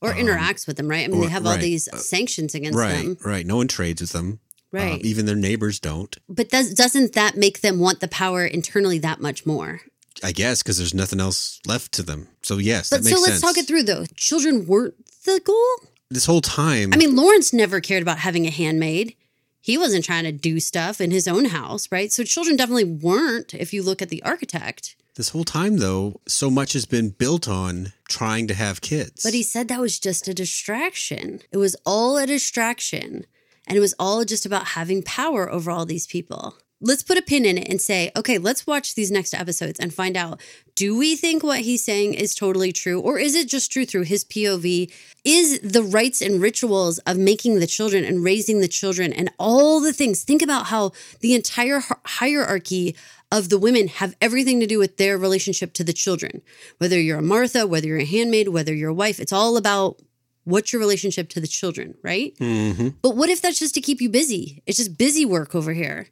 Or 0.02 0.12
um, 0.12 0.18
interacts 0.18 0.68
with 0.68 0.78
them, 0.78 0.88
right? 0.88 1.06
I 1.06 1.08
mean, 1.08 1.20
or, 1.20 1.26
they 1.26 1.32
have 1.32 1.46
all 1.46 1.54
right. 1.54 1.62
these 1.62 1.90
sanctions 2.00 2.56
against 2.56 2.78
right, 2.78 2.98
them. 2.98 3.18
Right, 3.24 3.32
right. 3.32 3.46
No 3.46 3.58
one 3.58 3.68
trades 3.68 4.02
with 4.02 4.12
them. 4.12 4.28
Um, 4.28 4.40
right. 4.72 4.94
Um, 4.94 5.00
even 5.04 5.26
their 5.26 5.36
neighbors 5.36 5.80
don't. 5.80 6.16
But 6.28 6.50
does, 6.50 6.74
doesn't 6.74 7.14
that 7.14 7.36
make 7.38 7.62
them 7.62 7.80
want 7.80 8.00
the 8.00 8.08
power 8.08 8.46
internally 8.46 9.00
that 9.00 9.22
much 9.22 9.46
more? 9.46 9.82
I 10.24 10.32
guess 10.32 10.62
because 10.62 10.78
there's 10.78 10.94
nothing 10.94 11.20
else 11.20 11.60
left 11.66 11.92
to 11.94 12.04
them. 12.04 12.28
So 12.42 12.58
yes, 12.58 12.90
but 12.90 13.04
so 13.04 13.16
let's 13.16 13.26
sense. 13.26 13.42
talk 13.42 13.58
it 13.58 13.68
through 13.68 13.84
though. 13.84 14.06
Children 14.16 14.68
weren't 14.68 14.96
the 15.26 15.42
goal. 15.44 15.90
This 16.10 16.26
whole 16.26 16.42
time, 16.42 16.92
I 16.94 16.98
mean, 16.98 17.16
Lawrence 17.16 17.54
never 17.54 17.80
cared 17.80 18.04
about 18.04 18.20
having 18.20 18.46
a 18.46 18.52
handmaid. 18.52 19.16
He 19.62 19.78
wasn't 19.78 20.04
trying 20.04 20.26
to 20.26 20.32
do 20.32 20.60
stuff 20.60 21.00
in 21.00 21.12
his 21.12 21.28
own 21.28 21.46
house, 21.46 21.88
right? 21.90 22.12
So 22.12 22.24
children 22.24 22.58
definitely 22.58 22.84
weren't. 22.84 23.54
If 23.54 23.74
you 23.74 23.82
look 23.82 24.02
at 24.02 24.10
the 24.10 24.22
architect. 24.24 24.98
This 25.16 25.30
whole 25.30 25.44
time, 25.44 25.78
though, 25.78 26.20
so 26.28 26.50
much 26.50 26.74
has 26.74 26.86
been 26.86 27.12
built 27.12 27.48
on 27.48 27.94
trying 28.10 28.48
to 28.48 28.54
have 28.56 28.82
kids. 28.82 29.24
But 29.24 29.34
he 29.34 29.44
said 29.44 29.68
that 29.68 29.80
was 29.80 30.00
just 30.00 30.28
a 30.28 30.34
distraction. 30.34 31.42
It 31.52 31.58
was 31.58 31.76
all 31.86 32.18
a 32.18 32.28
distraction. 32.28 33.26
And 33.66 33.78
it 33.78 33.80
was 33.80 33.96
all 33.98 34.26
just 34.26 34.46
about 34.46 34.70
having 34.70 35.04
power 35.04 35.50
over 35.50 35.72
all 35.72 35.86
these 35.86 36.08
people. 36.08 36.58
Let's 36.84 37.02
put 37.02 37.18
a 37.18 37.22
pin 37.22 37.46
in 37.46 37.58
it 37.58 37.70
and 37.70 37.80
say, 37.80 38.12
okay, 38.16 38.38
let's 38.38 38.68
watch 38.68 38.94
these 38.94 39.10
next 39.10 39.34
episodes 39.34 39.80
and 39.80 39.94
find 39.94 40.18
out 40.18 40.42
do 40.76 40.98
we 40.98 41.16
think 41.16 41.44
what 41.44 41.62
he's 41.62 41.84
saying 41.84 42.14
is 42.14 42.36
totally 42.36 42.74
true 42.74 43.00
or 43.00 43.18
is 43.18 43.36
it 43.36 43.48
just 43.48 43.72
true 43.72 43.86
through 43.86 44.04
his 44.04 44.26
POV? 44.26 44.92
Is 45.24 45.60
the 45.62 45.82
rites 45.82 46.22
and 46.22 46.42
rituals 46.42 46.98
of 47.00 47.18
making 47.18 47.60
the 47.60 47.68
children 47.68 48.04
and 48.04 48.24
raising 48.24 48.60
the 48.60 48.68
children 48.68 49.14
and 49.14 49.32
all 49.40 49.80
the 49.80 49.94
things, 49.94 50.24
think 50.24 50.42
about 50.42 50.68
how 50.68 50.92
the 51.22 51.34
entire 51.34 51.82
hierarchy 52.06 52.96
of 53.32 53.50
the 53.50 53.58
women 53.58 53.88
have 53.88 54.16
everything 54.22 54.60
to 54.60 54.68
do 54.68 54.78
with 54.78 54.98
their 54.98 55.18
relationship 55.18 55.74
to 55.74 55.84
the 55.84 55.94
children. 55.94 56.42
Whether 56.80 57.00
you're 57.00 57.20
a 57.20 57.24
Martha, 57.24 57.66
whether 57.66 57.88
you're 57.88 57.98
a 57.98 58.06
handmaid, 58.06 58.50
whether 58.50 58.74
you're 58.74 58.92
a 58.92 58.94
wife, 58.94 59.20
it's 59.20 59.34
all 59.34 59.58
about 59.58 60.00
what's 60.44 60.74
your 60.74 60.80
relationship 60.80 61.30
to 61.30 61.40
the 61.40 61.48
children, 61.48 61.96
right? 62.04 62.36
Mm-hmm. 62.38 62.90
But 63.02 63.16
what 63.16 63.30
if 63.30 63.42
that's 63.42 63.60
just 63.60 63.74
to 63.76 63.82
keep 63.82 64.02
you 64.02 64.10
busy? 64.10 64.62
It's 64.66 64.78
just 64.78 64.98
busy 64.98 65.26
work 65.26 65.56
over 65.56 65.74
here. 65.74 66.08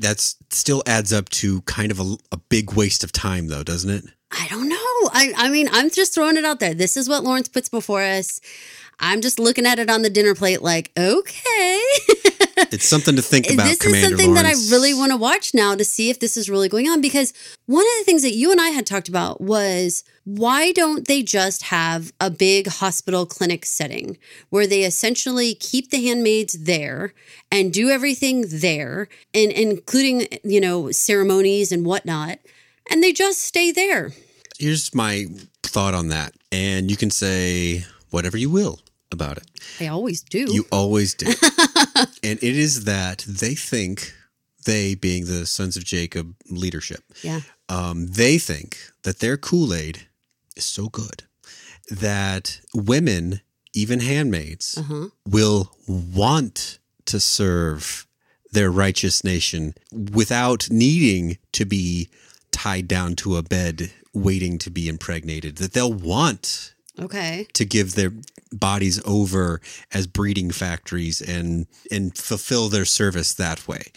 That 0.00 0.20
still 0.20 0.82
adds 0.86 1.12
up 1.12 1.28
to 1.30 1.62
kind 1.62 1.90
of 1.90 2.00
a, 2.00 2.16
a 2.32 2.36
big 2.36 2.72
waste 2.74 3.04
of 3.04 3.12
time, 3.12 3.48
though, 3.48 3.62
doesn't 3.62 3.90
it? 3.90 4.04
I 4.30 4.46
don't 4.48 4.68
know. 4.68 4.76
I, 5.12 5.32
I 5.36 5.48
mean, 5.48 5.68
I'm 5.72 5.90
just 5.90 6.14
throwing 6.14 6.36
it 6.36 6.44
out 6.44 6.60
there. 6.60 6.74
This 6.74 6.96
is 6.96 7.08
what 7.08 7.22
Lawrence 7.22 7.48
puts 7.48 7.68
before 7.68 8.02
us. 8.02 8.40
I'm 9.00 9.20
just 9.20 9.38
looking 9.38 9.66
at 9.66 9.78
it 9.78 9.90
on 9.90 10.02
the 10.02 10.10
dinner 10.10 10.34
plate, 10.34 10.62
like, 10.62 10.90
okay. 10.96 11.80
it's 12.56 12.86
something 12.86 13.16
to 13.16 13.22
think 13.22 13.50
about. 13.50 13.64
This 13.66 13.78
Commander 13.78 13.98
is 13.98 14.10
something 14.10 14.34
Lawrence. 14.34 14.68
that 14.68 14.72
I 14.72 14.74
really 14.74 14.94
want 14.94 15.12
to 15.12 15.16
watch 15.16 15.54
now 15.54 15.74
to 15.74 15.84
see 15.84 16.10
if 16.10 16.20
this 16.20 16.36
is 16.36 16.48
really 16.48 16.68
going 16.68 16.88
on. 16.88 17.00
Because 17.00 17.32
one 17.66 17.82
of 17.84 17.92
the 17.98 18.04
things 18.04 18.22
that 18.22 18.34
you 18.34 18.50
and 18.50 18.60
I 18.60 18.68
had 18.70 18.86
talked 18.86 19.08
about 19.08 19.40
was 19.40 20.04
why 20.24 20.72
don't 20.72 21.06
they 21.06 21.22
just 21.22 21.64
have 21.64 22.12
a 22.20 22.30
big 22.30 22.66
hospital 22.66 23.26
clinic 23.26 23.64
setting 23.64 24.18
where 24.50 24.66
they 24.66 24.84
essentially 24.84 25.54
keep 25.54 25.90
the 25.90 26.06
handmaids 26.06 26.64
there 26.64 27.12
and 27.50 27.72
do 27.72 27.88
everything 27.90 28.44
there, 28.48 29.08
and 29.32 29.52
including 29.52 30.26
you 30.42 30.60
know 30.60 30.90
ceremonies 30.90 31.72
and 31.72 31.84
whatnot, 31.84 32.38
and 32.90 33.02
they 33.02 33.12
just 33.12 33.42
stay 33.42 33.72
there. 33.72 34.12
Here's 34.58 34.94
my 34.94 35.26
thought 35.62 35.94
on 35.94 36.08
that, 36.08 36.34
and 36.52 36.90
you 36.90 36.96
can 36.96 37.10
say 37.10 37.84
whatever 38.10 38.36
you 38.36 38.48
will 38.50 38.78
about 39.14 39.38
it. 39.38 39.50
I 39.80 39.86
always 39.86 40.22
do. 40.22 40.46
You 40.52 40.66
always 40.70 41.14
do. 41.14 41.26
and 42.22 42.38
it 42.42 42.42
is 42.42 42.84
that 42.84 43.24
they 43.26 43.54
think, 43.54 44.12
they 44.66 44.94
being 44.94 45.24
the 45.24 45.46
sons 45.46 45.78
of 45.78 45.84
Jacob 45.84 46.34
leadership, 46.50 47.02
yeah. 47.22 47.40
Um, 47.70 48.08
they 48.08 48.36
think 48.36 48.76
that 49.04 49.20
their 49.20 49.38
Kool 49.38 49.72
Aid 49.72 50.06
is 50.54 50.64
so 50.64 50.88
good 50.88 51.24
that 51.90 52.60
women, 52.74 53.40
even 53.72 54.00
handmaids, 54.00 54.76
uh-huh. 54.78 55.08
will 55.26 55.74
want 55.88 56.78
to 57.06 57.20
serve 57.20 58.06
their 58.52 58.70
righteous 58.70 59.24
nation 59.24 59.74
without 60.12 60.70
needing 60.70 61.38
to 61.52 61.64
be 61.64 62.08
tied 62.52 62.86
down 62.86 63.16
to 63.16 63.36
a 63.36 63.42
bed 63.42 63.90
waiting 64.14 64.58
to 64.58 64.70
be 64.70 64.88
impregnated, 64.88 65.56
that 65.56 65.72
they'll 65.72 65.92
want 65.92 66.73
Okay. 67.00 67.46
To 67.54 67.64
give 67.64 67.94
their 67.94 68.12
bodies 68.52 69.00
over 69.04 69.60
as 69.92 70.06
breeding 70.06 70.50
factories 70.50 71.20
and 71.20 71.66
and 71.90 72.16
fulfill 72.16 72.68
their 72.68 72.84
service 72.84 73.34
that 73.34 73.66
way. 73.66 73.92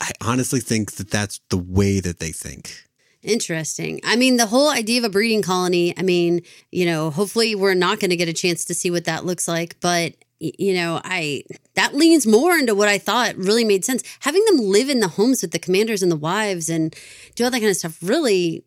I 0.00 0.12
honestly 0.20 0.60
think 0.60 0.92
that 0.92 1.10
that's 1.10 1.40
the 1.50 1.58
way 1.58 2.00
that 2.00 2.20
they 2.20 2.30
think. 2.30 2.84
Interesting. 3.22 4.00
I 4.04 4.14
mean, 4.14 4.36
the 4.36 4.46
whole 4.46 4.70
idea 4.70 5.00
of 5.00 5.04
a 5.04 5.08
breeding 5.08 5.42
colony, 5.42 5.92
I 5.98 6.02
mean, 6.02 6.42
you 6.70 6.86
know, 6.86 7.10
hopefully 7.10 7.56
we're 7.56 7.74
not 7.74 7.98
going 7.98 8.10
to 8.10 8.16
get 8.16 8.28
a 8.28 8.32
chance 8.32 8.64
to 8.66 8.74
see 8.74 8.90
what 8.92 9.06
that 9.06 9.24
looks 9.24 9.48
like, 9.48 9.76
but 9.80 10.14
you 10.38 10.72
know, 10.74 11.00
I 11.04 11.42
that 11.74 11.94
leans 11.94 12.26
more 12.26 12.56
into 12.56 12.74
what 12.74 12.88
I 12.88 12.98
thought 12.98 13.36
really 13.36 13.64
made 13.64 13.84
sense. 13.84 14.04
Having 14.20 14.44
them 14.44 14.58
live 14.58 14.88
in 14.88 15.00
the 15.00 15.08
homes 15.08 15.42
with 15.42 15.50
the 15.50 15.58
commanders 15.58 16.00
and 16.00 16.12
the 16.12 16.16
wives 16.16 16.70
and 16.70 16.94
do 17.34 17.42
all 17.42 17.50
that 17.50 17.58
kind 17.58 17.70
of 17.70 17.76
stuff 17.76 17.98
really 18.00 18.62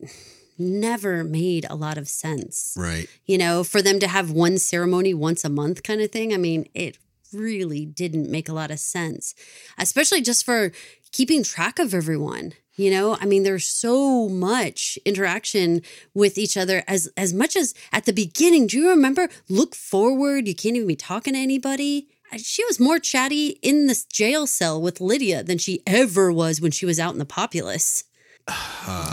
never 0.57 1.23
made 1.23 1.65
a 1.69 1.75
lot 1.75 1.97
of 1.97 2.07
sense. 2.07 2.75
Right. 2.77 3.07
You 3.25 3.37
know, 3.37 3.63
for 3.63 3.81
them 3.81 3.99
to 3.99 4.07
have 4.07 4.31
one 4.31 4.57
ceremony 4.57 5.13
once 5.13 5.43
a 5.43 5.49
month 5.49 5.83
kind 5.83 6.01
of 6.01 6.11
thing. 6.11 6.33
I 6.33 6.37
mean, 6.37 6.67
it 6.73 6.97
really 7.33 7.85
didn't 7.85 8.29
make 8.29 8.49
a 8.49 8.53
lot 8.53 8.71
of 8.71 8.79
sense, 8.79 9.35
especially 9.77 10.21
just 10.21 10.45
for 10.45 10.71
keeping 11.11 11.43
track 11.43 11.79
of 11.79 11.93
everyone. 11.93 12.53
You 12.75 12.89
know, 12.89 13.17
I 13.19 13.25
mean, 13.25 13.43
there's 13.43 13.67
so 13.67 14.29
much 14.29 14.97
interaction 15.05 15.81
with 16.13 16.37
each 16.37 16.55
other 16.55 16.83
as 16.87 17.11
as 17.17 17.33
much 17.33 17.55
as 17.55 17.73
at 17.91 18.05
the 18.05 18.13
beginning. 18.13 18.67
Do 18.67 18.79
you 18.79 18.89
remember? 18.89 19.29
Look 19.49 19.75
forward. 19.75 20.47
You 20.47 20.55
can't 20.55 20.75
even 20.75 20.87
be 20.87 20.95
talking 20.95 21.33
to 21.33 21.39
anybody. 21.39 22.07
She 22.37 22.63
was 22.65 22.79
more 22.79 22.97
chatty 22.97 23.59
in 23.61 23.87
this 23.87 24.05
jail 24.05 24.47
cell 24.47 24.81
with 24.81 25.01
Lydia 25.01 25.43
than 25.43 25.57
she 25.57 25.83
ever 25.85 26.31
was 26.31 26.61
when 26.61 26.71
she 26.71 26.85
was 26.85 26.97
out 26.97 27.11
in 27.13 27.19
the 27.19 27.25
populace. 27.25 28.05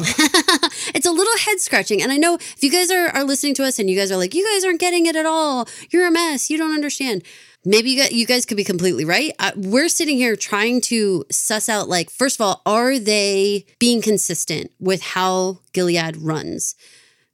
it's 0.95 1.07
a 1.07 1.11
little 1.11 1.39
head 1.39 1.61
scratching. 1.61 2.03
And 2.03 2.11
I 2.13 2.17
know 2.17 2.35
if 2.35 2.63
you 2.63 2.71
guys 2.71 2.91
are, 2.91 3.09
are 3.09 3.25
listening 3.25 3.55
to 3.55 3.65
us 3.65 3.79
and 3.79 3.89
you 3.89 3.97
guys 3.97 4.11
are 4.11 4.17
like, 4.17 4.35
you 4.35 4.47
guys 4.53 4.65
aren't 4.65 4.81
getting 4.81 5.07
it 5.07 5.17
at 5.17 5.27
all. 5.27 5.69
You're 5.91 6.07
a 6.07 6.11
mess. 6.11 6.51
You 6.51 6.59
don't 6.59 6.75
understand. 6.75 7.23
Maybe 7.65 7.91
you 7.91 8.03
guys, 8.03 8.13
you 8.13 8.27
guys 8.27 8.47
could 8.47 8.57
be 8.57 8.65
completely 8.65 9.05
right. 9.05 9.33
Uh, 9.39 9.53
we're 9.57 9.89
sitting 9.89 10.17
here 10.17 10.37
trying 10.37 10.81
to 10.83 11.25
suss 11.31 11.69
out, 11.69 11.89
like, 11.89 12.09
first 12.09 12.37
of 12.37 12.41
all, 12.41 12.63
are 12.65 12.99
they 12.99 13.67
being 13.79 14.01
consistent 14.01 14.71
with 14.79 15.03
how 15.03 15.61
Gilead 15.73 16.17
runs? 16.17 16.77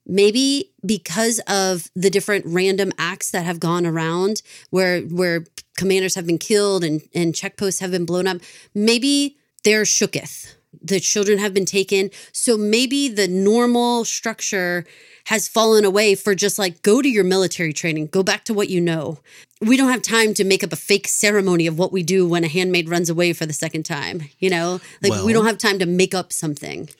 Maybe 0.06 0.72
because 0.84 1.40
of 1.46 1.88
the 1.94 2.10
different 2.10 2.44
random 2.46 2.92
acts 2.98 3.30
that 3.30 3.44
have 3.44 3.60
gone 3.60 3.86
around 3.86 4.42
where 4.70 5.02
where 5.02 5.44
commanders 5.76 6.14
have 6.14 6.26
been 6.26 6.38
killed 6.38 6.84
and, 6.84 7.02
and 7.14 7.34
checkposts 7.34 7.80
have 7.80 7.90
been 7.90 8.04
blown 8.04 8.26
up, 8.26 8.38
maybe 8.74 9.36
they're 9.62 9.82
shooketh 9.82 10.54
the 10.82 11.00
children 11.00 11.38
have 11.38 11.54
been 11.54 11.64
taken. 11.64 12.10
So 12.32 12.56
maybe 12.56 13.08
the 13.08 13.28
normal 13.28 14.04
structure 14.04 14.84
has 15.26 15.48
fallen 15.48 15.84
away 15.84 16.14
for 16.14 16.34
just 16.34 16.58
like 16.58 16.82
go 16.82 17.00
to 17.00 17.08
your 17.08 17.24
military 17.24 17.72
training, 17.72 18.08
go 18.08 18.22
back 18.22 18.44
to 18.44 18.54
what 18.54 18.68
you 18.68 18.80
know. 18.80 19.18
We 19.60 19.76
don't 19.76 19.90
have 19.90 20.02
time 20.02 20.34
to 20.34 20.44
make 20.44 20.62
up 20.62 20.72
a 20.72 20.76
fake 20.76 21.08
ceremony 21.08 21.66
of 21.66 21.78
what 21.78 21.92
we 21.92 22.02
do 22.02 22.28
when 22.28 22.44
a 22.44 22.48
handmaid 22.48 22.88
runs 22.88 23.08
away 23.08 23.32
for 23.32 23.46
the 23.46 23.52
second 23.52 23.84
time. 23.84 24.28
You 24.38 24.50
know, 24.50 24.80
like 25.02 25.12
well, 25.12 25.26
we 25.26 25.32
don't 25.32 25.46
have 25.46 25.58
time 25.58 25.78
to 25.78 25.86
make 25.86 26.14
up 26.14 26.32
something. 26.32 26.90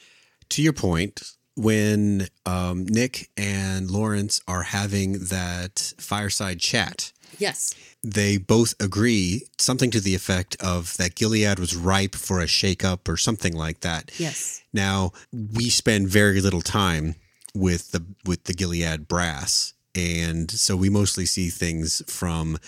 To 0.50 0.62
your 0.62 0.72
point, 0.72 1.22
when 1.56 2.28
um, 2.46 2.86
Nick 2.86 3.30
and 3.36 3.90
Lawrence 3.90 4.40
are 4.48 4.62
having 4.62 5.24
that 5.26 5.92
fireside 5.98 6.60
chat, 6.60 7.12
Yes. 7.38 7.74
they 8.02 8.36
both 8.36 8.74
agree 8.80 9.46
something 9.58 9.90
to 9.90 10.00
the 10.00 10.14
effect 10.14 10.56
of 10.60 10.96
that 10.98 11.14
Gilead 11.14 11.58
was 11.58 11.74
ripe 11.74 12.14
for 12.14 12.40
a 12.40 12.44
shakeup 12.46 13.08
or 13.08 13.16
something 13.16 13.54
like 13.54 13.80
that. 13.80 14.10
Yes. 14.18 14.62
Now 14.72 15.12
we 15.32 15.70
spend 15.70 16.08
very 16.08 16.40
little 16.40 16.60
time 16.62 17.14
with 17.54 17.92
the 17.92 18.04
with 18.24 18.44
the 18.44 18.52
Gilead 18.54 19.08
brass, 19.08 19.72
and 19.94 20.50
so 20.50 20.76
we 20.76 20.90
mostly 20.90 21.24
see 21.26 21.48
things 21.50 22.02
from 22.06 22.58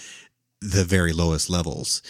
the 0.60 0.84
very 0.84 1.12
lowest 1.12 1.50
levels, 1.50 2.00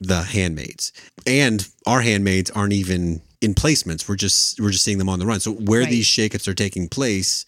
the 0.00 0.22
handmaids, 0.22 0.92
and 1.26 1.68
our 1.86 2.00
handmaids 2.02 2.50
aren't 2.50 2.72
even 2.74 3.22
in 3.40 3.54
placements. 3.54 4.08
We're 4.08 4.16
just 4.16 4.60
we're 4.60 4.70
just 4.70 4.84
seeing 4.84 4.98
them 4.98 5.08
on 5.08 5.18
the 5.18 5.26
run. 5.26 5.40
So 5.40 5.52
where 5.52 5.80
Right. 5.82 5.90
these 5.90 6.06
shakeups 6.06 6.46
are 6.48 6.54
taking 6.54 6.88
place, 6.88 7.46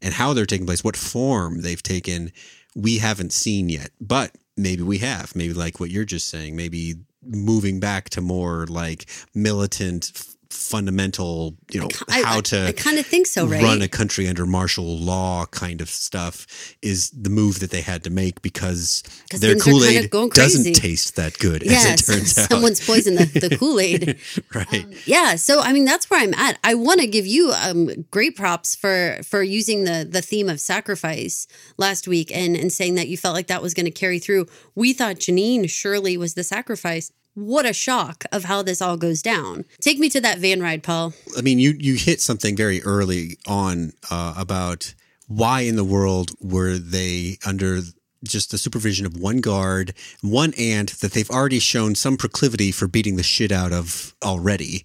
and 0.00 0.14
how 0.14 0.32
they're 0.32 0.46
taking 0.46 0.66
place, 0.66 0.82
what 0.84 0.96
form 0.96 1.60
they've 1.62 1.82
taken, 1.82 2.32
we 2.74 2.98
haven't 2.98 3.32
seen 3.32 3.68
yet. 3.68 3.90
But 4.00 4.32
maybe 4.56 4.82
we 4.82 4.98
have. 4.98 5.34
Maybe 5.34 5.54
like 5.54 5.80
what 5.80 5.90
you're 5.90 6.04
just 6.04 6.28
saying. 6.28 6.56
Maybe 6.56 6.94
moving 7.26 7.80
back 7.80 8.10
to 8.10 8.20
more 8.20 8.66
like 8.66 9.06
militant, 9.34 10.12
fundamental. 10.50 11.56
You 11.70 11.80
know 11.80 11.88
I, 12.08 12.22
how 12.22 12.40
to 12.40 12.66
I 12.68 12.72
kind 12.72 12.98
of 12.98 13.06
think 13.06 13.26
so, 13.26 13.46
right? 13.46 13.62
run 13.62 13.82
a 13.82 13.88
country 13.88 14.28
under 14.28 14.46
martial 14.46 14.98
law 14.98 15.46
kind 15.46 15.80
of 15.80 15.88
stuff 15.88 16.46
is 16.82 17.10
the 17.10 17.30
move 17.30 17.60
that 17.60 17.70
they 17.70 17.80
had 17.80 18.04
to 18.04 18.10
make 18.10 18.42
because 18.42 19.02
their 19.30 19.52
things 19.52 19.66
are 19.66 19.70
kind 19.70 20.10
Kool 20.10 20.26
of 20.26 20.30
Aid 20.30 20.34
doesn't 20.34 20.72
taste 20.74 21.16
that 21.16 21.38
good 21.38 21.62
yes. 21.62 21.86
as 21.86 22.00
it 22.00 22.12
turns 22.12 22.38
out. 22.38 22.50
Someone's 22.50 22.84
poisoned 22.84 23.18
the, 23.18 23.48
the 23.48 23.56
Kool 23.56 23.80
Aid. 23.80 24.18
right. 24.54 24.86
Yeah, 25.06 25.36
so 25.36 25.60
I 25.60 25.72
mean 25.72 25.84
that's 25.84 26.08
where 26.10 26.20
I'm 26.20 26.34
at. 26.34 26.58
I 26.64 26.74
want 26.74 27.00
to 27.00 27.06
give 27.06 27.26
you 27.26 27.52
um, 27.52 28.06
great 28.10 28.36
props 28.36 28.74
for 28.74 29.20
for 29.24 29.42
using 29.42 29.84
the 29.84 30.06
the 30.08 30.22
theme 30.22 30.48
of 30.48 30.60
sacrifice 30.60 31.46
last 31.76 32.08
week 32.08 32.34
and 32.34 32.56
and 32.56 32.72
saying 32.72 32.94
that 32.96 33.08
you 33.08 33.16
felt 33.16 33.34
like 33.34 33.46
that 33.48 33.62
was 33.62 33.74
going 33.74 33.86
to 33.86 33.92
carry 33.92 34.18
through. 34.18 34.46
We 34.74 34.92
thought 34.92 35.16
Janine 35.16 35.68
Shirley 35.68 36.16
was 36.16 36.34
the 36.34 36.44
sacrifice. 36.44 37.12
What 37.34 37.66
a 37.66 37.72
shock 37.72 38.24
of 38.30 38.44
how 38.44 38.62
this 38.62 38.80
all 38.80 38.96
goes 38.96 39.20
down. 39.20 39.64
Take 39.80 39.98
me 39.98 40.08
to 40.10 40.20
that 40.20 40.38
van 40.38 40.60
ride, 40.60 40.82
Paul. 40.82 41.12
I 41.36 41.40
mean, 41.40 41.58
you 41.58 41.74
you 41.78 41.94
hit 41.94 42.20
something 42.20 42.56
very 42.56 42.82
early 42.82 43.38
on 43.46 43.92
uh, 44.10 44.34
about 44.36 44.94
why 45.26 45.62
in 45.62 45.76
the 45.76 45.84
world 45.84 46.30
were 46.40 46.78
they 46.78 47.38
under 47.44 47.80
just 48.24 48.50
the 48.50 48.58
supervision 48.58 49.04
of 49.04 49.16
one 49.16 49.40
guard, 49.40 49.94
one 50.22 50.54
aunt 50.54 50.98
that 51.00 51.12
they've 51.12 51.30
already 51.30 51.58
shown 51.58 51.94
some 51.94 52.16
proclivity 52.16 52.72
for 52.72 52.88
beating 52.88 53.16
the 53.16 53.22
shit 53.22 53.52
out 53.52 53.72
of 53.72 54.14
already, 54.24 54.84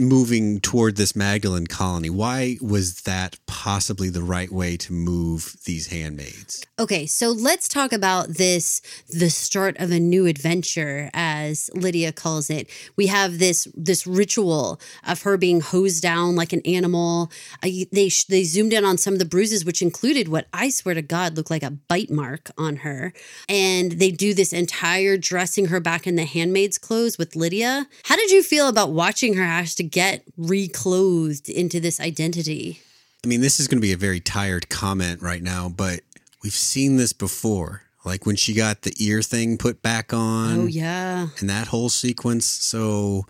moving 0.00 0.60
toward 0.60 0.96
this 0.96 1.16
Magdalene 1.16 1.66
colony. 1.66 2.08
Why 2.08 2.56
was 2.60 3.02
that 3.02 3.38
possibly 3.46 4.08
the 4.08 4.22
right 4.22 4.50
way 4.50 4.76
to 4.76 4.92
move 4.92 5.56
these 5.64 5.88
handmaids? 5.88 6.64
Okay, 6.78 7.06
so 7.06 7.30
let's 7.30 7.68
talk 7.68 7.92
about 7.92 8.28
this 8.28 8.80
the 9.08 9.28
start 9.28 9.76
of 9.78 9.90
a 9.90 9.98
new 9.98 10.26
adventure 10.26 11.10
as 11.12 11.68
Lydia 11.74 12.12
calls 12.12 12.48
it. 12.48 12.68
We 12.94 13.08
have 13.08 13.38
this 13.38 13.66
this 13.74 14.06
ritual 14.06 14.80
of 15.06 15.22
her 15.22 15.36
being 15.36 15.60
hosed 15.60 16.02
down 16.02 16.36
like 16.36 16.52
an 16.52 16.62
animal. 16.64 17.32
They 17.62 18.10
they 18.28 18.44
zoomed 18.44 18.72
in 18.72 18.84
on 18.84 18.98
some 18.98 19.14
of 19.14 19.18
the 19.18 19.24
bruises 19.24 19.64
which 19.64 19.82
included 19.82 20.28
what 20.28 20.46
I 20.52 20.70
swear 20.70 20.94
to 20.94 21.02
god 21.02 21.36
looked 21.36 21.50
like 21.50 21.64
a 21.64 21.70
bite 21.70 22.10
mark 22.10 22.50
on 22.56 22.76
her. 22.76 23.12
And 23.48 23.92
they 23.92 24.12
do 24.12 24.32
this 24.32 24.52
entire 24.52 25.16
dressing 25.16 25.66
her 25.66 25.80
back 25.80 26.06
in 26.06 26.14
the 26.14 26.24
handmaid's 26.24 26.78
clothes 26.78 27.18
with 27.18 27.34
Lydia. 27.34 27.88
How 28.04 28.16
did 28.16 28.30
you 28.30 28.44
feel 28.44 28.68
about 28.68 28.92
watching 28.92 29.34
her 29.34 29.55
have 29.62 29.74
to 29.76 29.84
get 29.84 30.22
reclothed 30.36 31.48
into 31.48 31.80
this 31.80 32.00
identity? 32.00 32.80
I 33.24 33.28
mean, 33.28 33.40
this 33.40 33.58
is 33.58 33.68
going 33.68 33.78
to 33.78 33.82
be 33.82 33.92
a 33.92 33.96
very 33.96 34.20
tired 34.20 34.68
comment 34.68 35.20
right 35.22 35.42
now, 35.42 35.68
but 35.68 36.00
we've 36.42 36.52
seen 36.52 36.96
this 36.96 37.12
before. 37.12 37.82
Like 38.04 38.24
when 38.24 38.36
she 38.36 38.54
got 38.54 38.82
the 38.82 38.94
ear 39.00 39.20
thing 39.20 39.58
put 39.58 39.82
back 39.82 40.12
on. 40.12 40.60
Oh 40.60 40.66
yeah. 40.66 41.26
and 41.40 41.50
that 41.50 41.66
whole 41.66 41.88
sequence. 41.88 42.46
So 42.46 43.26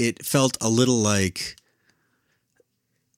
it 0.00 0.24
felt 0.24 0.56
a 0.60 0.68
little 0.68 0.96
like 0.96 1.54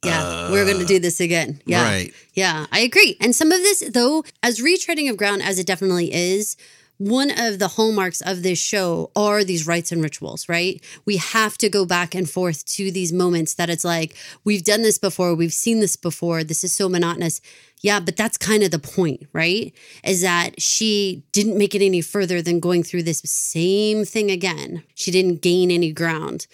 Yeah, 0.04 0.22
uh, 0.22 0.48
we're 0.52 0.66
going 0.66 0.80
to 0.80 0.84
do 0.84 0.98
this 0.98 1.18
again. 1.18 1.62
Yeah. 1.64 1.82
right. 1.82 2.12
Yeah, 2.34 2.66
I 2.70 2.80
agree. 2.80 3.16
And 3.22 3.34
some 3.34 3.50
of 3.50 3.60
this, 3.60 3.82
though, 3.92 4.22
as 4.42 4.60
retreading 4.60 5.08
of 5.10 5.16
ground 5.16 5.42
as 5.42 5.58
it 5.58 5.66
definitely 5.66 6.12
is, 6.12 6.56
one 6.98 7.30
of 7.37 7.61
the 7.61 7.68
hallmarks 7.68 8.20
of 8.20 8.42
this 8.42 8.58
show 8.58 9.11
are 9.14 9.44
these 9.44 9.66
rites 9.66 9.92
and 9.92 10.02
rituals, 10.02 10.48
right? 10.48 10.82
We 11.04 11.16
have 11.16 11.56
to 11.58 11.68
go 11.68 11.87
back 11.87 12.14
and 12.14 12.28
forth 12.28 12.64
to 12.66 12.90
these 12.90 13.12
moments 13.12 13.54
that 13.54 13.70
it's 13.70 13.84
like, 13.84 14.16
we've 14.44 14.64
done 14.64 14.82
this 14.82 14.98
before, 14.98 15.34
we've 15.34 15.52
seen 15.52 15.78
this 15.78 15.94
before, 15.96 16.42
this 16.42 16.64
is 16.64 16.74
so 16.74 16.88
monotonous. 16.88 17.40
Yeah, 17.80 18.00
but 18.00 18.16
that's 18.16 18.37
kind 18.37 18.64
of 18.64 18.72
the 18.72 18.80
point, 18.80 19.28
right? 19.32 19.72
Is 20.02 20.22
that 20.22 20.61
she 20.61 21.22
didn't 21.30 21.56
make 21.56 21.76
it 21.76 21.82
any 21.82 22.00
further 22.00 22.42
than 22.42 22.58
going 22.58 22.82
through 22.82 23.04
this 23.04 23.20
same 23.20 24.04
thing 24.04 24.30
again. 24.32 24.82
She 24.96 25.12
didn't 25.12 25.40
gain 25.40 25.70
any 25.70 25.92
ground. 25.92 26.48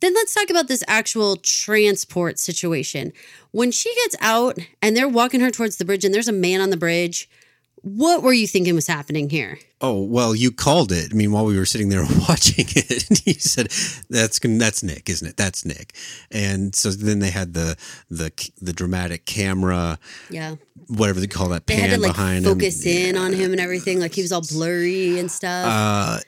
Then 0.00 0.14
let's 0.14 0.34
talk 0.34 0.48
about 0.48 0.68
this 0.68 0.82
actual 0.88 1.36
transport 1.36 2.38
situation. 2.38 3.12
When 3.50 3.70
she 3.70 3.94
gets 3.94 4.16
out 4.20 4.58
and 4.80 4.96
they're 4.96 5.08
walking 5.08 5.40
her 5.40 5.50
towards 5.50 5.76
the 5.76 5.84
bridge 5.84 6.04
and 6.04 6.14
there's 6.14 6.28
a 6.28 6.32
man 6.32 6.62
on 6.62 6.70
the 6.70 6.76
bridge, 6.78 7.28
what 7.82 8.22
were 8.22 8.32
you 8.32 8.46
thinking 8.46 8.74
was 8.74 8.86
happening 8.86 9.28
here? 9.28 9.58
Oh 9.80 10.02
well, 10.02 10.34
you 10.34 10.52
called 10.52 10.92
it. 10.92 11.10
I 11.12 11.14
mean, 11.16 11.32
while 11.32 11.44
we 11.44 11.58
were 11.58 11.64
sitting 11.66 11.88
there 11.88 12.02
watching 12.28 12.66
it, 12.68 13.26
you 13.26 13.34
said, 13.34 13.68
"That's 14.08 14.38
that's 14.38 14.82
Nick, 14.82 15.08
isn't 15.08 15.26
it? 15.26 15.36
That's 15.36 15.64
Nick." 15.64 15.94
And 16.30 16.74
so 16.74 16.90
then 16.90 17.18
they 17.18 17.30
had 17.30 17.54
the 17.54 17.76
the 18.08 18.30
the 18.60 18.72
dramatic 18.72 19.26
camera, 19.26 19.98
Yeah. 20.30 20.54
whatever 20.86 21.18
they 21.20 21.26
call 21.26 21.48
that, 21.48 21.66
They 21.66 21.74
pan 21.76 21.90
had 21.90 21.96
to 21.96 22.02
like 22.02 22.12
behind 22.14 22.44
focus 22.44 22.84
him. 22.84 23.16
in 23.16 23.16
on 23.16 23.32
him 23.32 23.50
and 23.52 23.60
everything. 23.60 23.98
Like 23.98 24.14
he 24.14 24.22
was 24.22 24.30
all 24.32 24.42
blurry 24.42 25.18
and 25.18 25.30
stuff. 25.30 25.66
Uh, 25.66 26.18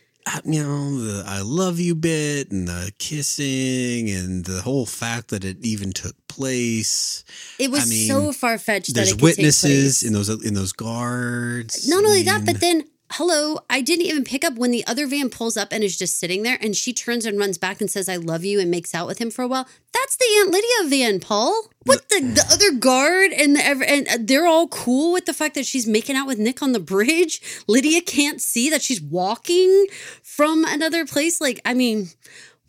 you 0.45 0.63
know, 0.63 0.99
the 1.01 1.25
"I 1.27 1.41
love 1.43 1.79
you" 1.79 1.95
bit 1.95 2.51
and 2.51 2.69
the 2.69 2.93
kissing 2.99 4.11
and 4.11 4.45
the 4.45 4.63
whole 4.63 4.87
fact 4.87 5.29
that 5.29 5.45
it 5.45 5.59
even 5.63 5.93
took 5.93 6.17
place. 6.29 7.25
it 7.59 7.71
was 7.71 7.83
I 7.83 7.87
mean, 7.87 8.09
so 8.09 8.33
far 8.33 8.59
fetched 8.59 8.95
that 8.95 9.07
There's 9.07 9.17
witnesses 9.17 10.03
in 10.03 10.13
those 10.13 10.29
in 10.29 10.55
those 10.55 10.73
guards. 10.73 11.89
Not 11.89 12.05
I 12.05 12.07
only 12.07 12.23
that, 12.23 12.45
but 12.45 12.61
then 12.61 12.85
hello, 13.11 13.59
I 13.71 13.81
didn't 13.81 14.07
even 14.07 14.25
pick 14.25 14.45
up 14.45 14.55
when 14.55 14.71
the 14.71 14.85
other 14.87 15.07
van 15.07 15.31
pulls 15.31 15.57
up 15.57 15.69
and 15.71 15.85
is 15.85 15.97
just 15.97 16.19
sitting 16.19 16.43
there 16.43 16.59
and 16.61 16.75
she 16.75 16.93
turns 16.93 17.25
and 17.27 17.39
runs 17.39 17.59
back 17.59 17.81
and 17.81 17.91
says, 17.91 18.09
I 18.09 18.17
love 18.17 18.45
you 18.45 18.59
and 18.61 18.71
makes 18.71 18.95
out 18.95 19.07
with 19.07 19.19
him 19.19 19.31
for 19.31 19.43
a 19.43 19.49
while. 19.49 19.69
That's 19.93 20.17
the 20.17 20.27
Aunt 20.41 20.51
Lydia 20.51 20.89
van, 20.89 21.21
Paul. 21.21 21.69
What 21.85 22.09
the, 22.09 22.21
the 22.21 22.45
other 22.51 22.73
guard 22.79 23.33
and 23.33 23.55
the, 23.57 23.63
and 23.63 24.09
uh, 24.09 24.19
they're 24.21 24.47
all 24.47 24.69
cool 24.69 25.13
with 25.13 25.27
the 25.27 25.35
fact 25.35 25.55
that 25.55 25.67
she's 25.67 25.87
making 25.87 26.17
out 26.17 26.27
with 26.27 26.39
Nick 26.39 26.63
on 26.63 26.73
the 26.73 26.81
bridge. 26.81 27.41
Lydia 27.69 28.01
can't 28.01 28.41
see 28.41 28.69
that 28.71 28.83
she's 28.83 29.01
walking 29.01 29.87
from 30.23 30.65
another 30.65 31.07
place. 31.07 31.41
Like, 31.41 31.61
I 31.65 31.75
mean, 31.75 32.09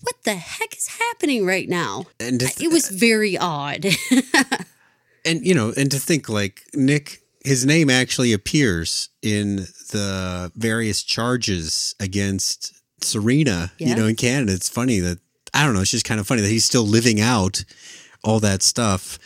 what 0.02 0.16
the 0.24 0.36
heck 0.36 0.76
is 0.78 0.88
happening 1.00 1.46
right 1.46 1.68
now? 1.68 2.06
and 2.20 2.40
th- 2.40 2.62
It 2.62 2.72
was 2.72 2.90
very 2.90 3.38
odd. 3.38 3.86
and 5.26 5.46
you 5.46 5.56
know, 5.56 5.74
and 5.76 5.90
to 5.92 5.98
think 5.98 6.30
like 6.30 6.62
Nick, 6.74 7.22
his 7.46 7.66
name 7.66 7.90
actually 7.90 8.34
appears 8.34 9.10
in 9.22 9.68
the 9.92 10.52
various 10.56 11.04
charges 11.04 11.96
against 12.00 12.74
Serena. 13.02 13.72
Yeah. 13.78 13.90
You 13.90 13.96
know, 13.96 14.08
in 14.08 14.16
Canada, 14.16 14.54
it's 14.54 14.70
funny 14.70 15.00
that 15.00 15.20
I 15.54 15.64
don't 15.64 15.74
know. 15.74 15.82
It's 15.82 15.92
just 15.92 16.06
kind 16.06 16.20
of 16.20 16.28
funny 16.28 16.42
that 16.42 16.50
he's 16.50 16.66
still 16.66 16.86
living 16.86 17.22
out 17.22 17.64
all 18.24 18.40
that 18.40 18.64
stuff, 18.64 19.20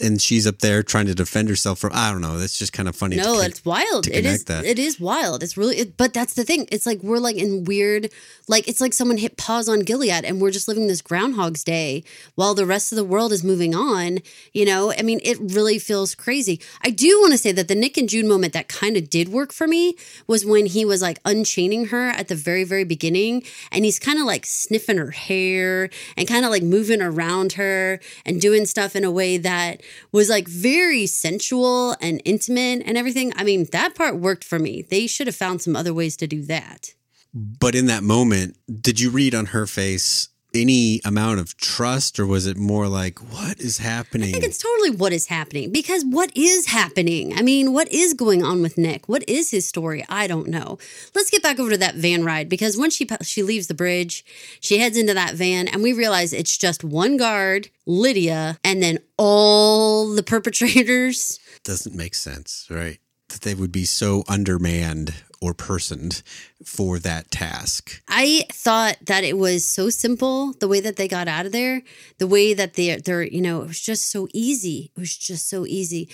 and 0.00 0.20
she's 0.20 0.46
up 0.46 0.58
there 0.58 0.82
trying 0.82 1.06
to 1.06 1.14
defend 1.14 1.48
herself 1.48 1.78
from. 1.78 1.90
I 1.94 2.10
don't 2.10 2.20
know. 2.20 2.38
That's 2.38 2.58
just 2.58 2.72
kind 2.72 2.88
of 2.88 2.96
funny. 2.96 3.16
No, 3.16 3.40
it's 3.40 3.64
wild. 3.64 4.04
to 4.04 4.16
It 4.16 4.24
is. 4.24 4.44
That. 4.44 4.64
It 4.64 4.78
is 4.78 5.00
wild. 5.00 5.42
It's 5.42 5.56
really. 5.56 5.76
It, 5.78 5.96
but 5.96 6.12
that's 6.12 6.34
the 6.34 6.44
thing. 6.44 6.66
It's 6.70 6.86
like 6.86 7.02
we're 7.02 7.18
like 7.18 7.36
in 7.36 7.64
weird. 7.64 8.10
Like 8.48 8.68
it's 8.68 8.80
like 8.80 8.92
someone 8.92 9.16
hit 9.16 9.36
pause 9.36 9.68
on 9.68 9.80
Gilead, 9.80 10.24
and 10.24 10.40
we're 10.40 10.50
just 10.50 10.68
living 10.68 10.86
this 10.86 11.02
Groundhog's 11.02 11.64
Day 11.64 12.04
while 12.34 12.54
the 12.54 12.66
rest 12.66 12.92
of 12.92 12.96
the 12.96 13.04
world 13.04 13.32
is 13.32 13.42
moving 13.42 13.74
on. 13.74 14.18
You 14.52 14.64
know, 14.66 14.92
I 14.92 15.02
mean, 15.02 15.20
it 15.22 15.38
really 15.40 15.78
feels 15.78 16.14
crazy. 16.14 16.60
I 16.82 16.90
do 16.90 17.20
want 17.20 17.32
to 17.32 17.38
say 17.38 17.52
that 17.52 17.68
the 17.68 17.74
Nick 17.74 17.96
and 17.96 18.08
June 18.08 18.28
moment 18.28 18.52
that 18.52 18.68
kind 18.68 18.96
of 18.96 19.10
did 19.10 19.28
work 19.28 19.52
for 19.52 19.66
me 19.66 19.96
was 20.26 20.44
when 20.44 20.66
he 20.66 20.84
was 20.84 21.02
like 21.02 21.18
unchaining 21.24 21.86
her 21.86 22.08
at 22.10 22.28
the 22.28 22.34
very, 22.34 22.64
very 22.64 22.84
beginning, 22.84 23.42
and 23.72 23.84
he's 23.84 23.98
kind 23.98 24.18
of 24.18 24.26
like 24.26 24.46
sniffing 24.46 24.98
her 24.98 25.10
hair 25.10 25.90
and 26.16 26.28
kind 26.28 26.44
of 26.44 26.50
like 26.50 26.62
moving 26.62 27.02
around 27.02 27.52
her 27.52 28.00
and 28.24 28.40
doing 28.40 28.66
stuff 28.66 28.94
in 28.94 29.04
a 29.04 29.10
way 29.10 29.36
that 29.38 29.80
was 30.12 30.28
like 30.28 30.48
very 30.48 31.06
sensual 31.06 31.96
and 32.00 32.20
intimate 32.24 32.82
and 32.84 32.96
everything. 32.96 33.32
I 33.36 33.44
mean, 33.44 33.66
that 33.72 33.94
part 33.94 34.16
worked 34.16 34.44
for 34.44 34.58
me. 34.58 34.82
They 34.82 35.06
should 35.06 35.26
have 35.26 35.36
found 35.36 35.62
some 35.62 35.76
other 35.76 35.94
ways 35.94 36.16
to 36.18 36.26
do 36.26 36.42
that. 36.42 36.94
But 37.34 37.74
in 37.74 37.86
that 37.86 38.02
moment, 38.02 38.56
did 38.80 38.98
you 38.98 39.10
read 39.10 39.34
on 39.34 39.46
her 39.46 39.66
face 39.66 40.28
any 40.54 41.00
amount 41.04 41.40
of 41.40 41.56
trust, 41.56 42.18
or 42.18 42.26
was 42.26 42.46
it 42.46 42.56
more 42.56 42.88
like, 42.88 43.18
"What 43.32 43.60
is 43.60 43.78
happening?" 43.78 44.30
I 44.30 44.32
think 44.32 44.44
it's 44.44 44.58
totally 44.58 44.90
what 44.90 45.12
is 45.12 45.26
happening 45.26 45.70
because 45.72 46.04
what 46.04 46.30
is 46.36 46.66
happening? 46.66 47.34
I 47.36 47.42
mean, 47.42 47.72
what 47.72 47.92
is 47.92 48.14
going 48.14 48.42
on 48.42 48.62
with 48.62 48.78
Nick? 48.78 49.08
What 49.08 49.28
is 49.28 49.50
his 49.50 49.66
story? 49.66 50.04
I 50.08 50.26
don't 50.26 50.48
know. 50.48 50.78
Let's 51.14 51.30
get 51.30 51.42
back 51.42 51.58
over 51.58 51.70
to 51.70 51.76
that 51.78 51.96
van 51.96 52.24
ride 52.24 52.48
because 52.48 52.78
once 52.78 52.94
she 52.94 53.06
she 53.22 53.42
leaves 53.42 53.66
the 53.66 53.74
bridge, 53.74 54.24
she 54.60 54.78
heads 54.78 54.96
into 54.96 55.14
that 55.14 55.34
van 55.34 55.68
and 55.68 55.82
we 55.82 55.92
realize 55.92 56.32
it's 56.32 56.56
just 56.56 56.82
one 56.84 57.16
guard, 57.16 57.68
Lydia, 57.84 58.58
and 58.64 58.82
then 58.82 58.98
all 59.18 60.14
the 60.14 60.22
perpetrators. 60.32 61.38
doesn't 61.64 61.94
make 61.94 62.14
sense, 62.14 62.66
right? 62.70 62.98
That 63.28 63.40
they 63.40 63.54
would 63.54 63.72
be 63.72 63.84
so 63.84 64.22
undermanned 64.28 65.12
or 65.40 65.54
personed 65.54 66.22
for 66.64 66.98
that 66.98 67.30
task. 67.30 68.02
I 68.08 68.44
thought 68.50 68.96
that 69.02 69.24
it 69.24 69.36
was 69.36 69.64
so 69.64 69.90
simple 69.90 70.52
the 70.54 70.68
way 70.68 70.80
that 70.80 70.96
they 70.96 71.08
got 71.08 71.28
out 71.28 71.46
of 71.46 71.52
there, 71.52 71.82
the 72.18 72.26
way 72.26 72.54
that 72.54 72.74
they 72.74 72.96
they're, 72.96 73.22
you 73.22 73.40
know, 73.40 73.62
it 73.62 73.68
was 73.68 73.80
just 73.80 74.10
so 74.10 74.28
easy. 74.32 74.90
It 74.96 75.00
was 75.00 75.16
just 75.16 75.48
so 75.48 75.66
easy. 75.66 76.08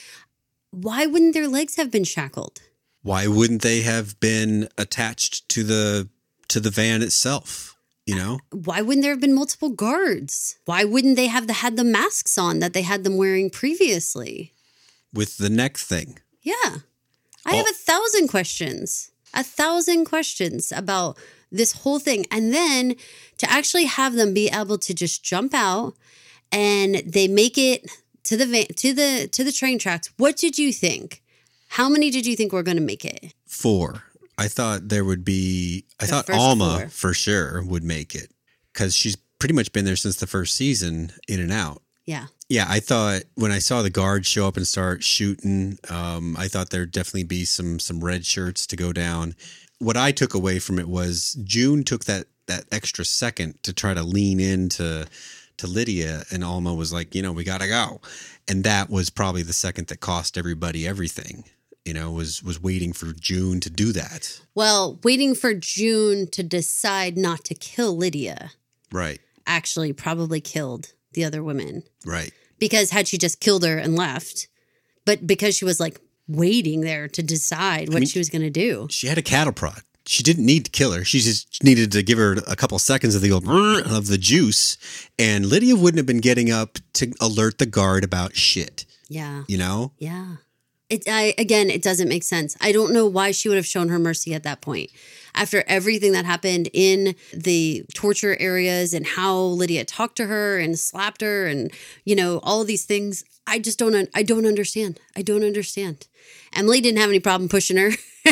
Why 0.70 1.06
wouldn't 1.06 1.34
their 1.34 1.48
legs 1.48 1.76
have 1.76 1.90
been 1.90 2.04
shackled? 2.04 2.62
Why 3.02 3.26
wouldn't 3.26 3.62
they 3.62 3.82
have 3.82 4.18
been 4.20 4.68
attached 4.78 5.48
to 5.50 5.64
the 5.64 6.08
to 6.48 6.60
the 6.60 6.70
van 6.70 7.02
itself? 7.02 7.76
You 8.06 8.16
know? 8.16 8.40
Why 8.50 8.82
wouldn't 8.82 9.02
there 9.02 9.12
have 9.12 9.20
been 9.20 9.34
multiple 9.34 9.70
guards? 9.70 10.58
Why 10.64 10.82
wouldn't 10.82 11.14
they 11.14 11.28
have 11.28 11.46
the, 11.46 11.52
had 11.52 11.76
the 11.76 11.84
masks 11.84 12.36
on 12.36 12.58
that 12.58 12.72
they 12.72 12.82
had 12.82 13.04
them 13.04 13.16
wearing 13.16 13.48
previously? 13.48 14.52
With 15.12 15.38
the 15.38 15.48
neck 15.48 15.76
thing. 15.76 16.18
Yeah. 16.42 16.78
I 17.46 17.54
have 17.54 17.68
a 17.68 17.72
thousand 17.72 18.28
questions, 18.28 19.11
a 19.34 19.42
thousand 19.42 20.04
questions 20.06 20.72
about 20.72 21.18
this 21.50 21.72
whole 21.72 21.98
thing. 21.98 22.26
And 22.30 22.52
then 22.52 22.96
to 23.38 23.50
actually 23.50 23.84
have 23.84 24.14
them 24.14 24.32
be 24.34 24.48
able 24.48 24.78
to 24.78 24.94
just 24.94 25.22
jump 25.22 25.52
out 25.54 25.94
and 26.50 26.96
they 27.06 27.28
make 27.28 27.56
it 27.58 27.90
to 28.24 28.36
the 28.36 28.46
van, 28.46 28.66
to 28.76 28.92
the 28.94 29.28
to 29.32 29.44
the 29.44 29.52
train 29.52 29.78
tracks. 29.78 30.10
What 30.16 30.36
did 30.36 30.58
you 30.58 30.72
think? 30.72 31.22
How 31.68 31.88
many 31.88 32.10
did 32.10 32.26
you 32.26 32.36
think 32.36 32.52
were 32.52 32.62
going 32.62 32.76
to 32.76 32.82
make 32.82 33.04
it? 33.04 33.32
Four. 33.46 34.02
I 34.38 34.48
thought 34.48 34.88
there 34.88 35.04
would 35.04 35.24
be. 35.24 35.84
I 36.00 36.04
The 36.06 36.10
thought 36.10 36.30
Alma 36.30 36.78
four. 36.80 36.88
for 36.88 37.14
sure 37.14 37.62
would 37.64 37.84
make 37.84 38.14
it 38.14 38.30
because 38.72 38.94
she's 38.94 39.16
pretty 39.38 39.54
much 39.54 39.72
been 39.72 39.84
there 39.84 39.96
since 39.96 40.16
the 40.16 40.26
first 40.26 40.54
season, 40.56 41.12
in 41.28 41.40
and 41.40 41.52
out. 41.52 41.82
Yeah. 42.06 42.26
Yeah, 42.52 42.66
I 42.68 42.80
thought 42.80 43.22
when 43.34 43.50
I 43.50 43.60
saw 43.60 43.80
the 43.80 43.88
guards 43.88 44.26
show 44.26 44.46
up 44.46 44.58
and 44.58 44.68
start 44.68 45.02
shooting, 45.02 45.78
um, 45.88 46.36
I 46.38 46.48
thought 46.48 46.68
there'd 46.68 46.92
definitely 46.92 47.24
be 47.24 47.46
some 47.46 47.78
some 47.78 48.04
red 48.04 48.26
shirts 48.26 48.66
to 48.66 48.76
go 48.76 48.92
down. 48.92 49.34
What 49.78 49.96
I 49.96 50.12
took 50.12 50.34
away 50.34 50.58
from 50.58 50.78
it 50.78 50.86
was 50.86 51.32
June 51.44 51.82
took 51.82 52.04
that 52.04 52.26
that 52.48 52.64
extra 52.70 53.06
second 53.06 53.62
to 53.62 53.72
try 53.72 53.94
to 53.94 54.02
lean 54.02 54.38
into 54.38 55.06
to 55.56 55.66
Lydia, 55.66 56.24
and 56.30 56.44
Alma 56.44 56.74
was 56.74 56.92
like, 56.92 57.14
you 57.14 57.22
know, 57.22 57.32
we 57.32 57.42
gotta 57.42 57.68
go, 57.68 58.02
and 58.46 58.64
that 58.64 58.90
was 58.90 59.08
probably 59.08 59.42
the 59.42 59.54
second 59.54 59.86
that 59.86 60.00
cost 60.00 60.36
everybody 60.36 60.86
everything. 60.86 61.44
You 61.86 61.94
know, 61.94 62.10
was 62.10 62.42
was 62.42 62.62
waiting 62.62 62.92
for 62.92 63.14
June 63.14 63.60
to 63.60 63.70
do 63.70 63.92
that. 63.92 64.42
Well, 64.54 65.00
waiting 65.02 65.34
for 65.34 65.54
June 65.54 66.26
to 66.32 66.42
decide 66.42 67.16
not 67.16 67.44
to 67.44 67.54
kill 67.54 67.96
Lydia 67.96 68.50
Right, 68.92 69.20
actually 69.46 69.94
probably 69.94 70.42
killed 70.42 70.92
the 71.14 71.24
other 71.24 71.42
women. 71.42 71.84
right. 72.04 72.32
Because 72.62 72.90
had 72.90 73.08
she 73.08 73.18
just 73.18 73.40
killed 73.40 73.64
her 73.64 73.76
and 73.76 73.96
left, 73.96 74.46
but 75.04 75.26
because 75.26 75.56
she 75.56 75.64
was 75.64 75.80
like 75.80 76.00
waiting 76.28 76.82
there 76.82 77.08
to 77.08 77.20
decide 77.20 77.88
what 77.88 77.98
mean- 77.98 78.06
she 78.06 78.20
was 78.20 78.30
going 78.30 78.42
to 78.42 78.50
do. 78.50 78.86
She 78.88 79.08
had 79.08 79.18
a 79.18 79.22
cattle 79.22 79.52
prod. 79.52 79.82
She 80.06 80.22
didn't 80.22 80.46
need 80.46 80.64
to 80.66 80.70
kill 80.70 80.92
her. 80.92 81.04
She 81.04 81.18
just 81.18 81.62
needed 81.64 81.90
to 81.90 82.02
give 82.04 82.18
her 82.18 82.36
a 82.46 82.54
couple 82.54 82.78
seconds 82.78 83.16
of 83.16 83.22
the 83.22 83.32
old 83.32 83.44
"Brrr" 83.44 83.82
of 83.84 84.06
the 84.06 84.16
juice, 84.18 84.76
and 85.18 85.46
Lydia 85.46 85.74
wouldn't 85.74 85.98
have 85.98 86.06
been 86.06 86.20
getting 86.20 86.52
up 86.52 86.78
to 86.94 87.12
alert 87.20 87.58
the 87.58 87.66
guard 87.66 88.04
about 88.04 88.36
shit. 88.36 88.86
Yeah. 89.08 89.42
You 89.48 89.58
know, 89.58 89.92
Yeah. 89.98 90.36
It 90.88 91.02
I 91.08 91.34
again 91.38 91.68
it 91.70 91.82
doesn't 91.82 92.08
make 92.08 92.22
sense. 92.22 92.56
I 92.60 92.70
don't 92.70 92.92
know 92.92 93.06
why 93.06 93.32
she 93.32 93.48
would 93.48 93.56
have 93.56 93.66
shown 93.66 93.88
her 93.88 93.98
mercy 93.98 94.34
at 94.34 94.42
that 94.44 94.60
point. 94.60 94.90
After 95.34 95.64
everything 95.66 96.12
that 96.12 96.24
happened 96.26 96.68
in 96.72 97.14
the 97.32 97.84
torture 97.94 98.36
areas 98.38 98.92
and 98.92 99.06
how 99.06 99.36
Lydia 99.36 99.84
talked 99.84 100.16
to 100.16 100.26
her 100.26 100.58
and 100.58 100.78
slapped 100.78 101.20
her 101.22 101.46
and 101.46 101.72
you 102.04 102.14
know 102.14 102.38
all 102.42 102.60
of 102.60 102.66
these 102.66 102.84
things, 102.84 103.24
I 103.46 103.58
just 103.58 103.78
don't 103.78 104.08
I 104.14 104.22
don't 104.22 104.46
understand. 104.46 105.00
I 105.16 105.22
don't 105.22 105.44
understand. 105.44 106.06
Emily 106.52 106.80
didn't 106.80 106.98
have 107.00 107.08
any 107.10 107.20
problem 107.20 107.48
pushing 107.48 107.76
her. 107.78 107.90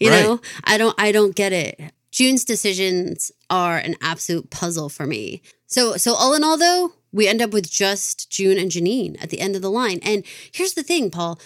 you 0.00 0.10
Right. 0.10 0.24
know, 0.24 0.40
I 0.64 0.78
don't 0.78 0.94
I 0.98 1.12
don't 1.12 1.34
get 1.34 1.52
it. 1.52 1.80
June's 2.10 2.44
decisions 2.44 3.32
are 3.50 3.76
an 3.78 3.96
absolute 4.00 4.50
puzzle 4.50 4.88
for 4.88 5.06
me. 5.06 5.42
So 5.66 5.96
so 5.96 6.14
all 6.14 6.34
in 6.34 6.44
all 6.44 6.56
though, 6.58 6.92
we 7.12 7.28
end 7.28 7.42
up 7.42 7.52
with 7.52 7.70
just 7.70 8.30
June 8.30 8.58
and 8.58 8.70
Janine 8.70 9.22
at 9.22 9.30
the 9.30 9.40
end 9.40 9.56
of 9.56 9.62
the 9.62 9.70
line. 9.70 10.00
And 10.02 10.24
here's 10.52 10.74
the 10.74 10.82
thing, 10.82 11.10
Paul. 11.10 11.38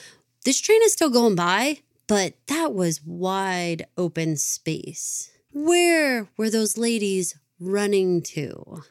This 0.44 0.60
train 0.60 0.80
is 0.82 0.92
still 0.92 1.10
going 1.10 1.34
by, 1.34 1.80
but 2.08 2.34
that 2.48 2.74
was 2.74 3.00
wide 3.04 3.86
open 3.96 4.36
space. 4.36 5.30
Where 5.52 6.28
were 6.36 6.50
those 6.50 6.76
ladies 6.76 7.36
running 7.60 8.22
to? 8.22 8.82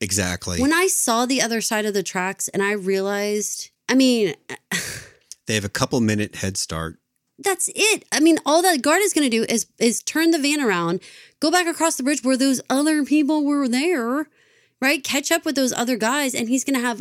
exactly. 0.00 0.60
When 0.60 0.72
I 0.72 0.86
saw 0.88 1.24
the 1.24 1.40
other 1.40 1.60
side 1.62 1.86
of 1.86 1.94
the 1.94 2.02
tracks 2.02 2.48
and 2.48 2.62
I 2.62 2.72
realized, 2.72 3.70
I 3.88 3.94
mean, 3.94 4.34
they 5.46 5.54
have 5.54 5.64
a 5.64 5.70
couple 5.70 6.00
minute 6.00 6.36
head 6.36 6.56
start. 6.58 6.98
that's 7.38 7.70
it. 7.74 8.04
I 8.12 8.20
mean, 8.20 8.38
all 8.44 8.60
that 8.62 8.82
guard 8.82 9.00
is 9.00 9.14
going 9.14 9.28
to 9.28 9.36
do 9.36 9.44
is 9.48 9.66
is 9.78 10.02
turn 10.02 10.30
the 10.30 10.38
van 10.38 10.60
around, 10.60 11.00
go 11.40 11.50
back 11.50 11.66
across 11.66 11.96
the 11.96 12.02
bridge 12.02 12.22
where 12.22 12.36
those 12.36 12.60
other 12.68 13.04
people 13.04 13.44
were 13.44 13.66
there, 13.68 14.28
right? 14.80 15.02
Catch 15.02 15.32
up 15.32 15.44
with 15.44 15.54
those 15.56 15.72
other 15.72 15.96
guys, 15.96 16.34
and 16.34 16.48
he's 16.48 16.64
going 16.64 16.78
to 16.78 16.86
have 16.86 17.00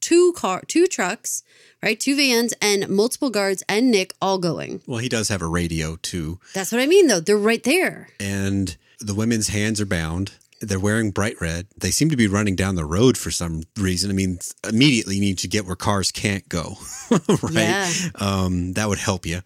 two 0.00 0.32
car, 0.34 0.62
two 0.66 0.86
trucks, 0.86 1.42
right? 1.82 1.98
Two 1.98 2.16
vans 2.16 2.54
and 2.60 2.88
multiple 2.88 3.30
guards 3.30 3.62
and 3.68 3.90
Nick 3.90 4.14
all 4.20 4.38
going. 4.38 4.82
Well, 4.86 4.98
he 4.98 5.08
does 5.08 5.28
have 5.28 5.42
a 5.42 5.46
radio 5.48 5.96
too, 5.96 6.40
That's 6.54 6.72
what 6.72 6.80
I 6.80 6.86
mean, 6.86 7.06
though. 7.06 7.20
They're 7.20 7.36
right 7.36 7.62
there. 7.62 8.08
and 8.18 8.76
the 9.00 9.14
women's 9.14 9.48
hands 9.48 9.80
are 9.80 9.86
bound. 9.86 10.32
They're 10.60 10.78
wearing 10.78 11.10
bright 11.10 11.40
red. 11.40 11.68
They 11.78 11.90
seem 11.90 12.10
to 12.10 12.16
be 12.16 12.26
running 12.26 12.54
down 12.54 12.74
the 12.74 12.84
road 12.84 13.16
for 13.16 13.30
some 13.30 13.62
reason. 13.78 14.10
I 14.10 14.12
mean, 14.12 14.38
immediately 14.68 15.14
you 15.14 15.20
need 15.22 15.38
to 15.38 15.48
get 15.48 15.64
where 15.64 15.74
cars 15.74 16.12
can't 16.12 16.46
go, 16.50 16.74
right? 17.10 17.54
Yeah. 17.54 17.90
Um, 18.16 18.74
that 18.74 18.86
would 18.90 18.98
help 18.98 19.24
you. 19.24 19.40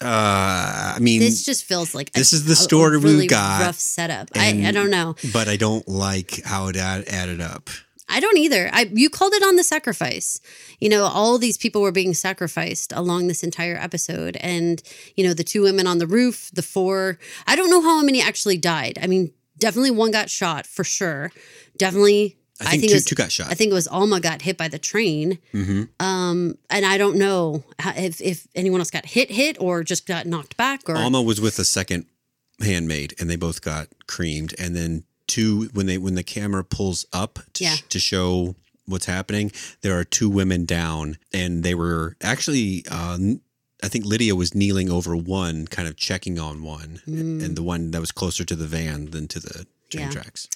Uh, 0.00 0.94
I 0.96 0.98
mean, 1.00 1.20
This 1.20 1.44
just 1.44 1.64
feels 1.64 1.94
like 1.94 2.10
a- 2.10 2.12
This 2.18 2.32
is 2.32 2.44
the 2.44 2.50
a- 2.50 2.52
a 2.52 2.56
story 2.56 2.98
we 2.98 3.26
got, 3.26 3.62
Rough 3.62 3.78
setup. 3.78 4.28
I, 4.34 4.64
I 4.66 4.70
don't 4.72 4.90
know. 4.90 5.14
but 5.32 5.48
I 5.48 5.56
don't 5.56 5.86
like 5.88 6.42
how 6.44 6.68
it 6.68 6.76
added 6.76 7.40
up. 7.40 7.70
I 8.12 8.20
don't 8.20 8.36
either. 8.36 8.68
I 8.72 8.90
you 8.92 9.08
called 9.10 9.32
it 9.32 9.42
on 9.42 9.56
the 9.56 9.64
sacrifice. 9.64 10.40
You 10.78 10.88
know, 10.88 11.04
all 11.04 11.38
these 11.38 11.56
people 11.56 11.80
were 11.82 11.92
being 11.92 12.14
sacrificed 12.14 12.92
along 12.92 13.26
this 13.26 13.42
entire 13.42 13.76
episode, 13.76 14.36
and 14.40 14.82
you 15.16 15.26
know, 15.26 15.34
the 15.34 15.44
two 15.44 15.62
women 15.62 15.86
on 15.86 15.98
the 15.98 16.06
roof, 16.06 16.50
the 16.52 16.62
four. 16.62 17.18
I 17.46 17.56
don't 17.56 17.70
know 17.70 17.82
how 17.82 18.02
many 18.02 18.20
actually 18.20 18.58
died. 18.58 18.98
I 19.02 19.06
mean, 19.06 19.32
definitely 19.58 19.92
one 19.92 20.10
got 20.10 20.28
shot 20.28 20.66
for 20.66 20.84
sure. 20.84 21.32
Definitely, 21.78 22.36
I 22.60 22.64
think, 22.72 22.84
it 22.84 22.88
two, 22.88 22.94
was. 22.94 23.04
two 23.06 23.14
got 23.14 23.32
shot. 23.32 23.50
I 23.50 23.54
think 23.54 23.70
it 23.70 23.74
was 23.74 23.88
Alma 23.88 24.20
got 24.20 24.42
hit 24.42 24.58
by 24.58 24.68
the 24.68 24.78
train. 24.78 25.38
hmm 25.52 25.84
Um, 25.98 26.56
and 26.68 26.84
I 26.84 26.98
don't 26.98 27.16
know 27.16 27.64
if 27.96 28.20
if 28.20 28.46
anyone 28.54 28.80
else 28.80 28.90
got 28.90 29.06
hit, 29.06 29.30
hit, 29.30 29.56
or 29.60 29.82
just 29.82 30.06
got 30.06 30.26
knocked 30.26 30.56
back, 30.56 30.88
or 30.88 30.96
Alma 30.96 31.22
was 31.22 31.40
with 31.40 31.56
the 31.56 31.64
second 31.64 32.06
handmaid, 32.60 33.14
and 33.18 33.30
they 33.30 33.36
both 33.36 33.62
got 33.62 33.88
creamed. 34.06 34.54
And 34.58 34.76
then 34.76 35.04
two, 35.34 35.68
when 35.72 35.86
they 35.86 35.98
when 35.98 36.14
the 36.14 36.22
camera 36.36 36.64
pulls 36.64 37.04
up 37.12 37.38
to, 37.54 37.64
Yeah. 37.64 37.76
to 37.88 37.98
show 37.98 38.54
what's 38.86 39.06
happening, 39.06 39.52
there 39.82 39.96
are 39.98 40.04
two 40.04 40.28
women 40.28 40.64
down, 40.64 41.16
and 41.32 41.62
they 41.62 41.74
were 41.74 42.16
actually. 42.20 42.84
Uh, 42.90 43.18
I 43.84 43.88
think 43.88 44.04
Lydia 44.04 44.36
was 44.36 44.54
kneeling 44.54 44.88
over 44.90 45.16
one, 45.16 45.66
kind 45.66 45.88
of 45.88 45.96
checking 45.96 46.38
on 46.38 46.62
one, 46.62 47.00
Mm. 47.08 47.42
and 47.44 47.56
the 47.56 47.64
one 47.64 47.90
that 47.92 48.00
was 48.00 48.12
closer 48.12 48.44
to 48.44 48.54
the 48.54 48.68
van 48.68 49.10
than 49.10 49.26
to 49.28 49.40
the 49.40 49.66
train 49.90 50.04
Yeah. 50.06 50.10
tracks. 50.10 50.48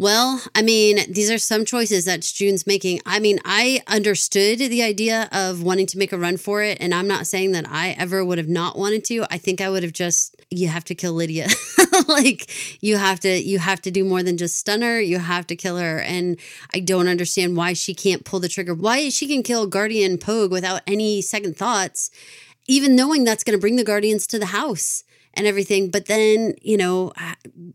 Well, 0.00 0.40
I 0.54 0.62
mean, 0.62 1.12
these 1.12 1.30
are 1.30 1.36
some 1.36 1.66
choices 1.66 2.06
that 2.06 2.22
June's 2.22 2.66
making. 2.66 3.00
I 3.04 3.18
mean, 3.18 3.38
I 3.44 3.82
understood 3.86 4.58
the 4.58 4.82
idea 4.82 5.28
of 5.30 5.62
wanting 5.62 5.84
to 5.88 5.98
make 5.98 6.10
a 6.10 6.16
run 6.16 6.38
for 6.38 6.62
it, 6.62 6.78
and 6.80 6.94
I'm 6.94 7.06
not 7.06 7.26
saying 7.26 7.52
that 7.52 7.66
I 7.68 7.90
ever 7.98 8.24
would 8.24 8.38
have 8.38 8.48
not 8.48 8.78
wanted 8.78 9.04
to. 9.04 9.26
I 9.30 9.36
think 9.36 9.60
I 9.60 9.68
would 9.68 9.82
have 9.82 9.92
just 9.92 10.40
you 10.48 10.68
have 10.68 10.84
to 10.84 10.94
kill 10.94 11.12
Lydia. 11.12 11.48
like 12.08 12.50
you 12.82 12.96
have 12.96 13.20
to 13.20 13.28
you 13.28 13.58
have 13.58 13.82
to 13.82 13.90
do 13.90 14.02
more 14.02 14.22
than 14.22 14.38
just 14.38 14.56
stun 14.56 14.80
her. 14.80 14.98
You 14.98 15.18
have 15.18 15.46
to 15.48 15.54
kill 15.54 15.76
her. 15.76 16.00
And 16.00 16.38
I 16.74 16.80
don't 16.80 17.06
understand 17.06 17.58
why 17.58 17.74
she 17.74 17.92
can't 17.92 18.24
pull 18.24 18.40
the 18.40 18.48
trigger. 18.48 18.72
Why 18.72 19.10
she 19.10 19.26
can 19.26 19.42
kill 19.42 19.66
Guardian 19.66 20.16
Pogue 20.16 20.50
without 20.50 20.80
any 20.86 21.20
second 21.20 21.58
thoughts, 21.58 22.10
even 22.66 22.96
knowing 22.96 23.24
that's 23.24 23.44
going 23.44 23.58
to 23.58 23.60
bring 23.60 23.76
the 23.76 23.84
Guardians 23.84 24.26
to 24.28 24.38
the 24.38 24.46
house 24.46 25.04
and 25.34 25.46
everything. 25.46 25.90
But 25.90 26.06
then, 26.06 26.54
you 26.60 26.76
know, 26.76 27.12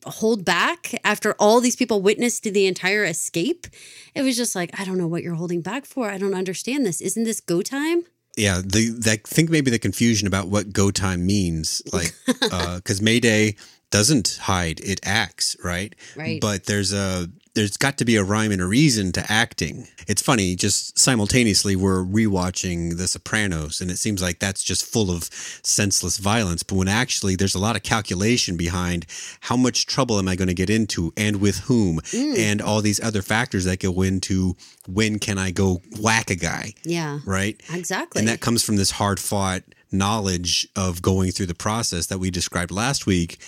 hold 0.06 0.46
back 0.46 1.00
after 1.04 1.34
all 1.40 1.62
these 1.62 1.76
people 1.76 2.02
witnessed 2.02 2.44
the 2.44 2.66
entire 2.66 3.04
escape. 3.04 3.68
It 4.14 4.22
was 4.22 4.36
just 4.36 4.56
like, 4.56 4.78
I 4.80 4.86
don't 4.86 4.98
know 4.98 5.08
what 5.08 5.24
you're 5.24 5.36
holding 5.36 5.62
back 5.62 5.86
for. 5.86 6.10
I 6.10 6.18
don't 6.18 6.34
understand 6.34 6.86
this. 6.86 7.02
Isn't 7.02 7.24
this 7.24 7.40
go 7.40 7.62
time? 7.62 8.06
Yeah, 8.38 8.62
the, 8.62 8.90
the 8.90 9.12
I 9.14 9.18
think 9.26 9.50
maybe 9.50 9.72
the 9.72 9.80
confusion 9.80 10.28
about 10.28 10.50
what 10.50 10.74
go 10.74 10.92
time 10.92 11.26
means, 11.26 11.82
like, 11.94 12.14
uh, 12.52 12.78
because 12.78 13.02
Mayday 13.02 13.56
doesn't 13.92 14.40
hide; 14.42 14.82
it 14.82 15.00
acts, 15.04 15.56
right? 15.64 15.96
Right. 16.18 16.42
But 16.42 16.66
there's 16.66 16.92
a 16.92 17.30
there's 17.56 17.78
got 17.78 17.98
to 17.98 18.06
be 18.06 18.16
a 18.18 18.24
rhyme 18.24 18.52
and 18.52 18.62
a 18.62 18.66
reason 18.66 19.12
to 19.14 19.26
acting. 19.32 19.88
It's 20.08 20.22
funny, 20.22 20.56
just 20.56 21.00
simultaneously, 21.00 21.76
we're 21.76 22.04
rewatching 22.04 22.98
The 22.98 23.08
Sopranos, 23.08 23.82
and 23.82 23.90
it 23.90 23.98
seems 23.98 24.22
like 24.22 24.40
that's 24.40 24.64
just 24.64 24.86
full 24.86 25.10
of 25.10 25.24
senseless 25.64 26.18
violence. 26.18 26.62
But 26.64 26.76
when 26.76 26.88
actually 26.88 27.36
there's 27.36 27.56
a 27.56 27.60
lot 27.60 27.76
of 27.76 27.84
calculation 27.84 28.58
behind 28.58 29.06
how 29.42 29.56
much 29.58 29.86
trouble 29.88 30.20
am 30.20 30.28
I 30.28 30.36
going 30.36 30.50
to 30.50 30.54
get 30.54 30.70
into 30.70 31.12
and 31.18 31.38
with 31.38 31.60
whom, 31.62 32.00
Mm. 32.12 32.38
and 32.38 32.62
all 32.62 32.82
these 32.82 33.02
other 33.02 33.22
factors 33.22 33.64
that 33.66 33.80
go 33.80 34.02
into 34.02 34.56
when 34.88 35.18
can 35.18 35.38
I 35.38 35.52
go 35.52 35.82
whack 36.00 36.30
a 36.30 36.36
guy, 36.36 36.74
Yeah, 36.84 37.20
right? 37.26 37.60
exactly. 37.74 38.20
And 38.20 38.28
that 38.28 38.42
comes 38.42 38.64
from 38.64 38.76
this 38.76 38.92
hard 38.92 39.20
fought 39.20 39.64
knowledge 39.92 40.68
of 40.76 41.02
going 41.02 41.32
through 41.32 41.46
the 41.48 41.56
process 41.56 42.08
that 42.08 42.20
we 42.20 42.30
described 42.30 42.72
last 42.72 43.06
week. 43.06 43.40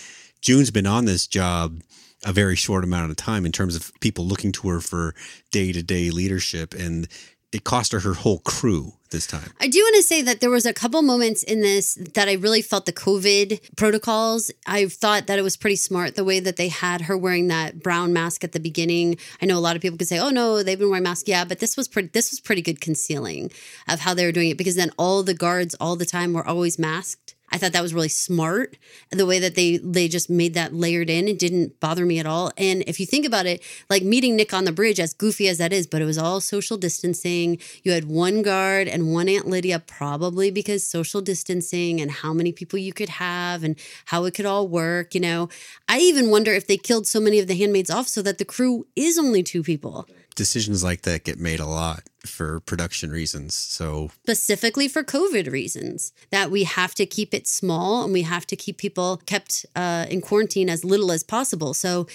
June's 0.42 0.72
been 0.72 0.88
on 0.88 1.06
this 1.06 1.28
job 1.28 1.82
a 2.28 2.34
very 2.34 2.56
short 2.56 2.84
amount 2.84 3.10
of 3.10 3.16
time 3.16 3.46
in 3.46 3.52
terms 3.52 3.76
of 3.76 3.92
people 4.02 4.26
looking 4.26 4.52
to 4.52 4.68
her 4.68 4.82
for 4.82 5.16
day 5.52 5.72
to 5.72 5.82
day 5.82 6.12
leadership. 6.12 6.74
And 6.74 7.08
it 7.54 7.64
cost 7.64 7.94
her 7.94 8.02
her 8.02 8.14
whole 8.14 8.40
crew 8.40 8.92
this 9.12 9.26
time. 9.26 9.54
I 9.62 9.70
do 9.70 9.80
want 9.80 9.96
to 9.96 10.04
say 10.04 10.22
that 10.22 10.42
there 10.42 10.50
was 10.50 10.66
a 10.66 10.74
couple 10.74 11.02
moments 11.02 11.44
in 11.44 11.62
this 11.62 11.96
that 12.14 12.28
I 12.28 12.34
really 12.34 12.62
felt 12.62 12.86
the 12.86 12.92
COVID 12.92 13.78
protocols. 13.78 14.52
I 14.66 14.88
thought 14.88 15.28
that 15.28 15.40
it 15.40 15.44
was 15.44 15.56
pretty 15.56 15.78
smart 15.78 16.16
the 16.16 16.26
way 16.26 16.42
that 16.42 16.58
they 16.58 16.68
had 16.68 17.04
her 17.04 17.18
wearing 17.18 17.48
that 17.48 17.82
brown 17.82 18.12
mask 18.12 18.44
at 18.44 18.52
the 18.52 18.60
beginning. 18.60 19.18
I 19.42 19.46
know 19.46 19.58
a 19.58 19.60
lot 19.60 19.78
of 19.78 19.82
people 19.82 19.98
could 19.98 20.10
say, 20.10 20.20
"Oh 20.20 20.30
no, 20.30 20.62
they've 20.62 20.78
been 20.78 20.90
wearing 20.90 21.04
masks." 21.04 21.30
Yeah, 21.30 21.46
but 21.46 21.60
this 21.60 21.78
was 21.78 21.88
pretty. 21.88 22.10
This 22.10 22.32
was 22.32 22.42
pretty 22.42 22.62
good 22.62 22.82
concealing 22.82 23.50
of 23.88 24.02
how 24.02 24.14
they 24.14 24.26
were 24.26 24.34
doing 24.34 24.50
it 24.50 24.58
because 24.58 24.76
then 24.76 24.92
all 24.98 25.24
the 25.24 25.34
guards 25.34 25.74
all 25.80 25.96
the 25.96 26.06
time 26.06 26.34
were 26.34 26.46
always 26.46 26.78
masked. 26.78 27.37
I 27.50 27.58
thought 27.58 27.72
that 27.72 27.82
was 27.82 27.94
really 27.94 28.10
smart. 28.10 28.78
The 29.10 29.26
way 29.26 29.40
that 29.40 29.56
they 29.56 29.78
they 29.78 30.08
just 30.08 30.30
made 30.30 30.54
that 30.56 30.74
layered 30.74 31.10
in, 31.10 31.28
it 31.28 31.40
didn't 31.40 31.80
bother 31.80 32.06
me 32.06 32.20
at 32.20 32.26
all. 32.26 32.52
And 32.58 32.84
if 32.88 33.00
you 33.00 33.06
think 33.06 33.26
about 33.26 33.46
it, 33.46 33.64
like 33.90 34.04
meeting 34.04 34.36
Nick 34.36 34.54
on 34.54 34.66
the 34.66 34.72
bridge, 34.72 35.00
as 35.00 35.14
goofy 35.14 35.48
as 35.48 35.58
that 35.58 35.72
is, 35.72 35.88
but 35.88 36.02
it 36.02 36.06
was 36.06 36.18
all 36.18 36.42
social 36.42 36.78
distancing. 36.78 37.58
You 37.84 37.94
had 37.94 38.06
one 38.06 38.42
guard 38.42 38.88
and 38.88 39.14
one 39.14 39.30
Aunt 39.30 39.48
Lydia, 39.48 39.80
probably 39.80 40.52
because 40.52 40.86
social 40.86 41.22
distancing 41.22 42.02
and 42.02 42.12
how 42.12 42.34
many 42.34 42.52
people 42.52 42.80
you 42.80 42.92
could 42.92 43.10
have 43.10 43.64
and 43.64 43.78
how 44.06 44.26
it 44.26 44.34
could 44.34 44.46
all 44.46 44.68
work. 44.68 45.16
You 45.16 45.22
know, 45.22 45.50
I 45.88 46.00
even 46.00 46.30
wonder 46.30 46.54
if 46.54 46.68
they 46.68 46.78
killed 46.78 47.08
so 47.08 47.20
many 47.20 47.40
of 47.40 47.48
the 47.48 47.56
handmaids 47.58 47.90
off 47.90 48.08
so 48.08 48.22
that 48.24 48.40
the 48.40 48.46
crew 48.46 48.88
is 48.96 49.18
only 49.18 49.42
two 49.42 49.64
people. 49.64 50.08
Decisions 50.36 50.84
like 50.84 51.02
that 51.04 51.24
get 51.24 51.40
made 51.40 51.60
a 51.60 51.66
lot 51.66 52.04
for 52.28 52.60
production 52.62 53.10
reasons. 53.10 53.56
So 53.56 54.12
specifically 54.24 54.88
for 54.88 55.04
COVID 55.04 55.52
reasons, 55.52 56.14
that 56.32 56.52
we 56.52 56.64
have 56.64 56.94
to 56.96 57.06
keep 57.06 57.34
it 57.34 57.48
small 57.48 58.04
and 58.04 58.14
we 58.14 58.24
have 58.24 58.46
to 58.48 58.56
keep 58.56 58.78
people 58.78 59.22
kept 59.26 59.66
uh, 59.76 60.06
in 60.10 60.22
quarantine 60.22 60.70
as 60.70 60.84
little 60.84 61.12
as 61.12 61.24
possible. 61.24 61.74
So 61.74 62.08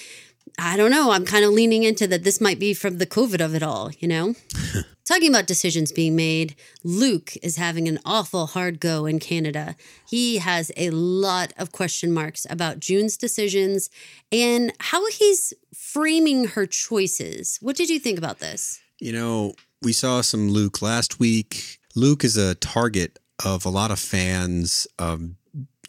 I 0.59 0.77
don't 0.77 0.91
know. 0.91 1.13
I'm 1.13 1.25
kind 1.25 1.45
of 1.45 1.53
leaning 1.53 1.83
into 1.83 2.07
that 2.09 2.25
this 2.25 2.41
might 2.41 2.59
be 2.59 2.75
from 2.75 2.99
the 2.99 3.07
COVID 3.07 3.45
of 3.45 3.55
it 3.55 3.63
all, 3.63 3.91
you 3.99 4.09
know? 4.09 4.35
Talking 5.05 5.31
about 5.31 5.47
decisions 5.47 5.91
being 5.91 6.15
made, 6.15 6.55
Luke 6.85 7.33
is 7.43 7.57
having 7.57 7.89
an 7.89 7.99
awful 8.05 8.47
hard 8.47 8.79
go 8.79 9.05
in 9.05 9.19
Canada. 9.19 9.75
He 10.09 10.39
has 10.39 10.71
a 10.77 10.91
lot 10.91 11.53
of 11.59 11.73
question 11.73 12.13
marks 12.13 12.47
about 12.49 12.79
June's 12.79 13.17
decisions 13.17 13.91
and 14.31 14.73
how 14.79 15.05
he's 15.09 15.53
framing 15.75 16.45
her 16.49 16.67
choices. 16.67 17.59
What 17.61 17.77
did 17.77 17.91
you 17.91 17.99
think 17.99 18.17
about 18.17 18.39
this? 18.39 18.81
You 19.01 19.13
know, 19.13 19.55
we 19.83 19.93
saw 19.93 20.21
some 20.21 20.49
Luke 20.51 20.81
last 20.83 21.19
week. 21.21 21.79
Luke 21.95 22.25
is 22.25 22.37
a 22.37 22.55
target 22.55 23.19
of 23.45 23.65
a 23.67 23.69
lot 23.71 23.91
of 23.91 23.99
fans' 23.99 24.87
um, 24.99 25.37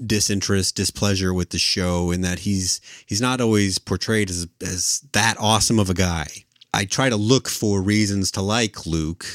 disinterest, 0.05 0.75
displeasure 0.75 1.33
with 1.33 1.49
the 1.51 1.59
show, 1.59 2.11
in 2.11 2.21
that 2.21 2.39
he's 2.39 2.81
he's 3.05 3.21
not 3.21 3.39
always 3.41 3.77
portrayed 3.79 4.29
as 4.29 4.47
as 4.61 5.03
that 5.13 5.35
awesome 5.39 5.79
of 5.79 5.89
a 5.89 5.93
guy. 5.93 6.27
I 6.73 6.85
try 6.85 7.09
to 7.09 7.15
look 7.15 7.47
for 7.47 7.81
reasons 7.81 8.31
to 8.31 8.41
like 8.41 8.85
Luke 8.87 9.25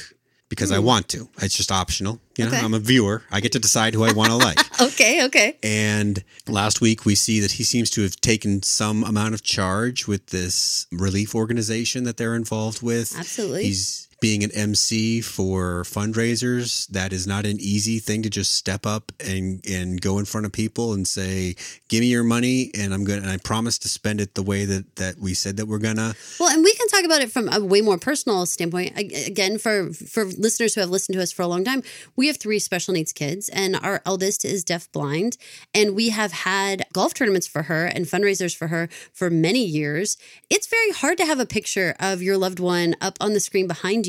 because 0.49 0.71
I 0.71 0.79
want 0.79 1.07
to. 1.09 1.29
It's 1.41 1.55
just 1.55 1.71
optional. 1.71 2.19
You 2.37 2.45
know, 2.45 2.51
Okay. 2.51 2.59
I'm 2.59 2.73
a 2.73 2.79
viewer. 2.79 3.23
I 3.31 3.39
get 3.39 3.51
to 3.53 3.59
decide 3.59 3.93
who 3.93 4.03
I 4.03 4.11
want 4.13 4.29
to 4.31 4.35
like. 4.35 4.59
Okay, 4.81 5.25
okay. 5.25 5.57
And 5.61 6.23
last 6.47 6.79
week, 6.81 7.05
we 7.05 7.13
see 7.13 7.39
that 7.41 7.51
he 7.53 7.63
seems 7.63 7.89
to 7.91 8.01
have 8.01 8.15
taken 8.21 8.63
some 8.63 9.03
amount 9.03 9.33
of 9.33 9.43
charge 9.43 10.07
with 10.07 10.27
this 10.27 10.87
relief 10.91 11.35
organization 11.35 12.05
that 12.05 12.15
they're 12.17 12.33
involved 12.35 12.81
with. 12.81 13.13
Absolutely. 13.17 13.65
He's 13.65 14.07
being 14.19 14.43
an 14.43 14.51
MC 14.51 15.21
for 15.21 15.83
fundraisers. 15.83 16.87
That 16.87 17.13
is 17.13 17.25
not 17.27 17.45
an 17.45 17.57
easy 17.59 17.99
thing 17.99 18.23
to 18.23 18.29
just 18.29 18.53
step 18.55 18.85
up 18.85 19.11
and, 19.19 19.65
and 19.69 20.01
go 20.01 20.19
in 20.19 20.25
front 20.25 20.45
of 20.45 20.51
people 20.51 20.93
and 20.93 21.07
say, 21.07 21.55
"Give 21.87 22.01
me 22.01 22.07
your 22.07 22.23
money, 22.23 22.71
and 22.77 22.93
I'm 22.93 23.03
going. 23.03 23.21
to 23.21 23.27
And 23.27 23.33
I 23.33 23.37
promise 23.37 23.77
to 23.79 23.89
spend 23.89 24.21
it 24.21 24.35
the 24.35 24.43
way 24.43 24.65
that 24.65 24.95
that 24.97 25.19
we 25.19 25.33
said 25.33 25.57
that 25.57 25.67
we're 25.67 25.79
gonna." 25.79 26.15
Well, 26.39 26.49
and 26.49 26.63
we 26.63 26.73
can 26.73 26.87
talk 26.87 27.03
about 27.03 27.21
it 27.21 27.31
from 27.31 27.49
a 27.49 27.63
way 27.63 27.81
more 27.81 27.97
personal 27.97 28.45
standpoint. 28.45 28.97
Again, 28.97 29.57
for 29.57 29.91
for 29.93 30.25
listeners 30.25 30.75
who 30.75 30.81
have 30.81 30.89
listened 30.89 31.15
to 31.15 31.21
us 31.21 31.31
for 31.31 31.43
a 31.43 31.47
long 31.47 31.63
time, 31.63 31.83
we 32.15 32.27
have 32.27 32.37
three 32.37 32.59
special 32.59 32.93
needs 32.93 33.13
kids, 33.13 33.49
and 33.49 33.75
our 33.75 34.01
eldest 34.05 34.45
is 34.45 34.63
deaf 34.63 34.91
blind, 34.91 35.37
and 35.73 35.95
we 35.95 36.09
have 36.09 36.31
had 36.31 36.85
golf 36.93 37.13
tournaments 37.13 37.47
for 37.47 37.63
her 37.63 37.85
and 37.85 38.05
fundraisers 38.05 38.55
for 38.55 38.67
her 38.67 38.89
for 39.13 39.29
many 39.29 39.63
years. 39.63 40.17
It's 40.49 40.67
very 40.67 40.91
hard 40.91 41.17
to 41.19 41.25
have 41.25 41.39
a 41.39 41.45
picture 41.45 41.95
of 41.99 42.21
your 42.21 42.37
loved 42.37 42.59
one 42.59 42.95
up 43.01 43.17
on 43.19 43.33
the 43.33 43.39
screen 43.39 43.67
behind 43.67 44.07
you, 44.07 44.08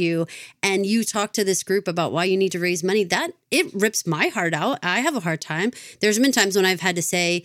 and 0.62 0.86
you 0.86 1.04
talk 1.04 1.32
to 1.32 1.44
this 1.44 1.62
group 1.62 1.88
about 1.88 2.12
why 2.12 2.24
you 2.24 2.36
need 2.36 2.52
to 2.52 2.58
raise 2.58 2.82
money. 2.82 3.04
That 3.04 3.32
it 3.50 3.72
rips 3.74 4.06
my 4.06 4.28
heart 4.28 4.54
out. 4.54 4.78
I 4.82 5.00
have 5.00 5.16
a 5.16 5.20
hard 5.20 5.40
time. 5.40 5.72
There's 6.00 6.18
been 6.18 6.32
times 6.32 6.56
when 6.56 6.64
I've 6.64 6.80
had 6.80 6.96
to 6.96 7.02
say 7.02 7.44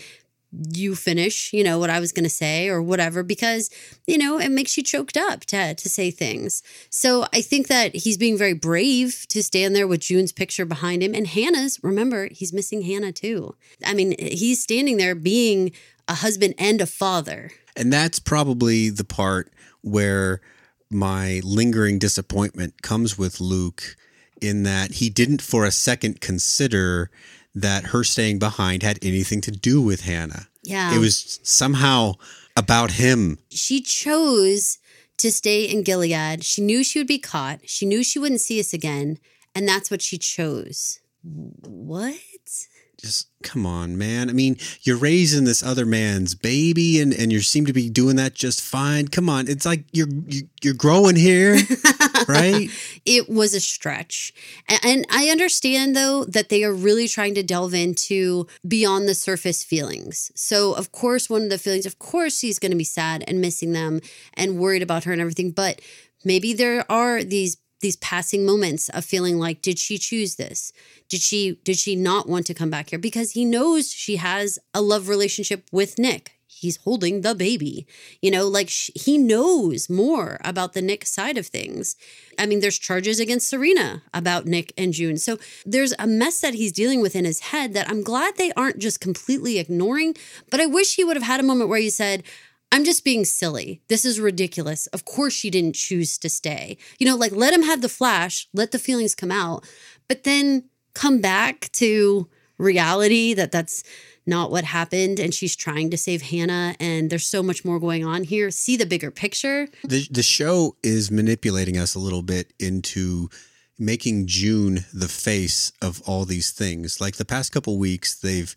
you 0.73 0.95
finish, 0.95 1.51
you 1.53 1.63
know, 1.63 1.79
what 1.79 1.89
I 1.89 1.99
was 1.99 2.11
going 2.11 2.23
to 2.23 2.29
say 2.29 2.69
or 2.69 2.81
whatever, 2.81 3.23
because, 3.23 3.69
you 4.07 4.17
know, 4.17 4.39
it 4.39 4.49
makes 4.49 4.77
you 4.77 4.83
choked 4.83 5.17
up 5.17 5.41
to, 5.45 5.75
to 5.75 5.89
say 5.89 6.11
things. 6.11 6.63
So 6.89 7.25
I 7.33 7.41
think 7.41 7.67
that 7.67 7.95
he's 7.95 8.17
being 8.17 8.37
very 8.37 8.53
brave 8.53 9.25
to 9.29 9.43
stand 9.43 9.75
there 9.75 9.87
with 9.87 10.01
June's 10.01 10.31
picture 10.31 10.65
behind 10.65 11.03
him 11.03 11.13
and 11.13 11.27
Hannah's. 11.27 11.79
Remember, 11.83 12.29
he's 12.31 12.53
missing 12.53 12.83
Hannah 12.83 13.11
too. 13.11 13.55
I 13.85 13.93
mean, 13.93 14.15
he's 14.17 14.61
standing 14.61 14.97
there 14.97 15.15
being 15.15 15.71
a 16.07 16.15
husband 16.15 16.53
and 16.57 16.79
a 16.79 16.87
father. 16.87 17.51
And 17.75 17.91
that's 17.91 18.19
probably 18.19 18.89
the 18.89 19.03
part 19.03 19.51
where 19.81 20.41
my 20.89 21.41
lingering 21.43 21.99
disappointment 21.99 22.81
comes 22.81 23.17
with 23.17 23.39
Luke 23.41 23.95
in 24.41 24.63
that 24.63 24.93
he 24.93 25.09
didn't 25.09 25.41
for 25.41 25.65
a 25.65 25.71
second 25.71 26.21
consider 26.21 27.09
that 27.53 27.85
her 27.85 28.03
staying 28.03 28.39
behind 28.39 28.83
had 28.83 28.99
anything 29.01 29.41
to 29.41 29.51
do 29.51 29.81
with 29.81 30.01
Hannah. 30.01 30.47
Yeah. 30.63 30.95
It 30.95 30.99
was 30.99 31.39
somehow 31.43 32.13
about 32.57 32.91
him. 32.91 33.39
she 33.49 33.81
chose 33.81 34.79
to 35.17 35.31
stay 35.31 35.63
in 35.63 35.83
Gilead. 35.83 36.43
She 36.43 36.61
knew 36.61 36.83
she 36.83 36.99
would 36.99 37.07
be 37.07 37.19
caught. 37.19 37.61
She 37.69 37.85
knew 37.85 38.03
she 38.03 38.19
wouldn't 38.19 38.41
see 38.41 38.59
us 38.59 38.73
again. 38.73 39.17
And 39.53 39.67
that's 39.67 39.89
what 39.89 40.01
she 40.01 40.17
chose. 40.17 40.99
What? 41.23 42.67
Just 43.05 43.29
come 43.43 43.67
on, 43.67 43.97
man. 43.99 44.31
I 44.31 44.33
mean, 44.33 44.57
you're 44.81 44.97
raising 44.97 45.43
this 45.45 45.61
other 45.61 45.85
man's 45.85 46.33
baby 46.33 46.99
and, 46.99 47.13
and 47.13 47.31
you 47.31 47.41
seem 47.41 47.67
to 47.67 47.73
be 47.73 47.87
doing 47.87 48.15
that 48.15 48.33
just 48.33 48.61
fine. 48.61 49.07
Come 49.09 49.29
on. 49.29 49.47
It's 49.47 49.63
like 49.65 49.85
you're 49.93 50.07
you- 50.27 50.49
you're 50.63 50.73
growing 50.73 51.15
here, 51.15 51.55
right? 52.27 52.71
it 53.05 53.29
was 53.29 53.53
a 53.53 53.59
stretch. 53.59 54.33
A- 54.67 54.83
And 54.83 55.05
I 55.11 55.29
understand 55.29 55.95
though 55.95 56.25
that 56.25 56.49
they 56.49 56.63
are 56.63 56.73
really 56.73 57.07
trying 57.07 57.35
to 57.35 57.43
delve 57.43 57.75
into 57.75 58.47
beyond 58.67 59.07
the 59.07 59.13
surface 59.13 59.63
feelings. 59.63 60.31
So, 60.33 60.73
of 60.73 60.91
course, 60.91 61.29
one 61.29 61.43
of 61.43 61.49
the 61.51 61.59
feelings, 61.59 61.85
of 61.85 61.99
course, 61.99 62.39
she's 62.39 62.57
going 62.57 62.71
to 62.71 62.77
be 62.77 62.83
sad 62.83 63.23
and 63.27 63.39
missing 63.39 63.73
them 63.73 64.01
and 64.33 64.57
worried 64.57 64.81
about 64.81 65.03
her 65.03 65.11
and 65.11 65.21
everything. 65.21 65.51
But 65.51 65.81
maybe 66.23 66.53
there 66.53 66.89
are 66.91 67.23
these 67.23 67.57
these 67.85 67.95
passing 67.97 68.47
moments 68.47 68.89
of 68.89 69.05
feeling 69.05 69.37
like 69.37 69.61
did 69.61 69.77
she 69.77 69.99
choose 69.99 70.37
this? 70.37 70.73
Did 71.07 71.21
she 71.21 71.59
did 71.63 71.77
she 71.77 71.95
not 71.95 72.27
want 72.27 72.47
to 72.47 72.55
come 72.55 72.71
back 72.71 72.89
here? 72.89 72.97
Because 72.97 73.33
he 73.33 73.45
knows 73.45 73.91
she 73.91 74.15
has 74.15 74.57
a 74.73 74.81
love 74.81 75.07
relationship 75.07 75.67
with 75.71 75.99
nick. 75.99 76.31
He's 76.47 76.77
holding 76.77 77.21
the 77.21 77.35
baby 77.35 77.85
you 78.23 78.31
know 78.31 78.47
like 78.47 78.69
sh- 78.69 78.89
he 78.95 79.19
knows 79.19 79.87
more 79.87 80.39
about 80.43 80.73
the 80.73 80.81
nick 80.81 81.05
side 81.05 81.37
of 81.37 81.45
things. 81.45 81.95
I 82.39 82.47
mean 82.47 82.59
there's 82.59 82.79
charges 82.79 83.19
against 83.19 83.47
serena 83.47 84.01
about 84.15 84.47
nick 84.47 84.73
and 84.79 84.91
june. 84.91 85.17
So 85.17 85.37
there's 85.63 85.93
a 85.99 86.07
mess 86.07 86.41
that 86.41 86.55
he's 86.55 86.71
dealing 86.71 87.03
with 87.03 87.15
in 87.15 87.23
his 87.23 87.39
head 87.51 87.75
that 87.75 87.87
i'm 87.87 88.01
glad 88.01 88.35
they 88.37 88.51
aren't 88.53 88.79
just 88.79 88.99
completely 88.99 89.59
ignoring 89.59 90.15
but 90.49 90.59
i 90.59 90.65
wish 90.65 90.95
he 90.95 91.03
would 91.03 91.17
have 91.17 91.29
had 91.31 91.39
a 91.39 91.43
moment 91.43 91.69
where 91.69 91.79
he 91.79 91.91
said 91.91 92.23
I'm 92.71 92.83
just 92.83 93.03
being 93.03 93.25
silly. 93.25 93.81
This 93.87 94.05
is 94.05 94.19
ridiculous. 94.19 94.87
Of 94.87 95.05
course, 95.05 95.33
she 95.33 95.49
didn't 95.49 95.75
choose 95.75 96.17
to 96.17 96.29
stay. 96.29 96.77
You 96.99 97.07
know, 97.07 97.15
like 97.15 97.31
let 97.31 97.53
him 97.53 97.63
have 97.63 97.81
the 97.81 97.89
flash, 97.89 98.47
let 98.53 98.71
the 98.71 98.79
feelings 98.79 99.15
come 99.15 99.31
out, 99.31 99.65
but 100.07 100.23
then 100.23 100.65
come 100.93 101.21
back 101.21 101.69
to 101.73 102.27
reality 102.57 103.33
that 103.33 103.51
that's 103.51 103.83
not 104.25 104.49
what 104.49 104.63
happened. 104.63 105.19
And 105.19 105.33
she's 105.33 105.55
trying 105.55 105.89
to 105.91 105.97
save 105.97 106.23
Hannah, 106.23 106.75
and 106.79 107.09
there's 107.09 107.27
so 107.27 107.43
much 107.43 107.63
more 107.63 107.79
going 107.79 108.05
on 108.05 108.23
here. 108.23 108.49
See 108.51 108.75
the 108.75 108.85
bigger 108.85 109.11
picture. 109.11 109.67
The 109.83 110.07
the 110.09 110.23
show 110.23 110.75
is 110.83 111.11
manipulating 111.11 111.77
us 111.77 111.95
a 111.95 111.99
little 111.99 112.23
bit 112.23 112.53
into 112.59 113.29
making 113.77 114.27
June 114.27 114.85
the 114.93 115.07
face 115.07 115.71
of 115.81 116.01
all 116.05 116.25
these 116.25 116.51
things. 116.51 117.01
Like 117.01 117.17
the 117.17 117.25
past 117.25 117.51
couple 117.51 117.77
weeks, 117.77 118.17
they've 118.19 118.55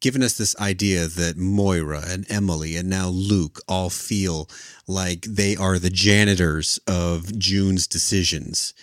given 0.00 0.22
us 0.22 0.36
this 0.36 0.56
idea 0.60 1.06
that 1.06 1.36
Moira 1.36 2.02
and 2.06 2.26
Emily 2.30 2.76
and 2.76 2.88
now 2.88 3.08
Luke 3.08 3.60
all 3.68 3.90
feel 3.90 4.48
like 4.86 5.22
they 5.22 5.56
are 5.56 5.78
the 5.78 5.90
janitors 5.90 6.78
of 6.86 7.38
June's 7.38 7.86
decisions 7.86 8.74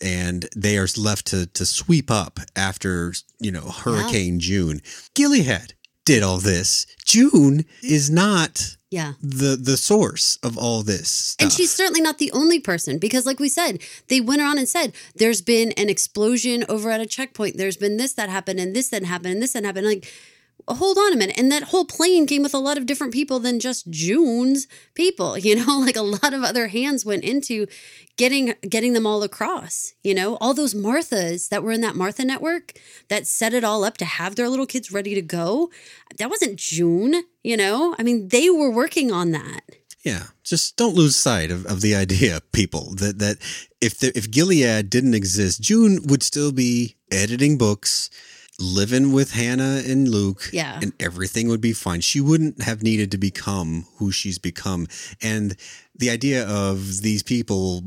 and 0.00 0.46
they 0.54 0.78
are 0.78 0.86
left 0.96 1.26
to 1.26 1.46
to 1.46 1.66
sweep 1.66 2.10
up 2.10 2.38
after, 2.54 3.12
you 3.40 3.50
know, 3.50 3.62
Hurricane 3.68 4.38
June. 4.40 4.80
Gilead 5.14 5.74
did 6.04 6.22
all 6.22 6.38
this. 6.38 6.86
June 7.04 7.64
is 7.82 8.08
not 8.08 8.76
Yeah. 8.90 9.14
the 9.20 9.56
the 9.56 9.76
source 9.76 10.38
of 10.42 10.56
all 10.56 10.82
this. 10.82 11.10
Stuff. 11.10 11.44
And 11.44 11.52
she's 11.52 11.72
certainly 11.72 12.00
not 12.00 12.18
the 12.18 12.30
only 12.32 12.60
person 12.60 12.98
because, 12.98 13.26
like 13.26 13.40
we 13.40 13.48
said, 13.48 13.80
they 14.06 14.20
went 14.20 14.40
on 14.40 14.56
and 14.56 14.68
said 14.68 14.92
there's 15.16 15.42
been 15.42 15.72
an 15.72 15.88
explosion 15.88 16.64
over 16.68 16.90
at 16.90 17.00
a 17.00 17.06
checkpoint. 17.06 17.56
There's 17.56 17.76
been 17.76 17.96
this 17.96 18.12
that 18.14 18.28
happened, 18.30 18.60
and 18.60 18.74
this 18.76 18.88
that 18.88 19.02
happened, 19.04 19.32
and 19.34 19.42
this 19.42 19.52
that 19.52 19.64
happened. 19.64 19.86
Like, 19.86 20.06
hold 20.74 20.98
on 20.98 21.12
a 21.12 21.16
minute. 21.16 21.38
And 21.38 21.50
that 21.50 21.64
whole 21.64 21.84
plane 21.84 22.26
came 22.26 22.42
with 22.42 22.54
a 22.54 22.58
lot 22.58 22.78
of 22.78 22.86
different 22.86 23.12
people 23.12 23.38
than 23.38 23.60
just 23.60 23.90
June's 23.90 24.66
people. 24.94 25.36
You 25.48 25.64
know, 25.64 25.78
like 25.78 25.96
a 25.96 26.02
lot 26.02 26.34
of 26.34 26.42
other 26.42 26.68
hands 26.68 27.06
went 27.06 27.24
into 27.24 27.66
getting 28.16 28.54
getting 28.68 28.92
them 28.92 29.06
all 29.06 29.22
across. 29.22 29.94
You 30.02 30.14
know, 30.14 30.36
all 30.42 30.52
those 30.52 30.74
Marthas 30.74 31.48
that 31.48 31.62
were 31.62 31.72
in 31.72 31.80
that 31.80 31.96
Martha 31.96 32.22
network 32.22 32.74
that 33.08 33.26
set 33.26 33.54
it 33.54 33.64
all 33.64 33.82
up 33.82 33.96
to 33.98 34.04
have 34.04 34.36
their 34.36 34.48
little 34.48 34.66
kids 34.66 34.92
ready 34.92 35.14
to 35.14 35.22
go. 35.22 35.70
That 36.18 36.28
wasn't 36.28 36.58
June. 36.58 37.24
You 37.42 37.56
know, 37.56 37.94
I 37.98 38.02
mean, 38.02 38.28
they 38.28 38.50
were 38.50 38.70
working 38.70 39.10
on 39.10 39.30
that. 39.30 39.62
Yeah, 40.04 40.24
just 40.44 40.76
don't 40.76 40.94
lose 40.94 41.16
sight 41.16 41.50
of, 41.50 41.66
of 41.66 41.80
the 41.80 41.94
idea, 41.94 42.40
people, 42.52 42.94
that 42.96 43.18
that 43.18 43.38
if 43.80 43.98
the, 43.98 44.16
if 44.16 44.30
Gilead 44.30 44.90
didn't 44.90 45.14
exist, 45.14 45.60
June 45.60 46.00
would 46.04 46.22
still 46.22 46.52
be 46.52 46.96
editing 47.10 47.58
books, 47.58 48.10
living 48.58 49.12
with 49.12 49.32
Hannah 49.32 49.82
and 49.86 50.08
Luke, 50.08 50.50
Yeah. 50.52 50.78
and 50.82 50.92
everything 51.00 51.48
would 51.48 51.60
be 51.60 51.72
fine. 51.72 52.00
She 52.00 52.20
wouldn't 52.20 52.62
have 52.62 52.82
needed 52.82 53.10
to 53.12 53.18
become 53.18 53.86
who 53.96 54.10
she's 54.10 54.38
become. 54.38 54.86
And 55.22 55.56
the 55.96 56.10
idea 56.10 56.46
of 56.46 57.02
these 57.02 57.22
people, 57.22 57.82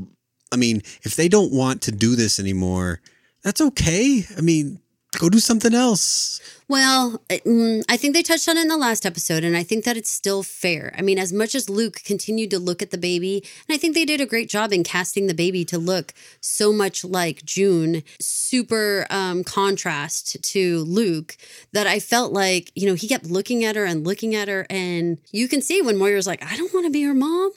I 0.50 0.56
mean, 0.56 0.82
if 1.02 1.16
they 1.16 1.28
don't 1.28 1.52
want 1.52 1.82
to 1.82 1.92
do 1.92 2.16
this 2.16 2.38
anymore, 2.40 3.00
that's 3.42 3.60
okay. 3.60 4.24
I 4.36 4.40
mean, 4.40 4.80
go 5.18 5.28
do 5.28 5.38
something 5.38 5.74
else. 5.74 6.40
Well, 6.68 7.20
mm, 7.28 7.82
I 7.88 7.96
think 7.98 8.14
they 8.14 8.22
touched 8.22 8.48
on 8.48 8.56
it 8.56 8.62
in 8.62 8.68
the 8.68 8.78
last 8.78 9.04
episode, 9.04 9.44
and 9.44 9.56
I 9.56 9.62
think 9.62 9.84
that 9.84 9.96
it's 9.96 10.10
still 10.10 10.42
fair. 10.42 10.94
I 10.96 11.02
mean, 11.02 11.18
as 11.18 11.32
much 11.32 11.54
as 11.54 11.68
Luke 11.68 12.00
continued 12.04 12.50
to 12.50 12.58
look 12.58 12.80
at 12.80 12.90
the 12.90 12.98
baby, 12.98 13.44
and 13.68 13.74
I 13.74 13.78
think 13.78 13.94
they 13.94 14.06
did 14.06 14.22
a 14.22 14.26
great 14.26 14.48
job 14.48 14.72
in 14.72 14.82
casting 14.82 15.26
the 15.26 15.34
baby 15.34 15.66
to 15.66 15.76
look 15.76 16.14
so 16.40 16.72
much 16.72 17.04
like 17.04 17.44
June, 17.44 18.02
super 18.20 19.06
um, 19.10 19.44
contrast 19.44 20.42
to 20.42 20.84
Luke, 20.84 21.36
that 21.72 21.86
I 21.86 22.00
felt 22.00 22.32
like, 22.32 22.72
you 22.74 22.86
know, 22.86 22.94
he 22.94 23.06
kept 23.08 23.26
looking 23.26 23.64
at 23.64 23.76
her 23.76 23.84
and 23.84 24.06
looking 24.06 24.34
at 24.34 24.48
her. 24.48 24.66
And 24.70 25.18
you 25.30 25.48
can 25.48 25.60
see 25.60 25.82
when 25.82 25.98
Moira's 25.98 26.26
like, 26.26 26.42
I 26.42 26.56
don't 26.56 26.72
want 26.72 26.86
to 26.86 26.90
be 26.90 27.02
her 27.02 27.14
mom. 27.14 27.52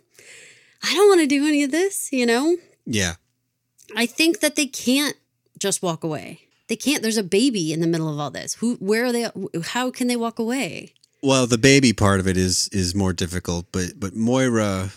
I 0.83 0.93
don't 0.93 1.07
want 1.07 1.21
to 1.21 1.27
do 1.27 1.47
any 1.47 1.63
of 1.63 1.71
this, 1.71 2.11
you 2.11 2.25
know? 2.25 2.57
Yeah. 2.85 3.13
I 3.95 4.07
think 4.07 4.41
that 4.41 4.55
they 4.55 4.65
can't 4.65 5.15
just 5.57 5.81
walk 5.81 6.03
away. 6.03 6.44
They 6.67 6.75
can't. 6.75 7.01
There's 7.03 7.17
a 7.17 7.23
baby 7.23 7.71
in 7.73 7.79
the 7.81 7.87
middle 7.87 8.09
of 8.11 8.19
all 8.19 8.31
this. 8.31 8.55
Who? 8.55 8.75
Where 8.75 9.05
are 9.05 9.11
they? 9.11 9.29
How 9.63 9.91
can 9.91 10.07
they 10.07 10.15
walk 10.15 10.39
away? 10.39 10.93
Well, 11.21 11.47
the 11.47 11.57
baby 11.57 11.93
part 11.93 12.19
of 12.19 12.27
it 12.27 12.37
is 12.37 12.69
is 12.71 12.93
more 12.95 13.13
difficult, 13.13 13.67
but 13.71 13.99
but 13.99 14.15
Moira, 14.15 14.91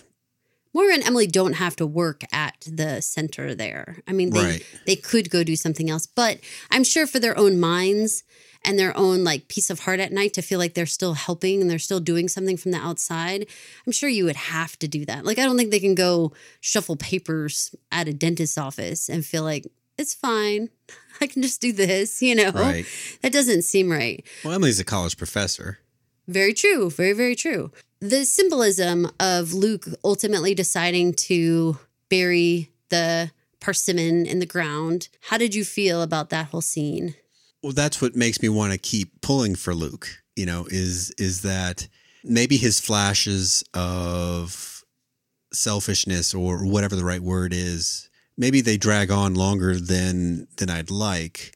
Moira 0.75 0.95
and 0.95 1.03
Emily 1.05 1.27
don't 1.27 1.55
have 1.55 1.77
to 1.77 1.87
work 1.87 2.23
at 2.33 2.57
the 2.71 3.01
center 3.01 3.55
there. 3.55 3.99
I 4.07 4.12
mean, 4.12 4.31
they 4.31 4.41
Right. 4.45 4.62
they 4.87 4.97
could 4.97 5.31
go 5.31 5.43
do 5.45 5.57
something 5.57 5.89
else, 5.91 6.07
but 6.07 6.41
I'm 6.71 6.85
sure 6.85 7.07
for 7.07 7.19
their 7.19 7.37
own 7.39 7.59
minds 7.61 8.25
and 8.64 8.79
their 8.79 8.95
own 8.97 9.23
like 9.25 9.49
peace 9.49 9.71
of 9.71 9.81
heart 9.81 10.01
at 10.01 10.12
night 10.12 10.35
to 10.35 10.43
feel 10.43 10.59
like 10.59 10.75
they're 10.75 10.85
still 10.87 11.14
helping 11.14 11.61
and 11.61 11.71
they're 11.71 11.79
still 11.79 12.01
doing 12.01 12.29
something 12.29 12.57
from 12.57 12.73
the 12.73 12.79
outside. 12.79 13.47
I'm 13.87 13.93
sure 13.93 14.09
you 14.09 14.25
would 14.25 14.37
have 14.37 14.79
to 14.81 14.89
do 14.89 15.07
that. 15.07 15.25
Like 15.25 15.39
I 15.39 15.45
don't 15.45 15.57
think 15.57 15.71
they 15.71 15.81
can 15.81 15.95
go 15.95 16.33
shuffle 16.61 16.97
papers 16.97 17.75
at 17.93 18.09
a 18.09 18.12
dentist's 18.12 18.59
office 18.59 19.09
and 19.09 19.25
feel 19.25 19.45
like 19.45 19.66
it's 19.99 20.14
fine. 20.14 20.70
I 21.20 21.26
can 21.26 21.42
just 21.42 21.61
do 21.61 21.72
this, 21.72 22.22
you 22.22 22.34
know. 22.34 22.51
Right. 22.51 22.86
That 23.22 23.32
doesn't 23.32 23.62
seem 23.62 23.90
right. 23.90 24.24
well, 24.44 24.55
Emily's 24.55 24.78
a 24.78 24.84
college 24.84 25.16
professor. 25.16 25.78
Very 26.28 26.55
true. 26.55 26.90
Very, 26.90 27.12
very 27.12 27.34
true. 27.34 27.72
The 28.01 28.24
symbolism 28.24 29.11
of 29.18 29.53
Luke 29.53 29.86
ultimately 30.05 30.55
deciding 30.55 31.14
to 31.14 31.78
bury 32.09 32.70
the 32.90 33.32
persimmon 33.61 34.26
in 34.26 34.38
the 34.38 34.46
ground. 34.46 35.09
How 35.22 35.38
did 35.38 35.55
you 35.55 35.64
feel 35.64 36.03
about 36.03 36.30
that 36.30 36.46
whole 36.46 36.61
scene? 36.61 37.14
Well, 37.62 37.72
that's 37.72 38.01
what 38.01 38.14
makes 38.14 38.40
me 38.40 38.49
want 38.49 38.72
to 38.72 38.78
keep 38.78 39.20
pulling 39.20 39.57
for 39.57 39.74
Luke. 39.74 40.22
You 40.36 40.46
know, 40.46 40.66
is 40.70 41.11
is 41.18 41.42
that 41.42 41.88
maybe 42.22 42.57
his 42.57 42.78
flashes 42.78 43.64
of 43.74 44.84
selfishness 45.53 46.34
or 46.34 46.64
whatever 46.64 46.94
the 46.94 47.05
right 47.05 47.22
word 47.22 47.53
is, 47.53 48.07
maybe 48.39 48.61
they 48.62 48.78
drag 48.78 49.11
on 49.11 49.34
longer 49.34 49.78
than 49.78 50.47
than 50.57 50.70
I'd 50.70 50.91
like. 50.91 51.53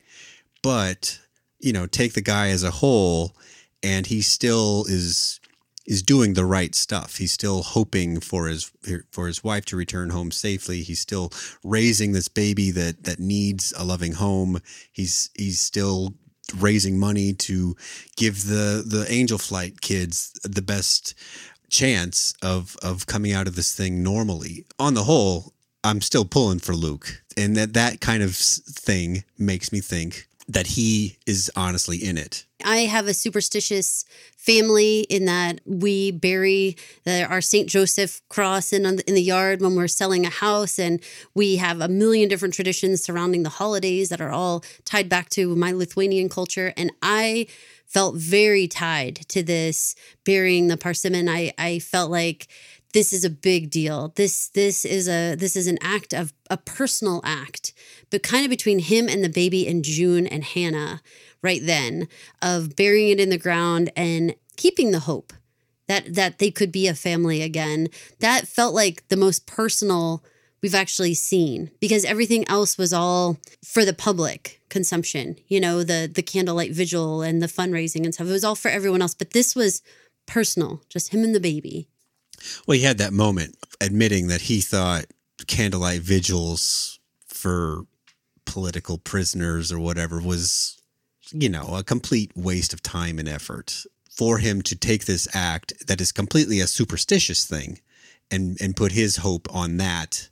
But 0.63 1.21
you 1.61 1.73
know, 1.73 1.87
take 1.87 2.13
the 2.13 2.21
guy 2.21 2.49
as 2.49 2.65
a 2.65 2.73
whole, 2.73 3.35
and 3.83 4.07
he 4.07 4.21
still 4.21 4.85
is 4.89 5.41
is 5.87 6.03
doing 6.03 6.35
the 6.35 6.45
right 6.45 6.75
stuff. 6.75 7.17
He's 7.17 7.33
still 7.33 7.63
hoping 7.63 8.21
for 8.21 8.47
his 8.49 8.71
for 9.11 9.27
his 9.27 9.43
wife 9.43 9.65
to 9.67 9.77
return 9.77 10.11
home 10.11 10.31
safely. 10.31 10.83
He's 10.83 11.01
still 11.01 11.33
raising 11.65 12.13
this 12.13 12.29
baby 12.29 12.71
that 12.73 13.05
that 13.05 13.19
needs 13.19 13.73
a 13.79 13.85
loving 13.85 14.13
home. 14.13 14.59
He's 14.93 15.31
he's 15.35 15.61
still 15.61 16.15
raising 16.59 16.99
money 16.99 17.33
to 17.33 17.77
give 18.17 18.47
the 18.47 18.85
the 18.87 19.07
Angel 19.09 19.39
Flight 19.39 19.81
kids 19.81 20.33
the 20.43 20.63
best 20.63 21.15
chance 21.71 22.35
of 22.43 22.77
of 22.83 23.07
coming 23.07 23.33
out 23.33 23.49
of 23.49 23.57
this 23.57 23.75
thing 23.75 24.03
normally. 24.03 24.65
On 24.79 24.95
the 24.95 25.05
whole, 25.05 25.53
I'm 25.85 26.01
still 26.01 26.25
pulling 26.25 26.61
for 26.61 26.75
Luke, 26.75 27.23
and 27.37 27.57
that 27.57 27.75
that 27.75 28.01
kind 28.01 28.23
of 28.23 28.37
thing 28.37 29.25
makes 29.39 29.73
me 29.73 29.81
think 29.81 30.29
that 30.49 30.69
he 30.69 31.17
is 31.27 31.51
honestly 31.57 31.97
in 31.99 32.19
it. 32.19 32.45
I 32.65 32.79
have 32.79 33.07
a 33.07 33.15
superstitious 33.15 34.05
family 34.37 35.01
in 35.03 35.25
that 35.25 35.61
we 35.65 36.11
bury 36.11 36.77
the, 37.05 37.25
our 37.25 37.41
St. 37.41 37.69
Joseph 37.69 38.21
cross 38.29 38.73
in, 38.73 38.85
in 38.85 39.15
the 39.15 39.23
yard 39.23 39.61
when 39.61 39.75
we're 39.75 39.89
selling 39.89 40.27
a 40.27 40.31
house. 40.31 40.79
And 40.79 41.01
we 41.35 41.57
have 41.57 41.81
a 41.81 41.89
million 41.89 42.29
different 42.29 42.55
traditions 42.55 43.03
surrounding 43.03 43.43
the 43.43 43.51
holidays 43.51 44.09
that 44.09 44.21
are 44.21 44.31
all 44.31 44.65
tied 44.85 45.09
back 45.09 45.29
to 45.31 45.57
my 45.57 45.73
Lithuanian 45.73 46.29
culture. 46.29 46.73
And 46.77 46.93
I 47.03 47.47
felt 47.87 48.17
very 48.17 48.67
tied 48.67 49.17
to 49.29 49.43
this 49.43 49.95
burying 50.25 50.69
the 50.69 50.77
persimmon. 50.77 51.29
I, 51.29 51.53
I 51.59 51.79
felt 51.79 52.11
like 52.11 52.49
this 52.93 53.13
is 53.13 53.25
a 53.25 53.31
big 53.31 53.71
deal. 53.71 54.13
This 54.17 54.49
this 54.49 54.85
is 54.85 55.09
a 55.09 55.35
this 55.35 55.57
is 55.57 55.67
an 55.67 55.79
act 55.81 56.13
of 56.13 56.33
a 56.51 56.57
personal 56.57 57.21
act, 57.25 57.73
but 58.11 58.23
kind 58.23 58.45
of 58.45 58.51
between 58.51 58.79
him 58.79 59.09
and 59.09 59.25
the 59.25 59.29
baby 59.29 59.67
and 59.67 59.85
June 59.85 60.27
and 60.27 60.45
Hannah 60.45 61.01
right 61.43 61.61
then 61.63 62.09
of 62.41 62.77
burying 62.77 63.11
it 63.11 63.21
in 63.21 63.31
the 63.31 63.39
ground 63.39 63.91
and 63.97 64.35
keeping 64.57 64.91
the 64.91 65.01
hope 65.01 65.33
that 65.89 66.15
that 66.15 66.39
they 66.39 66.51
could 66.51 66.71
be 66.71 66.87
a 66.87 66.95
family 66.95 67.43
again. 67.43 67.89
That 68.21 68.47
felt 68.47 68.75
like 68.75 69.09
the 69.09 69.17
most 69.17 69.47
personal 69.47 70.23
we've 70.63 70.75
actually 70.75 71.15
seen 71.15 71.71
because 71.81 72.05
everything 72.05 72.47
else 72.49 72.79
was 72.79 72.93
all 72.93 73.39
for 73.65 73.85
the 73.85 73.93
public 73.93 74.61
consumption. 74.69 75.37
You 75.49 75.61
know, 75.61 75.83
the 75.83 76.11
the 76.13 76.23
candlelight 76.23 76.73
vigil 76.73 77.23
and 77.23 77.43
the 77.43 77.47
fundraising 77.47 78.05
and 78.05 78.15
stuff. 78.15 78.29
It 78.29 78.33
was 78.33 78.45
all 78.45 78.55
for 78.55 78.71
everyone 78.71 79.03
else, 79.03 79.15
but 79.15 79.31
this 79.31 79.57
was 79.57 79.83
personal, 80.27 80.83
just 80.89 81.13
him 81.13 81.25
and 81.25 81.35
the 81.35 81.41
baby. 81.41 81.89
Well, 82.67 82.77
he 82.77 82.85
had 82.85 82.99
that 82.99 83.13
moment 83.13 83.57
admitting 83.81 84.29
that 84.29 84.43
he 84.43 84.61
thought 84.61 85.07
candlelight 85.47 86.03
vigils 86.03 86.99
for 87.27 87.83
political 88.45 88.99
prisoners 88.99 89.73
or 89.73 89.79
whatever 89.79 90.21
was, 90.21 90.81
you 91.33 91.49
know, 91.49 91.75
a 91.77 91.85
complete 91.85 92.33
waste 92.37 92.73
of 92.73 92.83
time 92.83 93.19
and 93.19 93.29
effort. 93.29 93.85
For 94.11 94.39
him 94.39 94.61
to 94.63 94.77
take 94.77 95.07
this 95.07 95.27
act 95.35 95.73
that 95.87 96.01
is 96.01 96.13
completely 96.13 96.61
a 96.61 96.67
superstitious 96.67 97.47
thing 97.47 97.81
and, 98.31 98.61
and 98.61 98.77
put 98.77 98.93
his 98.93 99.17
hope 99.17 99.49
on 99.55 99.79
that 99.79 100.29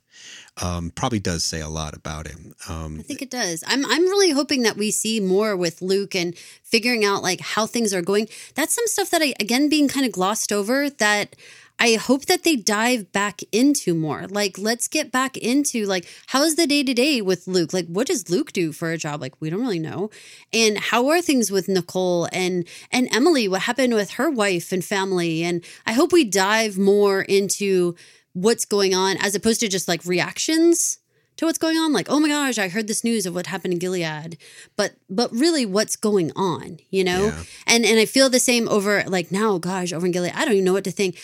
um, 0.61 0.91
probably 0.91 1.19
does 1.19 1.43
say 1.43 1.61
a 1.61 1.69
lot 1.69 1.95
about 1.95 2.27
him. 2.27 2.53
Um, 2.67 2.97
I 2.99 3.03
think 3.03 3.21
it 3.21 3.29
does. 3.29 3.63
I'm 3.65 3.85
I'm 3.85 4.03
really 4.03 4.31
hoping 4.31 4.63
that 4.63 4.77
we 4.77 4.91
see 4.91 5.19
more 5.19 5.55
with 5.55 5.81
Luke 5.81 6.15
and 6.15 6.37
figuring 6.37 7.05
out 7.05 7.23
like 7.23 7.39
how 7.39 7.65
things 7.65 7.93
are 7.93 8.01
going. 8.01 8.27
That's 8.55 8.73
some 8.73 8.87
stuff 8.87 9.09
that 9.11 9.21
I 9.21 9.33
again 9.39 9.69
being 9.69 9.87
kind 9.87 10.05
of 10.05 10.11
glossed 10.11 10.51
over 10.51 10.89
that 10.89 11.35
I 11.81 11.95
hope 11.95 12.25
that 12.27 12.43
they 12.43 12.55
dive 12.55 13.11
back 13.11 13.41
into 13.51 13.95
more. 13.95 14.27
Like 14.27 14.59
let's 14.59 14.87
get 14.87 15.11
back 15.11 15.35
into 15.35 15.85
like 15.87 16.05
how's 16.27 16.55
the 16.55 16.67
day 16.67 16.83
to 16.83 16.93
day 16.93 17.21
with 17.21 17.47
Luke? 17.47 17.73
Like 17.73 17.87
what 17.87 18.05
does 18.05 18.29
Luke 18.29 18.51
do 18.53 18.71
for 18.71 18.91
a 18.91 18.97
job? 18.99 19.19
Like 19.19 19.33
we 19.41 19.49
don't 19.49 19.61
really 19.61 19.79
know. 19.79 20.11
And 20.53 20.77
how 20.77 21.07
are 21.09 21.21
things 21.21 21.49
with 21.51 21.67
Nicole 21.67 22.29
and 22.31 22.67
and 22.91 23.09
Emily? 23.11 23.47
What 23.47 23.61
happened 23.63 23.95
with 23.95 24.11
her 24.11 24.29
wife 24.29 24.71
and 24.71 24.85
family? 24.85 25.43
And 25.43 25.65
I 25.87 25.93
hope 25.93 26.13
we 26.13 26.23
dive 26.23 26.77
more 26.77 27.23
into 27.23 27.95
what's 28.33 28.65
going 28.65 28.93
on 28.93 29.17
as 29.17 29.33
opposed 29.33 29.59
to 29.61 29.67
just 29.67 29.87
like 29.87 30.05
reactions 30.05 30.99
to 31.37 31.45
what's 31.47 31.57
going 31.57 31.77
on 31.77 31.91
like 31.91 32.07
oh 32.09 32.19
my 32.19 32.27
gosh 32.27 32.57
i 32.59 32.67
heard 32.69 32.87
this 32.87 33.03
news 33.03 33.25
of 33.25 33.33
what 33.33 33.47
happened 33.47 33.73
in 33.73 33.79
gilead 33.79 34.37
but 34.77 34.93
but 35.09 35.31
really 35.31 35.65
what's 35.65 35.95
going 35.95 36.31
on 36.35 36.77
you 36.91 37.03
know 37.03 37.25
Yeah. 37.25 37.43
and 37.65 37.83
and 37.85 37.99
i 37.99 38.05
feel 38.05 38.29
the 38.29 38.39
same 38.39 38.69
over 38.69 39.03
like 39.07 39.31
now 39.31 39.57
gosh 39.57 39.91
over 39.91 40.05
in 40.05 40.11
gilead 40.11 40.33
i 40.35 40.45
don't 40.45 40.53
even 40.53 40.65
know 40.65 40.73
what 40.73 40.83
to 40.83 40.91
think 40.91 41.17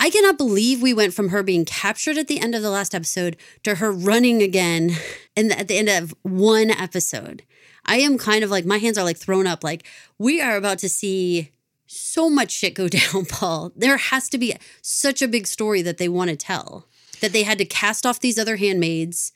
i 0.00 0.10
cannot 0.10 0.38
believe 0.38 0.82
we 0.82 0.94
went 0.94 1.14
from 1.14 1.28
her 1.28 1.42
being 1.42 1.64
captured 1.64 2.16
at 2.16 2.28
the 2.28 2.40
end 2.40 2.54
of 2.54 2.62
the 2.62 2.70
last 2.70 2.94
episode 2.94 3.36
to 3.62 3.76
her 3.76 3.92
running 3.92 4.42
again 4.42 4.92
and 5.36 5.52
at 5.52 5.68
the 5.68 5.78
end 5.78 5.88
of 5.88 6.14
one 6.22 6.70
episode 6.70 7.42
i 7.86 7.96
am 7.96 8.18
kind 8.18 8.44
of 8.44 8.50
like 8.50 8.64
my 8.64 8.78
hands 8.78 8.98
are 8.98 9.04
like 9.04 9.18
thrown 9.18 9.46
up 9.46 9.64
like 9.64 9.86
we 10.18 10.40
are 10.40 10.56
about 10.56 10.78
to 10.78 10.88
see 10.88 11.50
so 11.86 12.28
much 12.28 12.50
shit 12.50 12.74
go 12.74 12.88
down 12.88 13.24
paul 13.24 13.72
there 13.76 13.96
has 13.96 14.28
to 14.28 14.38
be 14.38 14.54
such 14.82 15.22
a 15.22 15.28
big 15.28 15.46
story 15.46 15.82
that 15.82 15.98
they 15.98 16.08
want 16.08 16.30
to 16.30 16.36
tell 16.36 16.86
that 17.20 17.32
they 17.32 17.42
had 17.42 17.56
to 17.56 17.64
cast 17.64 18.04
off 18.04 18.20
these 18.20 18.38
other 18.38 18.56
handmaids 18.56 19.32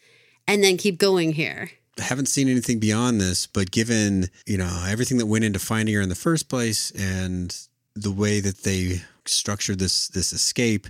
and 0.47 0.63
then 0.63 0.77
keep 0.77 0.99
going 0.99 1.33
here. 1.33 1.71
I 1.99 2.03
haven't 2.03 2.27
seen 2.27 2.49
anything 2.49 2.79
beyond 2.79 3.21
this, 3.21 3.47
but 3.47 3.71
given, 3.71 4.29
you 4.47 4.57
know, 4.59 4.85
everything 4.87 5.19
that 5.19 5.27
went 5.27 5.45
into 5.45 5.59
finding 5.59 5.95
her 5.95 6.01
in 6.01 6.09
the 6.09 6.15
first 6.15 6.49
place 6.49 6.91
and 6.93 7.57
the 8.03 8.13
way 8.13 8.41
that 8.41 8.63
they 8.63 9.03
structured 9.27 9.79
this 9.79 10.09
this 10.09 10.33
escape, 10.33 10.87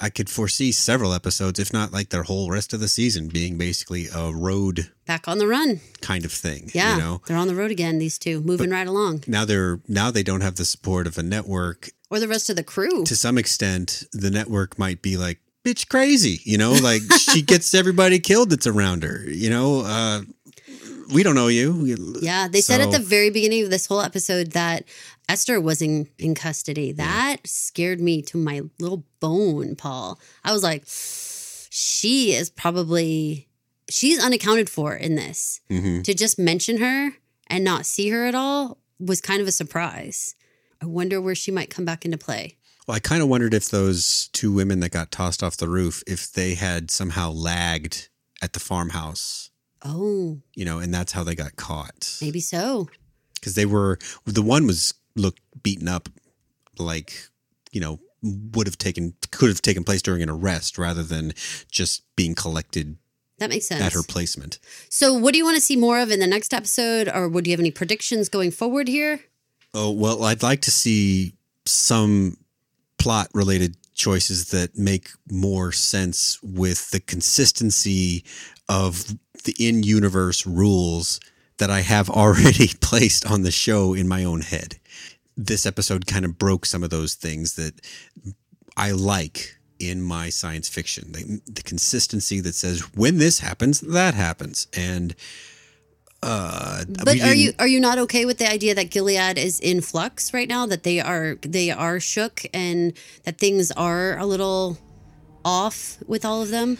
I 0.00 0.10
could 0.10 0.30
foresee 0.30 0.70
several 0.72 1.12
episodes, 1.12 1.58
if 1.58 1.72
not 1.72 1.92
like 1.92 2.10
their 2.10 2.22
whole 2.22 2.50
rest 2.50 2.72
of 2.72 2.80
the 2.80 2.88
season 2.88 3.28
being 3.28 3.58
basically 3.58 4.06
a 4.14 4.32
road 4.32 4.90
Back 5.06 5.26
on 5.26 5.38
the 5.38 5.46
run. 5.46 5.80
kind 6.00 6.24
of 6.24 6.32
thing. 6.32 6.70
Yeah. 6.72 6.94
You 6.94 7.00
know? 7.00 7.22
They're 7.26 7.36
on 7.36 7.48
the 7.48 7.54
road 7.54 7.70
again, 7.70 7.98
these 7.98 8.18
two, 8.18 8.40
moving 8.40 8.70
right 8.70 8.86
along. 8.86 9.24
Now 9.26 9.44
they're 9.44 9.80
now 9.88 10.10
they 10.10 10.22
don't 10.22 10.42
have 10.42 10.56
the 10.56 10.64
support 10.64 11.06
of 11.06 11.18
a 11.18 11.22
network. 11.22 11.90
Or 12.10 12.20
the 12.20 12.28
rest 12.28 12.48
of 12.48 12.56
the 12.56 12.62
crew. 12.62 13.04
To 13.04 13.16
some 13.16 13.36
extent, 13.36 14.04
the 14.12 14.30
network 14.30 14.78
might 14.78 15.02
be 15.02 15.16
like, 15.16 15.40
bitch 15.64 15.88
crazy, 15.88 16.40
you 16.44 16.56
know, 16.56 16.72
like 16.72 17.02
she 17.18 17.42
gets 17.42 17.74
everybody 17.74 18.20
killed 18.20 18.50
that's 18.50 18.66
around 18.66 19.02
her, 19.02 19.24
you 19.26 19.50
know. 19.50 19.82
Uh 19.84 20.20
we 21.12 21.22
don't 21.22 21.34
know 21.34 21.48
you. 21.48 22.18
Yeah. 22.20 22.48
They 22.48 22.60
said 22.60 22.82
at 22.82 22.90
the 22.90 22.98
very 22.98 23.30
beginning 23.30 23.64
of 23.64 23.70
this 23.70 23.86
whole 23.86 24.02
episode 24.02 24.52
that 24.52 24.84
Esther 25.28 25.60
was 25.60 25.82
in, 25.82 26.08
in 26.18 26.34
custody. 26.34 26.92
That 26.92 27.38
scared 27.46 28.00
me 28.00 28.22
to 28.22 28.38
my 28.38 28.62
little 28.80 29.04
bone, 29.20 29.76
Paul. 29.76 30.18
I 30.44 30.52
was 30.52 30.62
like, 30.62 30.84
she 31.70 32.32
is 32.32 32.50
probably, 32.50 33.48
she's 33.90 34.22
unaccounted 34.22 34.70
for 34.70 34.94
in 34.94 35.14
this. 35.16 35.60
Mhm. 35.70 36.02
To 36.04 36.14
just 36.14 36.38
mention 36.38 36.78
her 36.78 37.10
and 37.48 37.64
not 37.64 37.86
see 37.86 38.08
her 38.08 38.24
at 38.26 38.34
all 38.34 38.78
was 38.98 39.20
kind 39.20 39.40
of 39.40 39.46
a 39.48 39.52
surprise. 39.52 40.34
I 40.80 40.86
wonder 40.86 41.20
where 41.20 41.34
she 41.34 41.50
might 41.50 41.70
come 41.70 41.84
back 41.84 42.04
into 42.04 42.18
play. 42.18 42.56
Well, 42.86 42.96
I 42.96 43.00
kind 43.00 43.22
of 43.22 43.28
wondered 43.28 43.52
if 43.52 43.68
those 43.68 44.28
two 44.32 44.50
women 44.52 44.80
that 44.80 44.92
got 44.92 45.10
tossed 45.10 45.42
off 45.42 45.58
the 45.58 45.68
roof, 45.68 46.02
if 46.06 46.32
they 46.32 46.54
had 46.54 46.90
somehow 46.90 47.30
lagged 47.30 48.08
at 48.40 48.54
the 48.54 48.60
farmhouse, 48.60 49.50
Oh, 49.84 50.40
you 50.54 50.64
know, 50.64 50.78
and 50.80 50.92
that's 50.92 51.12
how 51.12 51.22
they 51.22 51.36
got 51.36 51.54
caught. 51.54 52.16
maybe 52.20 52.40
so. 52.40 52.88
Because 53.34 53.54
they 53.54 53.66
were, 53.66 53.98
the 54.24 54.42
one 54.42 54.66
was 54.66 54.92
looked 55.18 55.40
beaten 55.62 55.88
up, 55.88 56.08
like, 56.78 57.12
you 57.72 57.80
know, 57.80 57.98
would 58.22 58.66
have 58.66 58.78
taken, 58.78 59.14
could 59.30 59.48
have 59.48 59.62
taken 59.62 59.84
place 59.84 60.02
during 60.02 60.22
an 60.22 60.30
arrest 60.30 60.78
rather 60.78 61.02
than 61.02 61.32
just 61.70 62.02
being 62.16 62.34
collected 62.34 62.96
That 63.38 63.50
makes 63.50 63.66
sense. 63.66 63.82
at 63.82 63.92
her 63.92 64.02
placement. 64.02 64.58
So, 64.88 65.12
what 65.14 65.32
do 65.32 65.38
you 65.38 65.44
want 65.44 65.56
to 65.56 65.60
see 65.60 65.76
more 65.76 66.00
of 66.00 66.10
in 66.10 66.18
the 66.20 66.26
next 66.26 66.52
episode, 66.54 67.08
or 67.08 67.28
would 67.28 67.46
you 67.46 67.52
have 67.52 67.60
any 67.60 67.70
predictions 67.70 68.28
going 68.28 68.50
forward 68.50 68.88
here? 68.88 69.20
Oh, 69.74 69.90
well, 69.90 70.24
I'd 70.24 70.42
like 70.42 70.62
to 70.62 70.70
see 70.70 71.34
some 71.66 72.38
plot 72.98 73.28
related 73.34 73.76
choices 73.94 74.50
that 74.50 74.76
make 74.78 75.10
more 75.30 75.70
sense 75.72 76.40
with 76.42 76.90
the 76.90 77.00
consistency 77.00 78.24
of 78.68 79.14
the 79.44 79.54
in 79.58 79.82
universe 79.82 80.46
rules 80.46 81.20
that 81.58 81.70
I 81.70 81.80
have 81.82 82.08
already 82.22 82.68
placed 82.80 83.26
on 83.30 83.42
the 83.42 83.50
show 83.50 83.94
in 83.94 84.08
my 84.08 84.24
own 84.24 84.40
head. 84.40 84.77
This 85.40 85.64
episode 85.64 86.06
kind 86.06 86.24
of 86.24 86.36
broke 86.36 86.66
some 86.66 86.82
of 86.82 86.90
those 86.90 87.14
things 87.14 87.54
that 87.54 87.80
I 88.76 88.90
like 88.90 89.58
in 89.78 90.02
my 90.02 90.28
science 90.30 90.68
fiction. 90.68 91.12
The, 91.12 91.40
the 91.46 91.62
consistency 91.62 92.40
that 92.40 92.54
says 92.54 92.80
when 92.94 93.18
this 93.18 93.38
happens, 93.38 93.80
that 93.80 94.14
happens. 94.14 94.66
And 94.76 95.14
uh 96.22 96.84
But 97.04 97.20
are 97.20 97.34
you 97.34 97.52
are 97.60 97.68
you 97.68 97.78
not 97.78 97.98
okay 97.98 98.24
with 98.24 98.38
the 98.38 98.50
idea 98.50 98.74
that 98.74 98.90
Gilead 98.90 99.38
is 99.38 99.60
in 99.60 99.80
flux 99.80 100.34
right 100.34 100.48
now? 100.48 100.66
That 100.66 100.82
they 100.82 100.98
are 100.98 101.36
they 101.42 101.70
are 101.70 102.00
shook 102.00 102.44
and 102.52 102.92
that 103.22 103.38
things 103.38 103.70
are 103.70 104.18
a 104.18 104.26
little 104.26 104.78
off 105.44 105.98
with 106.06 106.24
all 106.24 106.42
of 106.42 106.48
them? 106.50 106.78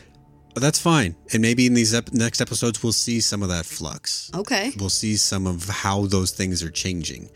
That's 0.56 0.80
fine. 0.80 1.14
And 1.32 1.40
maybe 1.40 1.66
in 1.66 1.74
these 1.74 1.94
ep- 1.94 2.12
next 2.12 2.40
episodes, 2.40 2.82
we'll 2.82 2.92
see 2.92 3.20
some 3.20 3.44
of 3.44 3.48
that 3.48 3.64
flux. 3.64 4.28
Okay. 4.34 4.72
We'll 4.76 4.90
see 4.90 5.14
some 5.16 5.46
of 5.46 5.68
how 5.68 6.06
those 6.06 6.32
things 6.32 6.64
are 6.64 6.70
changing 6.70 7.30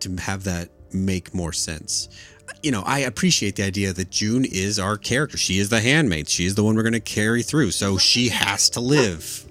to 0.00 0.16
have 0.16 0.44
that 0.44 0.68
make 0.92 1.34
more 1.34 1.52
sense. 1.52 2.08
You 2.62 2.70
know, 2.70 2.82
I 2.86 3.00
appreciate 3.00 3.56
the 3.56 3.62
idea 3.62 3.92
that 3.92 4.10
June 4.10 4.44
is 4.44 4.78
our 4.78 4.96
character. 4.96 5.36
She 5.36 5.58
is 5.58 5.68
the 5.68 5.80
handmaid. 5.80 6.28
She 6.28 6.44
is 6.46 6.54
the 6.54 6.62
one 6.62 6.76
we're 6.76 6.82
going 6.82 6.92
to 6.92 7.00
carry 7.00 7.42
through. 7.42 7.70
So 7.72 7.98
she 7.98 8.28
has 8.28 8.70
to 8.70 8.80
live. 8.80 9.46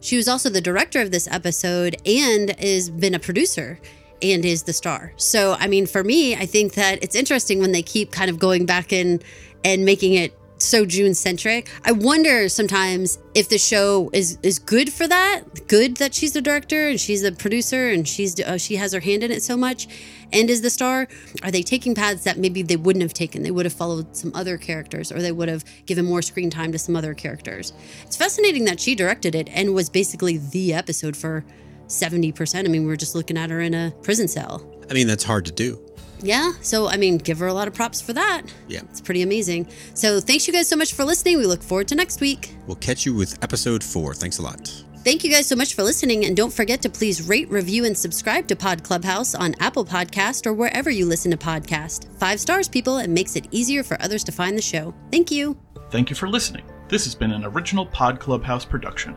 She 0.00 0.16
was 0.16 0.28
also 0.28 0.48
the 0.48 0.60
director 0.60 1.00
of 1.00 1.10
this 1.10 1.28
episode 1.28 1.96
and 2.06 2.54
is 2.60 2.90
been 2.90 3.14
a 3.14 3.18
producer 3.18 3.78
and 4.22 4.44
is 4.44 4.62
the 4.64 4.72
star. 4.72 5.12
So 5.16 5.56
I 5.58 5.66
mean 5.66 5.86
for 5.86 6.04
me, 6.04 6.34
I 6.34 6.46
think 6.46 6.74
that 6.74 7.02
it's 7.02 7.14
interesting 7.14 7.60
when 7.60 7.72
they 7.72 7.82
keep 7.82 8.12
kind 8.12 8.30
of 8.30 8.38
going 8.38 8.66
back 8.66 8.92
in 8.92 9.20
and 9.64 9.84
making 9.84 10.14
it 10.14 10.38
so 10.68 10.84
June 10.84 11.14
centric. 11.14 11.70
I 11.84 11.92
wonder 11.92 12.48
sometimes 12.48 13.18
if 13.34 13.48
the 13.48 13.58
show 13.58 14.10
is 14.12 14.38
is 14.42 14.58
good 14.58 14.92
for 14.92 15.08
that, 15.08 15.66
good 15.66 15.96
that 15.96 16.14
she's 16.14 16.32
the 16.32 16.42
director 16.42 16.88
and 16.88 17.00
she's 17.00 17.22
the 17.22 17.32
producer 17.32 17.88
and 17.88 18.06
she's 18.06 18.38
uh, 18.40 18.58
she 18.58 18.76
has 18.76 18.92
her 18.92 19.00
hand 19.00 19.24
in 19.24 19.30
it 19.30 19.42
so 19.42 19.56
much 19.56 19.88
and 20.32 20.50
is 20.50 20.60
the 20.60 20.70
star. 20.70 21.08
Are 21.42 21.50
they 21.50 21.62
taking 21.62 21.94
paths 21.94 22.24
that 22.24 22.38
maybe 22.38 22.62
they 22.62 22.76
wouldn't 22.76 23.02
have 23.02 23.14
taken? 23.14 23.42
They 23.42 23.50
would 23.50 23.64
have 23.64 23.72
followed 23.72 24.16
some 24.16 24.32
other 24.34 24.58
characters 24.58 25.10
or 25.10 25.20
they 25.20 25.32
would 25.32 25.48
have 25.48 25.64
given 25.86 26.04
more 26.04 26.22
screen 26.22 26.50
time 26.50 26.72
to 26.72 26.78
some 26.78 26.96
other 26.96 27.14
characters. 27.14 27.72
It's 28.04 28.16
fascinating 28.16 28.64
that 28.66 28.78
she 28.78 28.94
directed 28.94 29.34
it 29.34 29.48
and 29.50 29.74
was 29.74 29.88
basically 29.88 30.38
the 30.38 30.74
episode 30.74 31.16
for 31.16 31.44
70%. 31.86 32.58
I 32.64 32.68
mean, 32.68 32.86
we're 32.86 32.96
just 32.96 33.14
looking 33.14 33.38
at 33.38 33.48
her 33.50 33.60
in 33.60 33.72
a 33.72 33.92
prison 34.02 34.28
cell. 34.28 34.70
I 34.90 34.94
mean, 34.94 35.06
that's 35.06 35.24
hard 35.24 35.46
to 35.46 35.52
do. 35.52 35.87
Yeah. 36.20 36.52
So, 36.62 36.88
I 36.88 36.96
mean, 36.96 37.18
give 37.18 37.38
her 37.38 37.46
a 37.46 37.52
lot 37.54 37.68
of 37.68 37.74
props 37.74 38.00
for 38.00 38.12
that. 38.12 38.42
Yeah. 38.66 38.80
It's 38.90 39.00
pretty 39.00 39.22
amazing. 39.22 39.68
So, 39.94 40.20
thanks 40.20 40.46
you 40.46 40.52
guys 40.52 40.68
so 40.68 40.76
much 40.76 40.94
for 40.94 41.04
listening. 41.04 41.38
We 41.38 41.46
look 41.46 41.62
forward 41.62 41.88
to 41.88 41.94
next 41.94 42.20
week. 42.20 42.54
We'll 42.66 42.76
catch 42.76 43.06
you 43.06 43.14
with 43.14 43.42
episode 43.42 43.82
four. 43.82 44.14
Thanks 44.14 44.38
a 44.38 44.42
lot. 44.42 44.84
Thank 45.04 45.24
you 45.24 45.30
guys 45.30 45.46
so 45.46 45.56
much 45.56 45.74
for 45.74 45.82
listening, 45.84 46.26
and 46.26 46.36
don't 46.36 46.52
forget 46.52 46.82
to 46.82 46.90
please 46.90 47.26
rate, 47.26 47.48
review, 47.50 47.84
and 47.84 47.96
subscribe 47.96 48.46
to 48.48 48.56
Pod 48.56 48.82
Clubhouse 48.82 49.34
on 49.34 49.54
Apple 49.60 49.84
Podcast 49.84 50.44
or 50.44 50.52
wherever 50.52 50.90
you 50.90 51.06
listen 51.06 51.30
to 51.30 51.36
podcast. 51.36 52.12
Five 52.18 52.40
stars, 52.40 52.68
people, 52.68 52.98
it 52.98 53.08
makes 53.08 53.36
it 53.36 53.46
easier 53.50 53.82
for 53.82 54.00
others 54.02 54.24
to 54.24 54.32
find 54.32 54.58
the 54.58 54.62
show. 54.62 54.92
Thank 55.10 55.30
you. 55.30 55.56
Thank 55.90 56.10
you 56.10 56.16
for 56.16 56.28
listening. 56.28 56.64
This 56.88 57.04
has 57.04 57.14
been 57.14 57.30
an 57.30 57.44
original 57.44 57.86
Pod 57.86 58.18
Clubhouse 58.18 58.64
production. 58.64 59.16